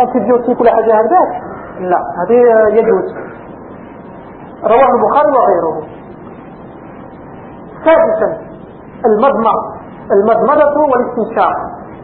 أنتيبيوتيك 0.00 0.60
ولا 0.60 0.70
حاجة 0.70 0.94
هكذاك 0.94 1.42
لا 1.80 1.98
هذه 2.18 2.68
يجوز 2.78 3.14
رواه 4.64 4.94
البخاري 4.94 5.30
وغيره 5.30 5.82
سادسا 7.84 8.40
المضمض 9.06 9.71
المضمضة 10.11 10.81
والاستنشاق 10.91 11.55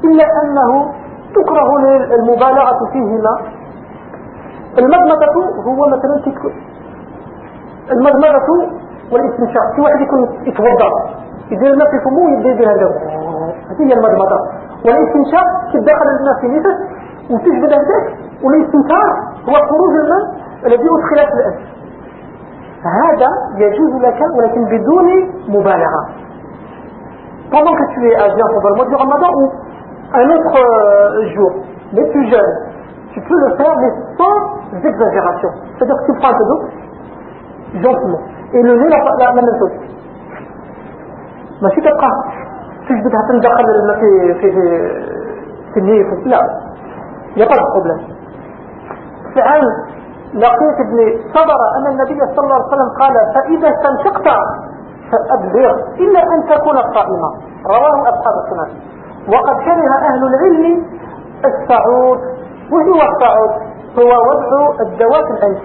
إلا 0.04 0.26
أنه 0.44 0.94
تكره 1.36 1.78
المبالغة 2.16 2.90
فيهما. 2.92 3.34
المضمضة 4.78 5.34
هو 5.66 5.88
مثلا 5.88 6.34
المضمضة 7.92 8.70
والاستنشاق 9.12 9.76
في 9.76 9.82
واحد 9.82 10.02
يكون 10.02 10.30
يتوضأ 10.48 10.92
يدير 11.52 11.74
الماء 11.74 11.88
في 11.92 12.00
فمه 12.06 12.20
ويبدا 12.26 12.50
يدير 12.50 12.70
هذا 12.72 12.88
هذه 13.70 13.84
هي 13.90 13.94
المضمضة. 13.94 14.40
والاستنشاق 14.86 15.48
كيدخل 15.72 16.08
الماء 16.20 16.40
في 16.42 16.48
نفس 16.48 16.78
وتجبد 17.32 17.74
هذاك 17.74 18.06
والاستنشاق 18.44 19.14
هو 19.50 19.54
خروج 19.54 19.94
الماء 20.04 20.24
الذي 20.66 20.84
أدخل 20.84 21.28
في 21.28 21.34
الأنف 21.34 21.56
هذا 22.84 23.30
يجوز 23.56 24.02
لك 24.02 24.20
ولكن 24.38 24.66
بدون 24.66 25.06
مبالغة. 25.48 26.10
pendant 27.51 27.75
que 27.75 27.87
tu 27.95 28.09
es 28.11 28.15
à 28.17 28.29
bien 28.35 28.47
pendant 28.55 28.69
le 28.71 28.77
mois 28.77 28.87
du 28.87 28.95
ramadan 28.95 29.31
ou 29.41 29.53
un 30.15 30.31
autre 30.37 30.57
euh, 30.59 31.35
jour 31.35 31.53
mais 31.93 32.05
tu 32.13 32.21
jeûnes 32.31 32.55
tu 33.13 33.21
peux 33.21 33.39
le 33.47 33.57
faire 33.57 33.75
mais 33.81 33.93
sans 34.19 34.85
exagération 34.91 35.51
c'est 35.79 35.85
à 35.85 35.87
dire 35.87 35.97
que 35.97 36.07
tu 36.13 36.19
prends 36.19 36.29
un 36.29 36.39
peu 36.39 36.45
d'eau 36.45 36.61
gentiment 37.83 38.21
et 38.53 38.63
le 38.63 38.75
nez 38.77 38.89
la, 38.89 38.99
la, 39.05 39.27
la 39.35 39.43
même 39.43 39.59
chose 39.59 39.73
ماشي 41.63 41.81
تبقى 41.81 42.11
تجبد 42.89 43.13
حتى 43.17 43.33
ندخل 43.37 43.65
الماء 43.71 43.99
في 43.99 44.35
في 44.41 44.51
في 45.75 45.81
النية 45.81 46.03
لا 46.27 46.41
il 47.35 47.39
n'y 47.39 47.43
a 47.43 47.47
pas 47.47 47.55
de 47.55 47.67
problème 47.75 48.01
فعن 49.35 49.63
لقيت 50.35 50.79
ابن 50.87 50.99
صبر 51.35 51.59
أن 51.77 51.87
النبي 51.93 52.21
صلى 52.37 52.45
الله 52.45 52.55
عليه 52.55 52.67
وسلم 52.67 52.91
قال 53.01 53.15
فإذا 53.35 53.69
استنشقت 53.75 54.27
فأبلغ 55.12 55.74
إلا 56.00 56.22
أن 56.34 56.50
تكون 56.50 56.76
صائما 56.76 57.30
رواه 57.66 58.02
أصحاب 58.02 58.36
السنن 58.44 58.70
وقد 59.34 59.56
كره 59.66 59.94
أهل 60.10 60.24
العلم 60.24 60.84
السعود 61.46 62.20
وهو 62.72 63.02
السعود 63.12 63.52
هو 64.00 64.12
وضع 64.30 64.82
الدواء 64.82 65.26
في 65.26 65.32
الأنف 65.32 65.62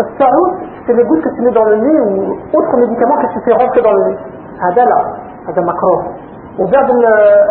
السعود 0.00 0.52
c'est 0.86 0.92
le 0.92 1.04
goût 1.04 1.16
que 1.16 1.30
tu 1.34 1.40
mets 1.42 1.52
dans 1.52 1.64
le 1.64 1.76
nez 1.76 2.00
ou 2.00 2.36
autre 2.58 2.76
médicament 2.76 3.16
que 3.16 3.26
tu 3.32 3.40
fais 3.44 3.52
rentrer 3.52 3.80
dans 3.80 3.92
le 3.92 4.04
nez 4.08 4.18
هذا 4.60 4.84
لا 4.84 5.04
هذا 5.48 5.62
مكروه 5.62 6.04
وبعض 6.58 6.90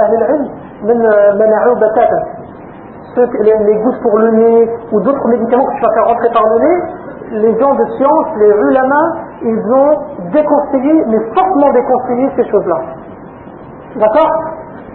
أهل 0.03 0.15
العلم 0.15 0.49
من 0.83 0.97
منعوه 1.39 1.75
بتاتا 1.75 2.43
les, 3.15 3.75
gouttes 3.83 4.01
pour 4.01 4.17
le 4.17 4.31
nez 4.31 4.69
ou 4.91 4.99
d'autres 5.01 5.27
médicaments 5.27 5.65
que 5.65 5.75
tu 5.75 5.81
vas 5.81 5.93
faire 5.93 6.05
rentrer 6.05 6.29
par 6.33 6.43
le 6.43 6.59
nez, 6.59 6.83
les 7.31 7.59
gens 7.59 7.73
de 7.75 7.85
science, 7.97 8.27
les 8.37 8.49
ulama, 8.69 9.13
ils 9.42 9.72
ont 9.72 9.98
déconseillé, 10.32 11.04
mais 11.08 11.18
fortement 11.34 11.72
déconseillé 11.72 12.30
ces 12.36 12.50
choses-là. 12.50 12.78
D'accord 13.96 14.30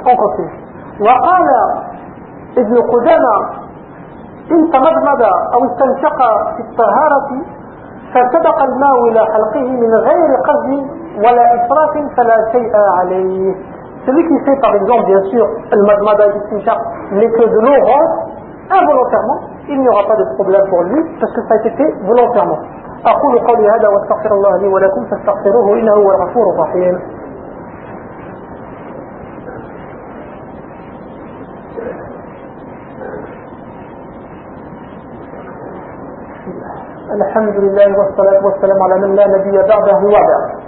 On 0.06 0.16
continue. 0.16 0.64
وقال 1.00 1.48
ابن 2.58 2.76
قدامة 2.94 3.36
إن 4.52 4.72
تمضمض 4.72 5.22
أو 5.54 5.66
استنشق 5.66 6.18
في 6.56 6.62
الطهارة 6.62 7.30
فسبق 8.14 8.64
الماء 8.64 9.08
إلى 9.10 9.20
حلقه 9.26 9.70
من 9.70 9.94
غير 9.96 10.30
قصد 10.48 10.88
ولا 11.18 11.46
إسراف 11.56 11.94
فلا 12.18 12.52
شيء 12.52 12.72
عليه 13.00 13.56
Celui 14.06 14.24
qui 14.28 14.38
fait 14.46 14.60
par 14.60 14.76
exemple, 14.76 15.06
bien 15.06 15.22
sûr, 15.32 15.48
le 15.72 15.84
madmada 15.84 16.26
mais 17.12 17.30
que 17.30 17.44
de 17.48 17.60
l'eau 17.66 17.86
rentre 17.86 18.34
involontairement, 18.70 19.40
il 19.70 19.80
n'y 19.80 19.88
aura 19.88 20.04
pas 20.06 20.16
de 20.18 20.26
problème 20.36 20.68
pour 20.70 20.84
lui 20.84 21.02
parce 21.22 21.32
que 21.32 21.42
ça 21.48 21.54
a 21.54 21.58
été 21.58 21.70
fait 21.72 21.94
volontairement. 22.04 22.60
أقول 23.07 23.39
قولي 23.39 23.69
هذا 23.69 23.89
واستغفر 23.89 24.33
الله 24.35 24.57
لي 24.57 24.69
ولكم 24.69 25.05
فاستغفروه 25.05 25.79
إنه 25.79 25.93
هو 25.93 26.11
الغفور 26.13 26.55
الرحيم. 26.55 26.99
الحمد 37.15 37.57
لله 37.57 37.99
والصلاة 37.99 38.47
والسلام 38.47 38.83
على 38.83 39.07
من 39.07 39.15
لا 39.15 39.27
نبي 39.27 39.57
بعده 39.59 39.97
وبعد 39.97 40.59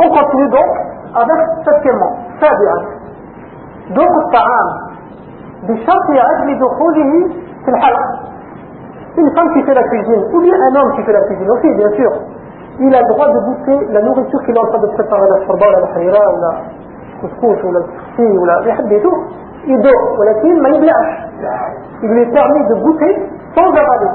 On 0.00 0.08
continue 0.08 0.48
donc 0.48 0.70
avec 1.14 1.40
septièmement 1.66 2.12
سابعا 2.40 2.78
ذوق 3.92 4.14
الطعام 4.24 4.68
بشرط 5.68 6.08
عدم 6.10 6.58
دخوله 6.58 7.28
في 7.64 7.70
الحلق. 7.70 8.19
une 9.20 9.34
femme 9.36 9.52
qui 9.54 9.62
fait 9.62 9.74
la 9.74 9.82
cuisine, 9.84 10.24
ou 10.32 10.40
bien 10.40 10.54
un 10.54 10.80
homme 10.80 10.92
qui 10.96 11.02
fait 11.02 11.12
la 11.12 11.22
cuisine 11.22 11.50
aussi, 11.50 11.68
bien 11.74 11.90
sûr, 11.92 12.10
il 12.80 12.94
a 12.94 13.02
le 13.02 13.08
droit 13.08 13.28
de 13.28 13.38
goûter 13.44 13.92
la 13.92 14.00
nourriture 14.02 14.40
qu'il 14.44 14.56
est 14.56 14.58
en 14.58 14.66
train 14.66 14.78
de 14.80 14.86
préparer, 14.88 15.28
la 15.28 15.46
shorba, 15.46 15.66
la 15.70 15.80
lahira, 15.80 16.32
ou 16.32 16.40
la 16.40 16.52
couscous, 17.20 17.64
ou 17.64 17.72
la 17.72 17.80
tsi, 17.80 18.22
ou 18.22 18.44
la 18.44 18.60
et 18.64 19.00
tout. 19.02 19.18
Il 19.66 19.78
dort, 19.80 20.18
ou 20.18 20.22
la 20.22 20.32
Il 20.42 22.08
lui 22.08 22.22
est 22.22 22.32
permis 22.32 22.68
de 22.68 22.74
goûter 22.82 23.28
sans 23.54 23.68
avaler. 23.68 24.10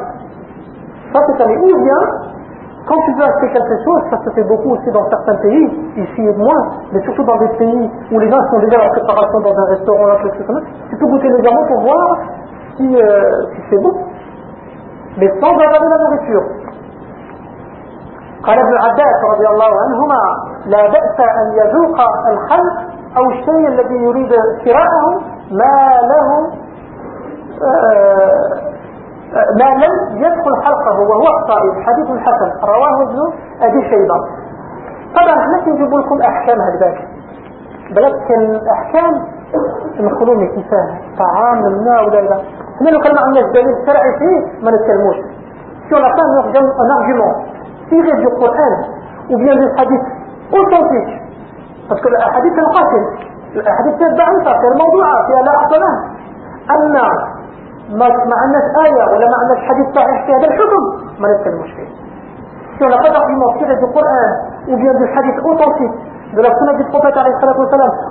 Ça, 1.13 1.19
c'est 1.27 1.43
un 1.43 1.49
Ou 1.49 1.83
bien, 1.83 1.99
quand 2.87 2.97
tu 3.05 3.13
veux 3.13 3.23
acheter 3.23 3.49
quelque 3.53 3.83
chose, 3.83 4.01
ça 4.09 4.17
se 4.25 4.29
fait 4.31 4.43
beaucoup 4.43 4.71
aussi 4.71 4.91
dans 4.91 5.07
certains 5.09 5.35
pays, 5.35 5.69
ici 5.97 6.21
et 6.21 6.33
moins, 6.35 6.81
mais 6.91 7.01
surtout 7.01 7.23
dans 7.23 7.37
des 7.37 7.49
pays 7.57 7.89
où 8.11 8.19
les 8.19 8.29
gens 8.29 8.41
sont 8.51 8.59
déjà 8.59 8.79
à 8.79 8.83
la 8.85 8.89
préparation 8.89 9.39
dans 9.41 9.55
un 9.55 9.65
restaurant, 9.69 10.05
là, 10.05 10.17
quelque 10.23 10.43
comme 10.43 10.55
ça, 10.57 10.65
tu 10.89 10.97
peux 10.97 11.05
goûter 11.05 11.29
légèrement 11.29 11.65
pour 11.67 11.81
voir 11.81 12.19
si, 12.77 12.95
euh, 12.95 13.45
si 13.53 13.61
c'est 13.69 13.81
bon. 13.81 13.93
Avaler 15.15 15.71
la 15.71 15.97
nourriture. 16.03 16.47
قال 18.45 18.59
ابن 18.59 18.75
عباس 18.77 19.19
رضي 19.33 19.47
الله 19.47 19.71
عنهما 19.83 20.21
لا 20.65 20.87
بأس 20.87 21.17
أن 21.19 21.47
يذوق 21.61 21.97
الخلق 22.29 22.77
أو 23.17 23.29
الشيء 23.31 23.67
الذي 23.67 23.95
يريد 23.95 24.31
شراءه 24.65 25.05
ما 25.51 25.77
له 26.11 26.27
ما 29.59 29.69
لم 29.83 29.93
يدخل 30.23 30.63
حلقه 30.63 30.99
وهو 30.99 31.27
الصائم 31.37 31.83
حديث 31.85 32.07
حسن 32.25 32.49
رواه 32.63 33.03
ابن 33.03 33.19
أبي 33.61 33.89
شيبة. 33.89 34.17
طبعا 35.15 35.39
إحنا 35.39 35.57
نجيب 35.73 35.93
لكم 35.93 36.21
أحكام 36.21 36.57
هكذاك. 36.61 37.07
بلد 37.95 38.15
الأحكام 38.31 39.13
نخلوهم 39.99 40.47
كفاية 40.47 41.01
طعام 41.19 41.57
ممنوع 41.61 42.01
ولا 42.01 42.21
لا. 42.21 42.39
لو 42.81 42.99
كان 42.99 43.15
ما 43.15 43.21
عندناش 43.21 43.45
دليل 43.53 43.75
شرعي 43.85 44.11
فيه 44.19 44.63
ما 44.63 44.71
نتكلموش 44.71 45.17
si 45.87 45.93
on 45.93 45.99
n'a 45.99 46.09
pas 46.09 46.23
un 46.23 46.89
argument 46.89 47.33
tiré 47.89 48.11
du 48.17 48.29
Coran 48.39 48.73
ou 49.29 49.37
bien 49.37 49.55
des 49.55 49.69
hadiths 49.77 50.09
authentiques 50.51 51.21
parce 51.87 52.01
que 52.01 52.07
الحديث 52.07 52.53
القاتل 52.57 53.03
الحديث 53.55 54.01
الضعيفة 54.01 54.51
في 54.61 54.67
الموضوعة 54.67 55.27
فيها 55.27 55.41
لا 55.41 55.55
أحسنها 55.57 55.95
أما 56.75 57.05
ما 57.89 58.07
ما 58.09 58.35
عندناش 58.41 58.65
آية 58.85 59.03
ولا 59.13 59.29
ما 59.29 59.37
عندناش 59.41 59.61
حديث 59.69 59.87
صحيح 59.95 60.25
في 60.25 60.31
هذا 60.33 60.47
الحكم 60.47 60.83
ما 61.19 61.27
نتكلمش 61.33 61.71
فيه 61.71 62.05
si 62.77 62.83
on 62.83 62.89
n'a 62.89 62.97
pas 62.97 63.09
d'argument 63.09 63.53
tiré 63.57 63.75
du 63.75 63.87
Coran 63.95 64.27
ou 64.67 64.75
bien 64.75 64.93
du 64.99 65.05
hadith 65.15 65.39
authentique 65.45 65.95
de 66.35 66.41
la 66.41 66.51
sunna 66.57 66.73
du 66.73 66.83
prophète 66.91 67.15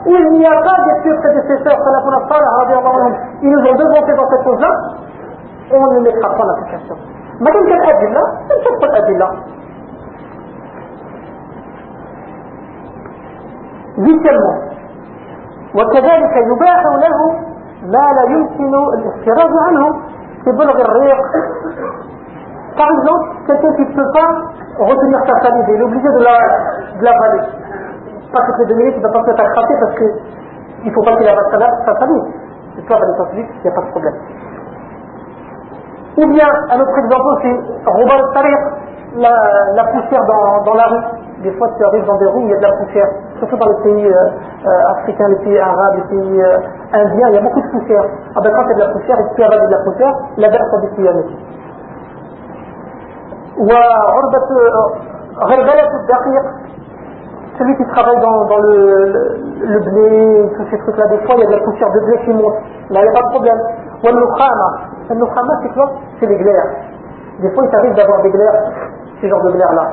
où 0.06 0.10
il 0.16 0.30
n'y 0.38 0.46
a 0.46 0.56
pas 0.62 0.76
purs 1.02 1.20
prédécesseurs 1.20 1.78
salafun 1.84 2.14
as-salih 2.20 3.14
ils 3.43 3.49
nous 3.49 3.63
ont 3.69 3.75
devancé 3.75 4.13
dans 4.15 4.29
cette 4.29 4.43
chose-là 4.43 4.71
on 5.71 5.93
ne 5.93 5.99
mettra 5.99 6.29
pas 6.35 6.45
l'application 6.45 6.97
ما 7.41 7.51
كان 7.51 7.63
كان 7.69 7.81
أدلة 7.89 8.23
نشوف 8.51 8.83
الأدلة 8.83 9.29
Huitièmement 13.97 14.59
وكذلك 15.75 16.33
يباح 16.51 16.81
له 17.03 17.17
ما 17.83 18.05
لا 18.17 18.23
يمكن 18.33 18.73
الاحتراز 18.75 19.53
عنه 19.67 19.85
كبلغ 20.45 20.81
الريق 20.81 21.21
Par 22.77 22.89
exemple, 22.91 23.27
quelqu'un 23.47 23.73
qui 23.75 23.81
ne 23.81 23.93
peut 23.93 24.11
pas 24.13 24.29
retenir 24.79 25.19
sa 25.27 25.35
salive, 25.41 25.65
il 25.67 25.81
est 25.81 25.83
obligé 25.83 26.07
de 26.07 26.23
la, 26.23 26.37
de 26.97 27.03
la 27.03 27.11
valer. 27.19 27.43
Pas 28.31 28.41
toutes 28.45 28.59
les 28.59 28.65
deux 28.67 28.75
minutes, 28.75 28.93
il 28.95 29.01
ne 29.01 29.07
va 29.07 29.11
pas 29.11 29.25
se 29.25 29.35
faire 29.35 29.51
craquer 29.51 29.73
parce 29.81 29.95
qu'il 29.97 30.11
ne 30.85 30.91
faut 30.91 31.03
pas 31.03 31.17
qu'il 31.17 31.27
avale 31.27 31.43
sa 31.85 31.99
salive. 31.99 32.23
Il 32.77 32.83
peut 32.85 32.93
avaler 32.93 33.13
sa 33.17 33.25
salive, 33.29 33.47
il 33.49 33.61
n'y 33.61 33.69
a 33.69 33.75
pas 33.75 33.85
de 33.85 33.91
problème. 33.91 34.15
Ou 36.17 36.25
bien, 36.27 36.47
un 36.71 36.79
autre 36.79 36.97
exemple, 36.97 37.29
c'est 37.41 37.89
Robert 37.89 38.31
Tariq, 38.33 38.59
la, 39.17 39.33
la 39.75 39.83
poussière 39.85 40.23
dans, 40.25 40.63
dans, 40.63 40.73
la 40.73 40.87
rue. 40.87 41.03
Des 41.43 41.51
fois, 41.51 41.69
tu 41.77 41.85
arrives 41.85 42.05
dans 42.05 42.17
des 42.17 42.27
rues, 42.27 42.43
il 42.43 42.49
y 42.49 42.53
a 42.53 42.57
de 42.57 42.61
la 42.61 42.73
poussière. 42.73 43.07
Surtout 43.39 43.57
dans 43.57 43.67
les 43.67 43.83
pays 43.83 44.07
euh, 44.07 44.29
euh, 44.65 44.91
africains, 44.91 45.27
les 45.29 45.43
pays 45.43 45.59
arabes, 45.59 45.95
les 45.95 46.17
pays 46.17 46.41
euh, 46.41 46.57
indiens, 46.93 47.27
il 47.29 47.35
y 47.35 47.37
a 47.37 47.41
beaucoup 47.41 47.61
de 47.61 47.71
poussière. 47.71 48.03
Ah 48.35 48.41
ben 48.41 48.51
quand 48.51 48.63
il 48.63 48.69
y 48.69 48.71
a 48.71 48.75
de 48.75 48.79
la 48.79 48.89
poussière, 48.89 49.19
et 49.19 49.23
que 49.29 49.35
tu 49.35 49.43
avales 49.43 49.65
de 49.65 49.71
la 49.71 49.83
poussière, 49.83 50.13
la 50.37 50.49
bête 50.49 50.61
a 50.61 50.77
des 50.77 51.09
aussi. 51.09 51.37
وعربة 53.59 54.49
غربلة 55.35 55.89
الدقيق 55.99 56.45
celui 57.57 57.75
qui 57.75 57.85
travaille 57.87 58.19
dans, 58.21 58.45
dans 58.45 58.57
le, 58.57 58.75
le, 59.05 59.37
le, 59.67 59.79
blé, 59.79 60.49
tous 60.55 60.65
ces 60.71 60.77
trucs-là, 60.79 61.07
des 61.07 61.17
fois 61.25 61.35
il 61.35 61.41
y 61.41 61.43
a 61.43 61.47
de 61.47 61.51
la 61.51 61.59
poussière 61.59 61.91
de 61.91 61.99
blé 62.05 62.17
qui 62.23 62.31
monte. 62.31 62.55
Là, 62.89 63.01
il 63.01 63.03
n'y 63.03 63.09
a 63.09 63.11
pas 63.11 63.27
de 63.27 63.31
problème. 63.35 63.59
Ou 64.03 64.07
le 64.07 64.13
Le 65.09 65.15
nukhama, 65.15 65.53
c'est 65.61 65.73
quoi 65.73 65.91
C'est 66.19 66.25
les 66.25 66.37
glaires. 66.37 66.71
Des 67.41 67.49
fois, 67.51 67.63
il 67.65 67.69
t'arrive 67.69 67.95
d'avoir 67.95 68.21
des 68.21 68.31
glaires, 68.31 68.63
ces 69.19 69.27
genres 69.27 69.43
de 69.43 69.51
glaires-là. 69.51 69.85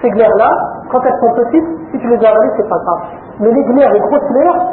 Ces 0.00 0.10
glaires-là, 0.10 0.50
quand 0.90 1.00
elles 1.04 1.20
sont 1.20 1.34
petites, 1.34 1.68
si 1.92 1.98
tu 1.98 2.08
les 2.08 2.24
as 2.24 2.30
avalées, 2.30 2.50
c'est 2.56 2.68
pas 2.68 2.78
grave. 2.78 3.00
Mais 3.40 3.52
les 3.52 3.64
glaires, 3.64 3.92
les 3.92 4.00
grosses 4.00 4.28
glaires, 4.32 4.66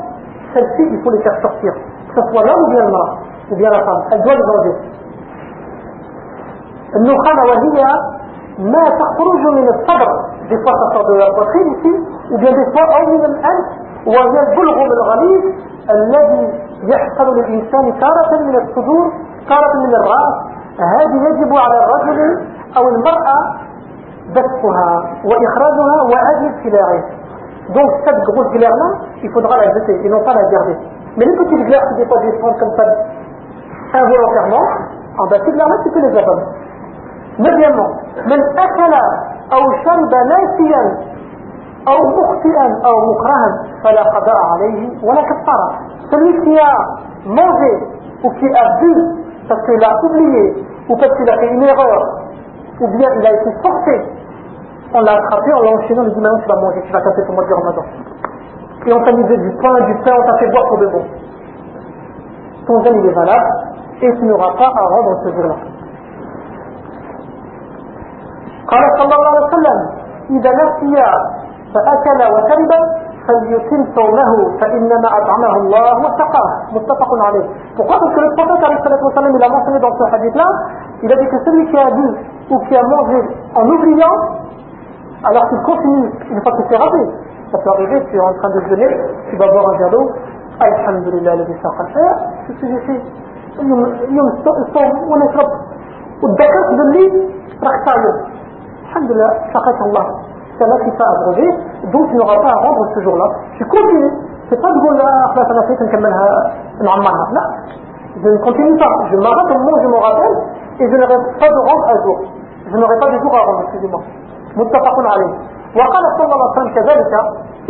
celles-ci, 0.54 0.88
il 0.90 1.02
faut 1.04 1.12
les 1.12 1.22
faire 1.22 1.42
sortir. 1.42 1.74
Que 1.74 2.22
ce 2.22 2.28
soit 2.32 2.44
l'homme 2.44 2.64
ou 2.64 2.72
bien 2.72 2.86
le 2.86 2.92
mari, 2.92 3.12
ou 3.52 3.56
bien 3.56 3.70
la 3.70 3.84
femme. 3.84 4.04
Elle 4.12 4.22
doit 4.22 4.36
les 4.36 4.44
enlever. 4.44 4.76
النخامة 6.96 7.44
وهي 7.44 7.84
ما 8.60 8.84
تخرج 8.90 9.44
من 9.54 9.68
الصدر 9.68 10.10
des 10.53 10.59
fois 10.63 10.75
ça 10.81 10.87
sort 10.93 11.07
de 11.09 11.17
la 11.17 11.31
poitrine 11.33 11.69
ici 11.77 11.93
ou 12.33 12.39
bien 12.39 12.53
des 12.53 12.69
fois 12.73 12.85
أو 12.97 13.03
من 13.15 13.25
الأنف 13.25 13.67
وهي 14.07 14.37
البلغم 14.47 14.89
الغليظ 14.99 15.43
الذي 15.91 16.43
يحصل 16.93 17.27
للإنسان 17.37 17.85
تارة 18.01 18.43
من 18.43 18.57
الصدور 18.63 19.13
تارة 19.49 19.75
من 19.85 19.95
الرأس 19.95 20.35
هذه 20.79 21.17
يجب 21.29 21.51
على 21.57 21.77
الرجل 21.85 22.21
أو 22.77 22.89
المرأة 22.89 23.39
دفها 24.37 24.93
وإخراجها 25.25 25.97
وعدم 26.11 26.47
ابتلاعه 26.55 27.03
Donc 27.77 27.89
cette 28.05 28.23
grosse 28.27 28.51
glaire-là, 28.51 28.89
il 29.23 29.31
faudra 29.31 29.57
la 29.57 29.73
jeter 29.73 30.05
et 30.05 30.09
non 30.09 30.21
pas 30.25 30.35
la 30.35 30.43
garder. 30.51 30.77
Mais 31.17 31.25
les 31.25 31.37
petites 31.37 31.65
glaires 31.67 31.87
qui 31.89 31.95
des 32.03 32.07
fois 32.07 32.19
descendent 32.21 32.59
comme 32.59 32.75
ça 32.77 32.85
involontairement, 33.95 34.67
en 35.19 35.27
bas 35.29 35.37
ces 35.45 35.53
glaires-là, 35.53 35.77
tu 35.85 35.91
peux 35.91 36.01
les 36.01 36.19
avaler. 36.19 36.43
Neuvièmement, 37.39 37.91
من 38.27 38.41
أكل 38.59 38.93
أو 39.54 39.64
شرب 39.84 40.14
ناسيا 40.32 40.84
أو 41.88 41.98
مخطئا 42.18 42.68
أو 42.86 42.96
مكرها 43.12 43.50
فلا 43.84 44.04
قضاء 44.04 44.40
عليه 44.54 44.90
ولا 45.04 45.22
كفارة. 45.22 45.70
Celui 46.12 46.34
qui 46.44 46.60
a 46.60 46.74
mangé 47.26 47.74
ou 48.24 48.30
qui 48.32 48.48
a 48.48 48.66
bu 48.80 48.94
parce 49.50 49.62
qu'il 49.66 49.84
a 49.84 49.92
oublié 50.06 50.66
ou 50.90 50.96
parce 50.96 51.14
qu'il 51.18 51.30
a 51.30 51.38
fait 51.38 51.48
une 51.48 51.64
erreur 51.64 52.02
ou 52.80 52.88
bien 52.98 53.10
il 53.20 53.26
a 53.26 53.32
été 53.32 53.52
forcé 53.64 54.18
on 54.94 55.02
l'a 55.02 55.14
attrapé, 55.14 55.52
on 55.54 55.62
l'a 55.64 55.72
enchaîné, 55.72 56.00
on 56.00 56.04
lui 56.04 56.14
dit 56.14 56.22
maintenant 56.22 56.40
tu 56.40 56.48
vas 56.48 56.62
manger, 56.62 56.82
tu 56.86 56.94
vas 56.94 57.02
casser 57.02 57.26
ton 57.28 57.34
mois 57.34 57.44
du 57.44 57.54
ramadan. 57.54 57.82
Et 58.86 58.94
on 58.94 59.04
t'a 59.04 59.12
mis 59.12 59.24
du 59.24 59.58
pain, 59.62 59.74
du 59.86 59.96
pain, 60.04 60.14
on 60.18 60.26
t'a 60.26 60.38
fait 60.38 60.50
boire 60.50 60.68
pour 60.70 60.78
de 60.78 60.88
bon. 60.88 61.04
Ton 62.68 62.84
jeûne 62.86 63.02
il 63.04 63.10
est 63.10 63.14
valable 63.14 63.48
et 64.02 64.14
tu 64.14 64.26
n'auras 64.26 64.54
pas 64.54 64.72
à 64.74 64.88
rendre 64.96 65.24
ce 65.24 65.30
jour-là. 65.34 65.56
قال 68.73 68.85
صلى 68.99 69.15
الله 69.15 69.29
عليه 69.31 69.47
وسلم 69.47 69.79
إذا 70.31 70.51
نسي 70.61 70.97
فأكل 71.75 72.21
وشرب 72.35 72.73
فليتم 73.27 73.81
صومه 73.95 74.59
فإنما 74.61 75.09
أطعمه 75.19 75.57
الله 75.57 75.99
وسقاه 75.99 76.49
متفق 76.73 77.11
عليه 77.27 77.47
Pourquoi 77.77 77.99
Parce 78.01 78.15
que 78.15 78.21
le 78.21 78.31
prophète 78.35 79.35
il 79.37 79.45
a 79.45 79.49
mentionné 79.49 79.79
dans 79.79 79.97
ce 79.97 80.15
hadith-là, 80.15 80.47
il 81.03 81.13
a 81.13 81.17
dit 81.17 81.27
que 81.27 81.39
celui 81.45 81.71
qui 81.71 81.79
a 81.79 81.91
bu 81.91 82.17
ou 82.51 82.59
qui 82.67 82.77
a 82.77 82.83
mangé 82.83 83.21
en 83.55 83.67
oubliant, 83.67 84.17
alors 85.25 85.49
qu'il 85.49 85.63
continue 85.63 86.11
une 86.31 86.43
fois 86.43 86.53
qu'il 86.57 86.67
s'est 86.69 86.77
rappelé, 86.77 87.07
ça 87.51 87.59
peut 87.59 87.71
arriver, 87.71 88.03
tu 88.11 88.17
es 88.17 88.21
en 88.21 88.35
train 88.35 88.51
de 88.51 88.61
jeûner, 88.69 89.01
tu 89.31 89.37
vas 89.37 89.49
boire 89.49 89.69
un 89.71 89.79
verre 89.79 89.91
d'eau, 89.91 90.11
Alhamdulillah, 90.61 91.37
le 91.37 91.45
dessin 91.45 91.71
faire, 91.93 92.17
c'est 92.47 92.53
ce 92.55 92.61
que 92.61 92.67
j'ai 92.67 92.81
fait. 92.87 93.03
يوم 94.09 94.29
الصوم 94.47 95.13
ونشرب 95.13 95.51
والذكر 96.23 96.77
باللي 96.77 97.07
راح 97.63 97.85
تعمل 97.87 98.32
سقاك 99.55 99.81
الله 99.87 100.07
ça 100.59 100.67
là 100.67 100.77
qui 100.85 100.91
pas 100.93 101.09
abrogé, 101.17 101.49
donc 101.93 102.09
tu 102.11 102.17
n'auras 102.17 102.37
pas 102.37 102.51
à 102.51 102.57
rendre 102.57 102.87
ce 102.95 103.01
jour-là. 103.01 103.25
Tu 103.57 103.65
continues. 103.65 104.13
C'est 104.49 104.61
pas 104.61 104.71
de 104.71 104.79
dire 104.81 104.93
là, 105.03 105.11
خلاص 105.35 105.51
أنا 105.51 105.63
فيت 105.67 105.83
نكملها 105.83 106.29
نعمرها. 106.81 107.25
لا. 107.33 107.45
Je 108.23 108.29
ne 108.29 108.39
continue 108.39 108.77
pas. 108.77 108.93
Je 109.11 109.17
m'arrête 109.17 109.51
au 109.51 109.59
moment 109.59 109.73
où 109.73 109.83
je 109.83 109.89
me 109.89 109.97
rappelle 109.97 110.37
et 110.81 110.91
je 110.91 110.97
n'aurai 110.97 111.17
pas 111.41 111.49
de 111.49 111.61
rendre 111.69 111.87
à 111.89 111.95
jour. 112.05 112.19
Je 112.71 112.77
n'aurai 112.77 112.97
pas 113.01 113.11
de 113.11 113.19
jour 113.23 113.33
à 113.35 113.41
rendre, 113.49 113.61
excusez-moi. 113.65 114.01
متفق 114.57 114.97
عليه. 115.13 115.33
وقال 115.77 116.05
صلى 116.19 116.33
الله 116.35 116.51
عليه 116.51 116.61
وسلم 116.61 116.75
كذلك 116.75 117.13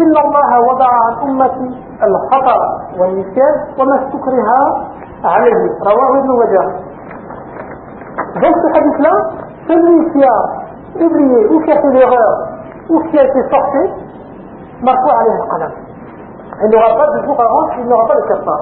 إن 0.02 0.14
الله 0.24 0.50
وضع 0.68 0.90
عن 1.04 1.14
أمتي 1.28 1.68
الخطأ 2.02 2.58
والنسيان 2.98 3.54
وما 3.78 3.94
استكره 4.00 4.48
عليه 5.24 5.60
رواه 5.86 6.18
ابن 6.18 6.30
وجاه 6.30 6.68
Donc 8.42 8.54
ce 8.62 8.68
hadith-là, 8.76 9.14
celui 9.68 10.12
qui 10.12 10.24
a 10.24 10.61
oublié 10.95 11.45
ou 11.47 11.59
qui 11.61 11.71
a 11.71 11.81
fait 11.81 11.91
l'erreur 11.91 12.47
ou 12.89 12.99
qui 13.09 13.19
a 13.19 13.23
été 13.23 13.41
forcé, 13.49 13.91
marqué 14.81 15.11
عليه 15.11 15.35
القلم. 15.43 15.71
Il 16.63 16.69
n'aura 16.69 16.95
pas 16.95 17.17
de 17.17 17.25
jour 17.25 17.39
à 17.39 17.47
rendre, 17.47 17.73
il 17.79 17.87
n'aura 17.87 18.07
pas 18.07 18.15
de 18.15 18.27
kafar. 18.27 18.61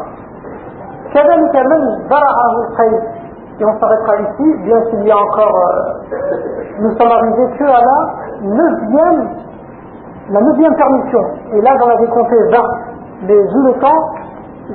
كذلك 1.13 1.55
من 1.55 2.09
برعه 2.09 2.51
القيد 2.63 3.03
et 3.57 3.63
on 3.63 3.79
s'arrêtera 3.79 4.15
ici, 4.19 4.53
bien 4.65 4.81
qu'il 4.89 5.07
y 5.07 5.11
a 5.11 5.17
encore, 5.17 5.55
euh, 5.55 6.17
nous 6.81 6.91
sommes 6.97 7.11
arrivés 7.11 7.57
que 7.57 7.63
à 7.63 7.79
la 7.79 8.13
neuvième, 8.41 9.29
la 10.29 10.41
neuvième 10.41 10.75
permission. 10.75 11.21
Et 11.53 11.61
là, 11.61 11.71
j'en 11.79 11.87
avais 11.87 12.07
compté 12.07 12.35
20. 12.51 12.57
Mais 13.27 13.33
vu 13.33 13.63
le 13.63 13.73
temps, 13.79 14.09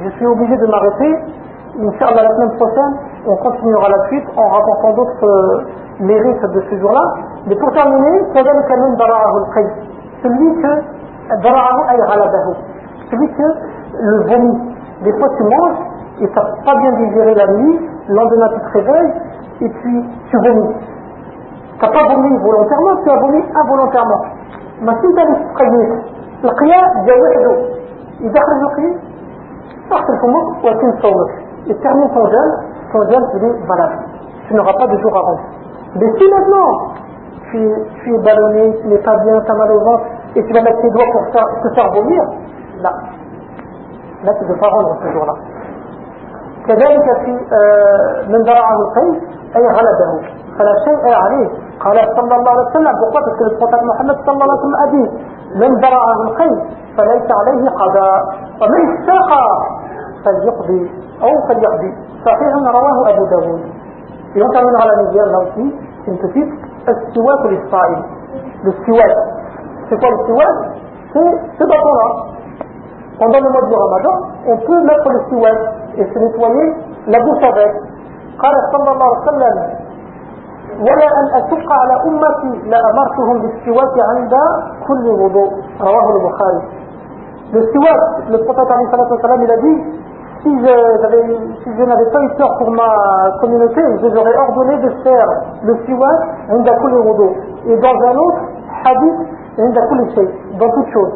je 0.02 0.08
suis 0.16 0.24
obligé 0.24 0.56
de 0.56 0.66
m'arrêter. 0.66 1.18
Inch'Allah, 1.78 2.22
la 2.22 2.34
semaine 2.36 2.56
prochaine, 2.56 2.94
on 3.26 3.36
continuera 3.36 3.88
la 3.90 4.08
suite 4.08 4.24
en 4.38 4.48
rapportant 4.48 4.92
d'autres 4.94 5.24
euh, 5.26 5.60
mérites 6.00 6.42
de 6.42 6.64
ce 6.70 6.78
jour-là. 6.78 7.04
Mais 7.46 7.56
pour 7.56 7.70
terminer, 7.72 8.16
كذلك 8.34 8.70
من 8.82 8.96
برعه 8.96 9.32
القيد. 9.38 9.70
Celui 10.22 10.50
que 10.62 10.72
برعه 11.44 11.90
أي 11.90 12.00
غلبه. 12.10 12.46
Celui 13.10 13.28
que 13.28 13.46
le 13.94 14.18
vomi. 14.28 14.54
Des 15.02 15.12
fois, 15.18 15.28
tu 15.36 15.42
manges 15.42 15.78
et 16.20 16.28
tu 16.28 16.34
n'as 16.34 16.64
pas 16.64 16.76
bien 16.80 16.92
digéré 16.92 17.34
la 17.34 17.46
nuit, 17.46 17.80
le 18.08 18.14
lendemain 18.14 18.48
tu 18.54 18.60
te 18.60 18.78
réveilles 18.78 19.14
et 19.62 19.68
puis 19.68 20.04
tu 20.30 20.36
vomis. 20.36 20.74
Tu 21.78 21.86
n'as 21.86 21.92
pas 21.92 22.14
vomi 22.14 22.36
volontairement, 22.38 22.96
tu 23.02 23.10
as 23.10 23.16
vomi 23.16 23.44
involontairement. 23.54 24.22
ما 24.82 24.92
كنت 24.92 25.18
مستقيم 25.20 26.02
القياء 26.44 26.86
جاء 27.06 27.18
وحده 27.20 27.52
يدخل 28.20 28.60
القياء 28.62 28.96
تحت 29.90 30.10
الفمك 30.10 30.64
ويتم 30.64 30.92
صومك 31.02 31.30
يترمي 31.66 32.06
ton 32.14 32.26
jeûne 32.32 32.52
ton 32.92 33.02
jeûne 33.10 33.26
il 33.34 33.44
est 33.44 33.66
valable 33.68 33.98
tu 34.50 34.56
n'auras 34.56 34.72
pas 34.72 34.86
de 34.88 34.98
jour 34.98 35.16
à 35.16 35.20
rendre. 35.20 35.40
Mais 35.94 36.10
si 36.18 36.28
maintenant, 36.28 36.70
tu, 37.51 37.69
tu 38.03 38.15
es 38.15 38.19
ballonné, 38.19 38.75
tu 38.81 38.87
n'es 38.87 38.97
pas 38.99 39.17
bien, 39.17 39.41
tu 39.41 39.51
as 39.51 39.55
mal 39.55 39.71
au 39.71 39.79
ventre, 39.79 40.05
et 40.35 40.43
tu 40.43 40.53
vas 40.53 40.61
mettre 40.61 40.81
tes 40.81 40.89
doigts 40.91 41.11
pour 41.11 41.25
faire, 41.33 41.47
te 41.63 41.69
faire 41.75 41.91
vomir, 41.91 42.23
là, 42.81 42.91
là 44.23 44.33
tu 44.33 44.43
ne 44.43 44.49
peux 44.49 44.59
pas 44.59 44.69
rendre 44.69 44.97
ce 45.03 45.11
jour-là. 45.11 45.33
كذلك 46.67 47.07
في 47.25 47.31
من 48.27 48.41
ذرعه 48.41 48.75
القيس 48.81 49.17
أي 49.55 49.67
غلبه 49.67 50.11
فلا 50.57 50.75
شيء 50.85 51.13
عليه 51.13 51.47
قال 51.79 51.97
صلى 52.15 52.35
الله 52.35 52.51
عليه 52.51 52.69
وسلم 52.69 52.95
le 53.01 53.57
prophète 53.59 53.83
Mohammed 53.83 54.17
صلى 54.25 54.33
الله 54.33 54.47
عليه 54.51 54.61
وسلم 54.61 54.75
dit 54.91 55.09
من 55.61 55.75
ذرعه 55.75 56.21
القيس 56.27 56.59
فليس 56.97 57.27
عليه 57.31 57.69
قضاء 57.69 58.21
ومن 58.61 58.81
استاقى 58.93 59.45
فليقضي 60.25 60.91
أو 61.23 61.47
فليقضي 61.47 61.93
صحيح 62.25 62.53
رواه 62.55 63.09
أبو 63.09 63.25
داود 63.25 63.61
la 64.35 65.03
médiane 65.03 65.31
là 65.31 65.39
aussi 65.39 65.73
c'est 66.03 66.11
une 66.11 66.17
petite 66.17 66.64
السواك 66.89 67.45
للصائم 67.45 68.01
siwak 68.85 69.11
c'est 69.89 69.99
quoi 69.99 70.09
le 70.09 70.17
siwak 70.25 70.55
c'est 71.13 71.31
ce 71.59 71.63
bâton-là 71.69 72.07
pendant 73.19 73.39
le 73.39 73.49
mois 73.49 73.65
du 73.69 73.75
ramadan 73.75 74.15
on 74.47 74.57
peut 74.57 74.81
mettre 74.83 75.09
le 75.09 75.19
siwak 75.29 75.57
et 75.97 76.05
se 76.05 76.19
nettoyer 76.19 76.73
la 77.07 77.19
bouche 77.19 77.43
avec 77.43 77.71
قال 78.43 78.55
صلى 78.73 78.91
الله 78.91 79.09
عليه 79.15 79.27
وسلم 79.27 79.55
ولا 80.81 81.07
أن 81.19 81.25
أشق 81.39 81.67
على 81.71 81.95
أمتي 82.07 82.69
لأمرتهم 82.69 83.35
بالسواك 83.41 83.95
عند 84.09 84.33
كل 84.87 85.07
وضوء 85.07 85.51
رواه 85.81 86.07
البخاري 86.15 86.61
le 87.53 87.61
siwak 87.71 88.01
le 88.29 88.37
prophète 88.43 88.71
عليه 88.71 88.85
الصلاة 88.87 89.11
والسلام 89.11 89.39
il 89.45 89.51
a 89.51 89.57
dit 89.57 89.79
si 90.44 90.50
je, 90.62 90.74
si 91.62 91.70
je 91.76 91.84
n'avais 91.84 92.10
pas 92.10 92.20
eu 92.22 92.30
peur 92.36 92.56
pour 92.58 92.70
ma 92.70 93.30
communauté, 93.40 93.82
je 94.02 94.08
leur 94.08 94.26
ai 94.26 94.36
ordonné 94.36 94.76
de 94.78 94.90
faire 95.04 95.28
le 95.64 95.74
siwak 95.86 96.20
عند 96.50 96.68
كل 96.82 96.94
وضوء 96.94 97.32
et 97.66 97.76
dans 97.76 97.98
un 98.10 98.16
autre 98.16 98.42
hadith 98.84 99.20
عند 99.58 99.78
كل 99.90 100.00
شيء 100.14 100.30
dans 100.58 100.70
toute 100.70 100.90
chose 100.92 101.12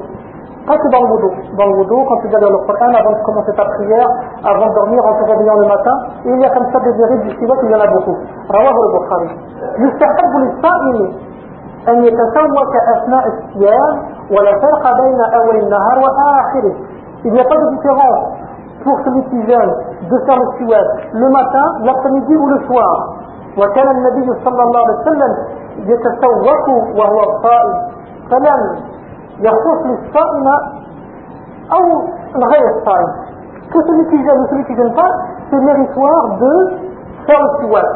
pas 0.66 0.78
que 0.78 0.88
dans 0.88 1.02
le 1.04 1.08
wudu. 1.12 1.28
Dans 1.58 1.66
le 1.66 1.76
wudu, 1.76 1.94
quand 2.08 2.16
tu 2.22 2.28
vas 2.28 2.38
lire 2.38 2.48
le 2.48 2.56
Coran, 2.64 2.88
avant 2.96 3.12
de 3.12 3.22
commencer 3.22 3.52
ta 3.52 3.66
prière, 3.76 4.08
avant 4.44 4.68
de 4.68 4.74
dormir, 4.74 5.04
en 5.04 5.12
te 5.20 5.30
réveillant 5.30 5.58
le 5.60 5.68
matin, 5.68 5.96
et 6.24 6.30
il 6.30 6.40
y 6.40 6.44
a 6.44 6.50
comme 6.50 6.64
ça 6.72 6.80
des 6.80 6.94
mérites 6.96 7.22
du 7.28 7.36
siwak, 7.36 7.58
il 7.64 7.70
y 7.70 7.74
en 7.74 7.80
a 7.80 7.86
beaucoup. 7.86 8.16
رواه 8.50 8.76
البخاري. 8.84 9.30
يستحب 9.78 10.32
للصائم 10.36 11.12
أن 11.88 12.04
يتسوك 12.04 12.72
أثناء 12.96 13.24
الصيام 13.28 13.94
ولا 14.30 14.52
فرق 14.64 14.84
بين 15.00 15.20
أول 15.20 15.56
النهار 15.56 15.98
وآخره. 15.98 16.74
Il 17.24 17.32
n'y 17.32 17.40
a 17.40 17.44
pas 17.44 17.56
de 17.56 17.68
différence 17.76 18.37
pour 18.83 18.99
celui 19.05 19.23
qui 19.29 19.39
jeûne 19.51 19.73
de 20.09 20.17
faire 20.25 20.39
le 20.39 20.47
siwak 20.57 20.87
le 21.13 21.29
matin, 21.29 21.65
l'après-midi 21.83 22.35
ou 22.35 22.47
le 22.47 22.59
soir. 22.67 23.15
وكان 23.57 23.87
النبي 23.91 24.29
صلى 24.45 24.63
الله 24.63 24.79
عليه 24.85 24.99
وسلم 24.99 25.33
يتسوك 25.91 26.67
وهو 26.97 27.19
صائم 27.43 27.73
فلم 28.31 28.61
يخص 29.39 29.79
للصائم 29.85 30.47
أو 31.73 31.83
غير 32.35 32.65
الصائم 32.77 33.09
que 33.73 33.79
celui 33.87 34.05
qui 34.09 34.17
gêne 34.23 34.39
ou 34.39 34.47
celui 34.49 34.65
qui 34.65 34.75
gêne 34.75 34.93
pas 34.93 35.11
c'est 35.49 35.59
méritoire 35.59 36.23
de 36.39 36.53
faire 37.25 37.41
le 37.41 37.49
siwak 37.59 37.89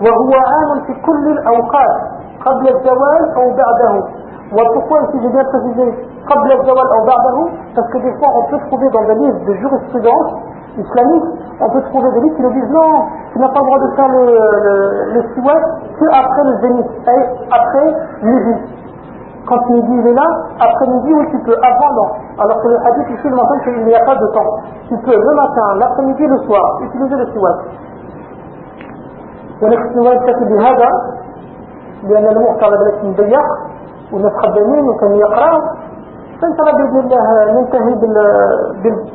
وهو 0.00 0.32
عام 0.46 0.80
في 0.86 0.94
كل 0.94 1.24
الأوقات 1.30 1.96
قبل 2.46 2.68
الزوال 2.68 3.34
أو 3.36 3.50
بعده 3.50 4.04
وpourquoi 4.51 4.97
ici 5.03 5.17
j'ai 5.21 5.29
bien 5.29 5.43
précisé 5.45 5.85
قبل 6.29 6.51
الزوال 6.51 6.87
أو 6.95 7.05
بعده 7.05 7.37
parce 7.75 7.89
que 7.91 7.97
des 7.97 8.13
fois 8.19 8.29
on 8.39 8.43
peut 8.51 8.59
trouver 8.67 8.89
dans 8.89 9.05
des 9.09 9.15
livres 9.15 9.41
de 9.47 9.53
jurisprudence 9.53 10.31
islamique 10.77 11.27
on 11.59 11.69
peut 11.69 11.81
trouver 11.89 12.11
des 12.11 12.21
livres 12.21 12.35
qui 12.35 12.41
nous 12.43 12.53
disent 12.53 12.71
non 12.71 13.05
tu 13.33 13.39
n'as 13.39 13.49
pas 13.49 13.59
le 13.59 13.65
droit 13.65 13.79
de 13.79 13.89
faire 13.95 14.09
le, 14.09 14.25
le, 14.65 14.73
le 15.15 15.21
siwak 15.33 15.63
que 15.99 16.05
après 16.05 16.43
le 16.49 16.53
zénith 16.61 16.91
et 17.07 17.21
après 17.59 17.87
midi 18.23 18.55
Quand 19.47 19.69
midi 19.69 19.93
il 20.01 20.07
est 20.07 20.13
là, 20.13 20.27
après-midi, 20.59 21.13
oui, 21.13 21.25
tu 21.31 21.39
peux, 21.39 21.57
avant 21.63 21.91
non. 21.95 22.09
Alors 22.37 22.61
que 22.61 22.67
le 22.67 22.77
hadith 22.85 23.09
ici, 23.09 23.25
il 23.25 23.33
mentionne 23.33 23.61
qu'il 23.63 23.85
n'y 23.85 23.95
a 23.95 24.05
pas 24.05 24.15
de 24.15 24.27
temps. 24.27 24.51
Tu 24.87 24.95
peux 25.05 25.17
le 25.17 25.33
matin, 25.35 25.67
l'après-midi, 25.79 26.25
le 26.27 26.37
soir, 26.45 26.79
utiliser 26.81 27.15
le 27.15 27.25
siwak. 27.33 27.57
والاختلاف 29.61 30.37
بهذا 30.49 30.89
لأن 32.03 32.27
المعتر 32.27 32.69
بدأت 32.69 33.03
مضيق 34.12 34.26
ونتقدمين 34.26 34.88
وكان 34.88 35.14
يقرأ 35.14 35.76
فإن 36.40 36.56
شاء 36.56 36.60
الله 36.60 36.72
بإذن 36.72 36.98
الله 36.98 37.60
ننتهي 37.60 37.94
بال... 37.94 38.14
بال... 38.82 39.06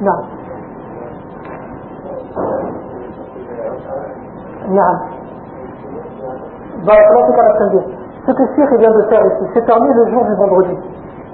نعم. 0.00 0.24
نعم. 4.68 4.98
بارك 6.86 7.06
الله 7.10 7.26
فيك 7.26 7.38
على 7.38 7.50
التنبيه. 7.50 7.96
que 8.26 8.32
Cheikh 8.32 8.78
vient 8.80 8.90
de 8.90 9.02
faire 9.02 9.24
ici, 9.26 9.50
c'est 9.54 9.64
terminé 9.66 9.94
le 9.94 10.10
jour 10.10 10.24
du 10.24 10.34
vendredi. 10.34 10.76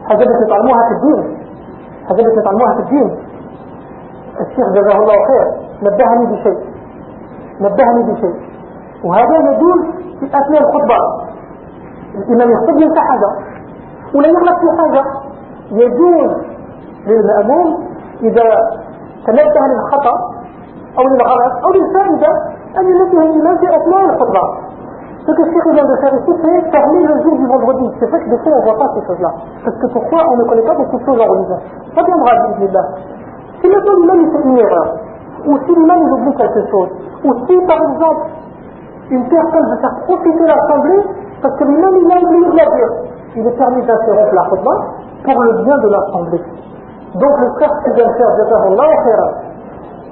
حاجة 0.09 0.25
بتتعلموها 0.25 0.89
في 0.89 0.95
الدين. 0.95 1.39
حاجة 2.09 2.23
بتتعلموها 2.23 2.75
في 2.75 2.81
الدين. 2.81 3.19
الشيخ 4.41 4.69
جزاه 4.69 4.99
الله 4.99 5.27
خير. 5.27 5.47
نبهني 5.83 6.27
بشيء. 6.27 6.59
نبهني 7.61 8.13
بشيء. 8.13 8.35
وهذا 9.05 9.37
يدل 9.39 9.92
في 10.23 10.39
أثناء 10.39 10.63
الخطبة 10.63 10.97
الإمام 12.15 12.51
يخطب 12.51 12.77
ينسى 12.77 13.01
حاجة 13.01 13.31
ولا 14.15 14.29
يغلق 14.29 14.61
في 14.61 14.79
حاجة 14.79 15.05
يجوز 15.71 16.31
للمأموم 17.07 17.85
إذا 18.23 18.71
تنبه 19.27 19.67
للخطأ 19.67 20.15
أو 20.99 21.03
للغلط 21.03 21.65
أو 21.65 21.73
للفائدة 21.73 22.29
أن 22.79 22.85
ينبه 22.87 23.23
الإمام 23.23 23.59
في 23.59 23.77
أثناء 23.77 24.05
الخطبة 24.05 24.73
Ce 25.25 25.31
que 25.31 25.45
Cheikh 25.45 25.73
vient 25.73 25.85
de 25.85 25.97
faire 26.01 26.15
ici, 26.15 26.33
c'est 26.43 26.71
fermer 26.73 27.07
le 27.07 27.23
jour 27.23 27.37
du 27.37 27.47
vendredi. 27.47 27.89
C'est 28.01 28.11
vrai 28.11 28.19
que 28.25 28.29
des 28.29 28.39
fois, 28.39 28.55
on 28.55 28.59
ne 28.59 28.65
voit 28.65 28.77
pas 28.77 28.93
ces 28.93 29.07
choses-là. 29.07 29.33
Parce 29.65 29.77
que 29.77 29.87
pourquoi 29.87 30.19
on 30.29 30.37
ne 30.37 30.43
connaît 30.43 30.67
pas 30.67 30.75
beaucoup 30.75 30.99
de 30.99 31.05
choses 31.05 31.21
en 31.21 31.31
religion 31.31 31.59
Ça 31.95 32.03
viendra, 32.03 32.33
là. 32.35 32.83
Si 33.61 33.69
maintenant 33.69 33.93
l'imam 34.01 34.21
il 34.21 34.31
fait 34.33 34.49
une 34.49 34.59
erreur, 34.59 34.97
ou 35.47 35.59
si 35.59 35.75
l'imam 35.77 35.99
il 36.03 36.11
oublie 36.11 36.35
quelque 36.35 36.69
chose, 36.73 36.89
ou 37.23 37.35
si 37.47 37.67
par 37.69 37.83
exemple, 37.85 38.27
une 39.12 39.24
personne 39.30 39.70
veut 39.72 39.78
faire 39.78 39.96
profiter 40.04 40.46
l'assemblée, 40.46 41.02
parce 41.42 41.56
que 41.56 41.64
l'imam 41.64 41.96
il 41.96 42.12
a 42.12 42.20
oublié 42.20 42.46
de 42.52 42.58
la 42.58 42.66
dire, 42.66 42.92
il 43.36 43.48
est 43.48 43.58
permis 43.58 43.82
d'interrompre 43.86 44.34
la 44.34 44.44
khutbah 44.50 44.80
pour 45.24 45.44
le 45.44 45.64
bien 45.64 45.78
de 45.78 45.88
l'assemblée. 45.90 46.44
Donc 47.16 47.34
le 47.40 47.50
frère 47.56 47.72
qui 47.84 47.92
vient 47.94 48.08
de 48.08 48.14
faire 48.14 48.36
Jazahullah 48.38 48.90
khairan, 49.04 49.32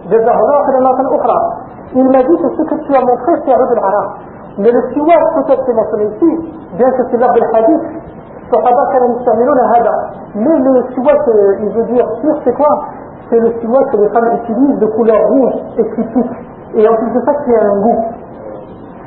Jazahullah 0.10 0.60
khairan 0.66 1.66
il 1.96 2.04
m'a 2.10 2.24
dit 2.24 2.36
que 2.36 2.50
ce 2.50 2.62
que 2.64 2.76
tu 2.76 2.96
as 2.96 3.02
montré 3.02 3.32
c'est 3.46 3.56
Rud 3.56 3.72
al-Arab. 3.72 4.10
Mais 4.58 4.72
le 4.72 4.82
siwak 4.94 5.36
peut-être 5.36 5.64
c'est 5.66 5.74
mentionné 5.74 6.06
ici, 6.06 6.54
bien 6.78 6.92
que 6.92 7.04
c'est 7.12 7.18
l'art 7.18 7.34
de 7.34 7.42
hadith, 7.54 7.82
الصحابة 8.46 8.92
كانوا 8.94 9.16
يستعملون 9.18 9.60
هذا 9.60 9.94
mais 10.36 10.60
le 10.60 10.84
siwak 10.94 11.22
il 11.62 11.70
veut 11.70 11.84
dire 11.94 12.08
sûr 12.22 12.36
c'est 12.44 12.54
quoi 12.54 12.86
c'est 13.30 13.40
le 13.40 13.52
siwak 13.60 13.92
que 13.92 13.98
les 13.98 14.10
femmes 14.10 14.38
utilisent 14.44 14.80
de 14.80 14.86
couleur 14.86 15.20
rouge 15.30 15.54
et 15.78 15.84
qui 15.96 16.04
pique 16.14 16.38
et 16.76 16.88
en 16.88 16.96
plus 16.96 17.12
de 17.12 17.26
ça 17.26 17.34
qui 17.44 17.56
a 17.56 17.64
un 17.64 17.80
goût 17.82 18.06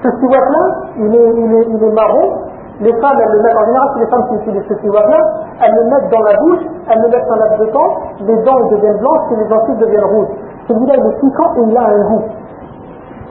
Ce 0.04 0.10
siwak-là, 0.20 0.64
il 0.98 1.16
est, 1.16 1.30
il, 1.32 1.84
est, 1.84 1.92
marron. 1.94 2.36
Les 2.82 2.92
femmes, 3.00 3.18
elles 3.24 3.32
le 3.32 3.42
mettent, 3.42 3.56
en 3.56 3.66
général, 3.66 3.90
si 3.94 4.00
les 4.00 4.08
femmes 4.08 4.28
qui 4.28 4.36
utilisent 4.36 4.68
ce 4.68 4.76
siwak-là, 4.82 5.20
elles 5.62 5.76
le 5.76 5.84
mettent 5.90 6.12
dans 6.12 6.24
la 6.24 6.36
bouche, 6.44 6.60
elles 6.92 7.02
le 7.02 7.08
mettent 7.08 7.32
un 7.32 7.38
laps 7.38 7.60
de 7.60 7.66
temps, 7.72 7.96
les 8.20 8.38
dents 8.44 8.68
deviennent 8.70 8.98
blanches 8.98 9.32
et 9.32 9.36
les 9.38 9.48
gencives 9.48 9.78
deviennent 9.78 10.04
rouges. 10.04 10.28
Celui-là, 10.68 10.94
il 10.98 11.06
est 11.08 11.20
piquant 11.22 11.54
et 11.56 11.62
il 11.70 11.78
a 11.78 11.88
un 11.88 12.04
goût. 12.10 12.24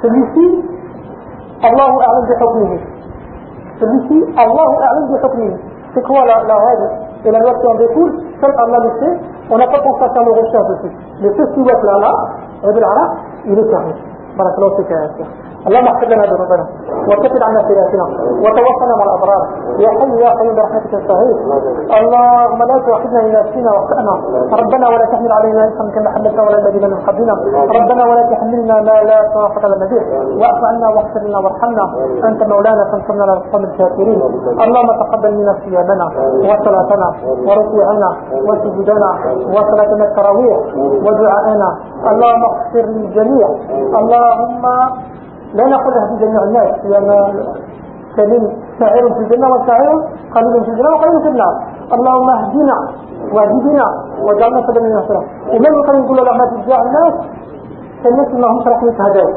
Celui-ci, 0.00 0.64
Allahu 1.62 1.96
A'lam 2.00 2.24
bi 2.26 2.32
hukmihi. 2.40 2.80
Celui-ci, 3.80 4.24
Allahu 4.38 4.74
A'lam 4.80 5.06
bi 5.08 5.14
hukmihi. 5.14 5.56
C'est 5.94 6.02
quoi 6.06 6.24
la, 6.24 6.36
règle 6.38 6.88
et 7.26 7.30
la 7.30 7.38
loi 7.38 7.52
qui 7.60 7.66
en 7.66 7.74
découle? 7.74 8.12
Seul 8.40 8.50
Allah 8.56 8.78
le 8.82 8.90
sait, 8.98 9.20
on 9.50 9.58
n'a 9.58 9.66
pas 9.66 9.80
pensé 9.80 10.04
à 10.04 10.08
faire 10.08 10.24
nos 10.24 10.32
recherches 10.32 10.68
dessus. 10.68 10.96
Mais 11.20 11.28
ce 11.36 11.52
siwak-là, 11.52 11.98
là, 12.00 12.12
là, 12.64 13.10
il 13.44 13.58
est 13.58 13.68
fermé. 13.68 13.92
Voilà, 14.36 14.52
c'est 14.76 14.86
clair. 14.86 15.10
اللهم 15.66 15.86
اغفر 15.92 16.06
لنا 16.12 16.24
ذنوبنا 16.32 16.64
وكفر 17.08 17.42
عنا 17.48 17.60
سيئاتنا 17.68 18.06
وتوفنا 18.44 18.94
مع 18.98 19.04
الأبرار. 19.08 19.42
يا 19.84 19.90
حي 19.98 20.10
يا 20.24 20.30
قيوم 20.38 20.54
برحمتك 20.58 20.94
الصغير 20.94 21.36
اللهم 21.98 22.58
لا 22.70 22.76
تؤاخذنا 22.86 23.20
ان 23.24 23.30
نسينا 23.38 23.70
واخطأنا. 23.74 24.14
ربنا 24.60 24.86
ولا 24.92 25.04
تحمل 25.12 25.32
علينا 25.32 25.68
اسما 25.68 25.90
كما 25.94 26.10
حملتنا 26.14 26.42
ولا 26.42 26.58
الذين 26.58 26.84
من 26.90 26.98
قبلنا. 27.06 27.34
ربنا 27.78 28.02
ولا 28.10 28.22
تحملنا 28.32 28.76
ما 28.88 28.96
لا 29.08 29.18
طاقة 29.34 29.64
لنا 29.68 29.86
به. 29.90 30.02
واعف 30.40 30.60
عنا 30.70 30.88
واغفر 30.94 31.20
لنا 31.26 31.38
وارحمنا. 31.44 31.84
أنت 32.28 32.40
مولانا 32.52 32.82
فانصرنا 32.90 33.22
على 33.22 33.32
القوم 33.32 33.64
الكافرين. 33.64 34.20
اللهم 34.64 34.90
تقبل 35.02 35.30
منا 35.38 35.54
صيامنا 35.64 36.06
وصلاتنا 36.48 37.08
وركوعنا 37.48 38.10
وسجودنا 38.48 39.10
وصلاتنا 39.54 40.04
التراويح 40.08 40.58
ودعاءنا. 41.06 41.68
اللهم 42.10 42.42
اغفر 42.50 42.84
للجميع. 42.96 43.48
اللهم 44.00 44.64
لا 45.54 45.64
نقول 45.66 45.92
في 46.08 46.24
جميع 46.24 46.42
الناس 46.42 46.84
لأن 46.84 47.08
سليم 48.16 48.44
سعير 48.78 49.14
في 49.14 49.20
الجنة 49.20 49.46
وسعير 49.54 49.94
قليل 50.34 50.64
في 50.64 50.70
الجنة 50.70 50.90
وقليل 50.90 51.22
في 51.22 51.28
النار 51.28 51.54
اللهم 51.94 52.30
اهدنا 52.30 52.78
واهدنا 53.32 53.86
وجعلنا 54.22 54.60
سبب 54.66 54.82
من 54.82 54.92
نصرة 54.96 55.24
ومن 55.52 55.72
يقول 55.78 56.04
يقول 56.04 56.18
الله 56.18 56.32
ما 56.38 56.46
تجاه 56.46 56.82
الناس 56.82 57.14
سنت 58.02 58.34
ما 58.34 58.46
هم 58.50 58.64
شرح 58.64 58.82
لك 58.84 59.00
هداية 59.00 59.34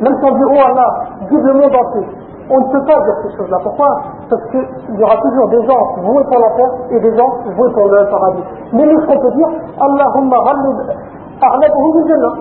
من 0.00 0.20
تنبئوا 0.20 0.66
الله 0.70 0.90
جيب 1.30 1.46
لهم 1.46 1.62
يضاطي 1.62 2.04
On 2.50 2.58
ne 2.60 2.64
peut 2.72 2.84
pas 2.84 3.00
dire 3.00 3.14
ces 3.22 3.36
choses-là. 3.36 3.56
Pourquoi 3.62 4.02
Parce 4.28 4.42
qu'il 4.50 4.98
y 4.98 5.02
aura 5.02 5.16
toujours 5.16 5.48
des 5.48 5.62
gens 5.66 5.94
voués 6.02 6.24
pour 6.24 6.38
la 6.38 6.50
terre 6.50 6.72
et 6.90 7.00
des 7.00 7.16
gens 7.16 7.30
voués 7.56 7.72
pour 7.72 7.86
le 7.86 8.04
paradis. 8.10 8.42
Mais 8.72 8.84
nous, 8.84 9.00
ce 9.00 9.06
qu'on 9.06 9.20
peut 9.20 9.30
dire, 9.30 9.48
Allahumma 9.80 10.36
ghalib, 10.44 10.76
arnabuhu 11.40 12.02
bi 12.02 12.08
jannah. 12.08 12.32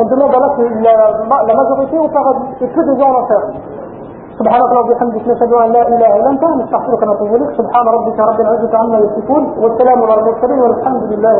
On 0.00 0.04
demande 0.12 0.32
à 0.34 0.38
Allah 0.38 0.50
que 0.56 0.62
la, 0.86 0.94
la 1.48 1.54
majorité 1.60 1.96
au 1.98 2.08
paradis 2.08 2.48
et 2.64 2.68
que 2.74 2.80
des 2.88 2.96
gens 3.00 3.10
en 3.12 3.20
enfer 3.22 3.42
سبحانك 4.32 4.64
اللهم 4.72 4.88
وبحمدك 4.90 5.24
نشهد 5.28 5.52
أن 5.52 5.72
لا 5.76 5.82
إله 5.92 6.10
إلا 6.16 6.28
أنت 6.32 6.44
نستغفرك 6.60 7.02
ونتوب 7.02 7.34
إليك. 7.36 7.50
سبحان 7.60 7.86
ربك 7.96 8.18
رب 8.18 8.40
العزة 8.40 8.72
عما 8.80 8.98
يصفون 9.04 9.42
والسلام 9.62 9.98
على 10.02 10.14
المرسلين 10.20 10.60
والحمد 10.60 11.02
لله 11.12 11.34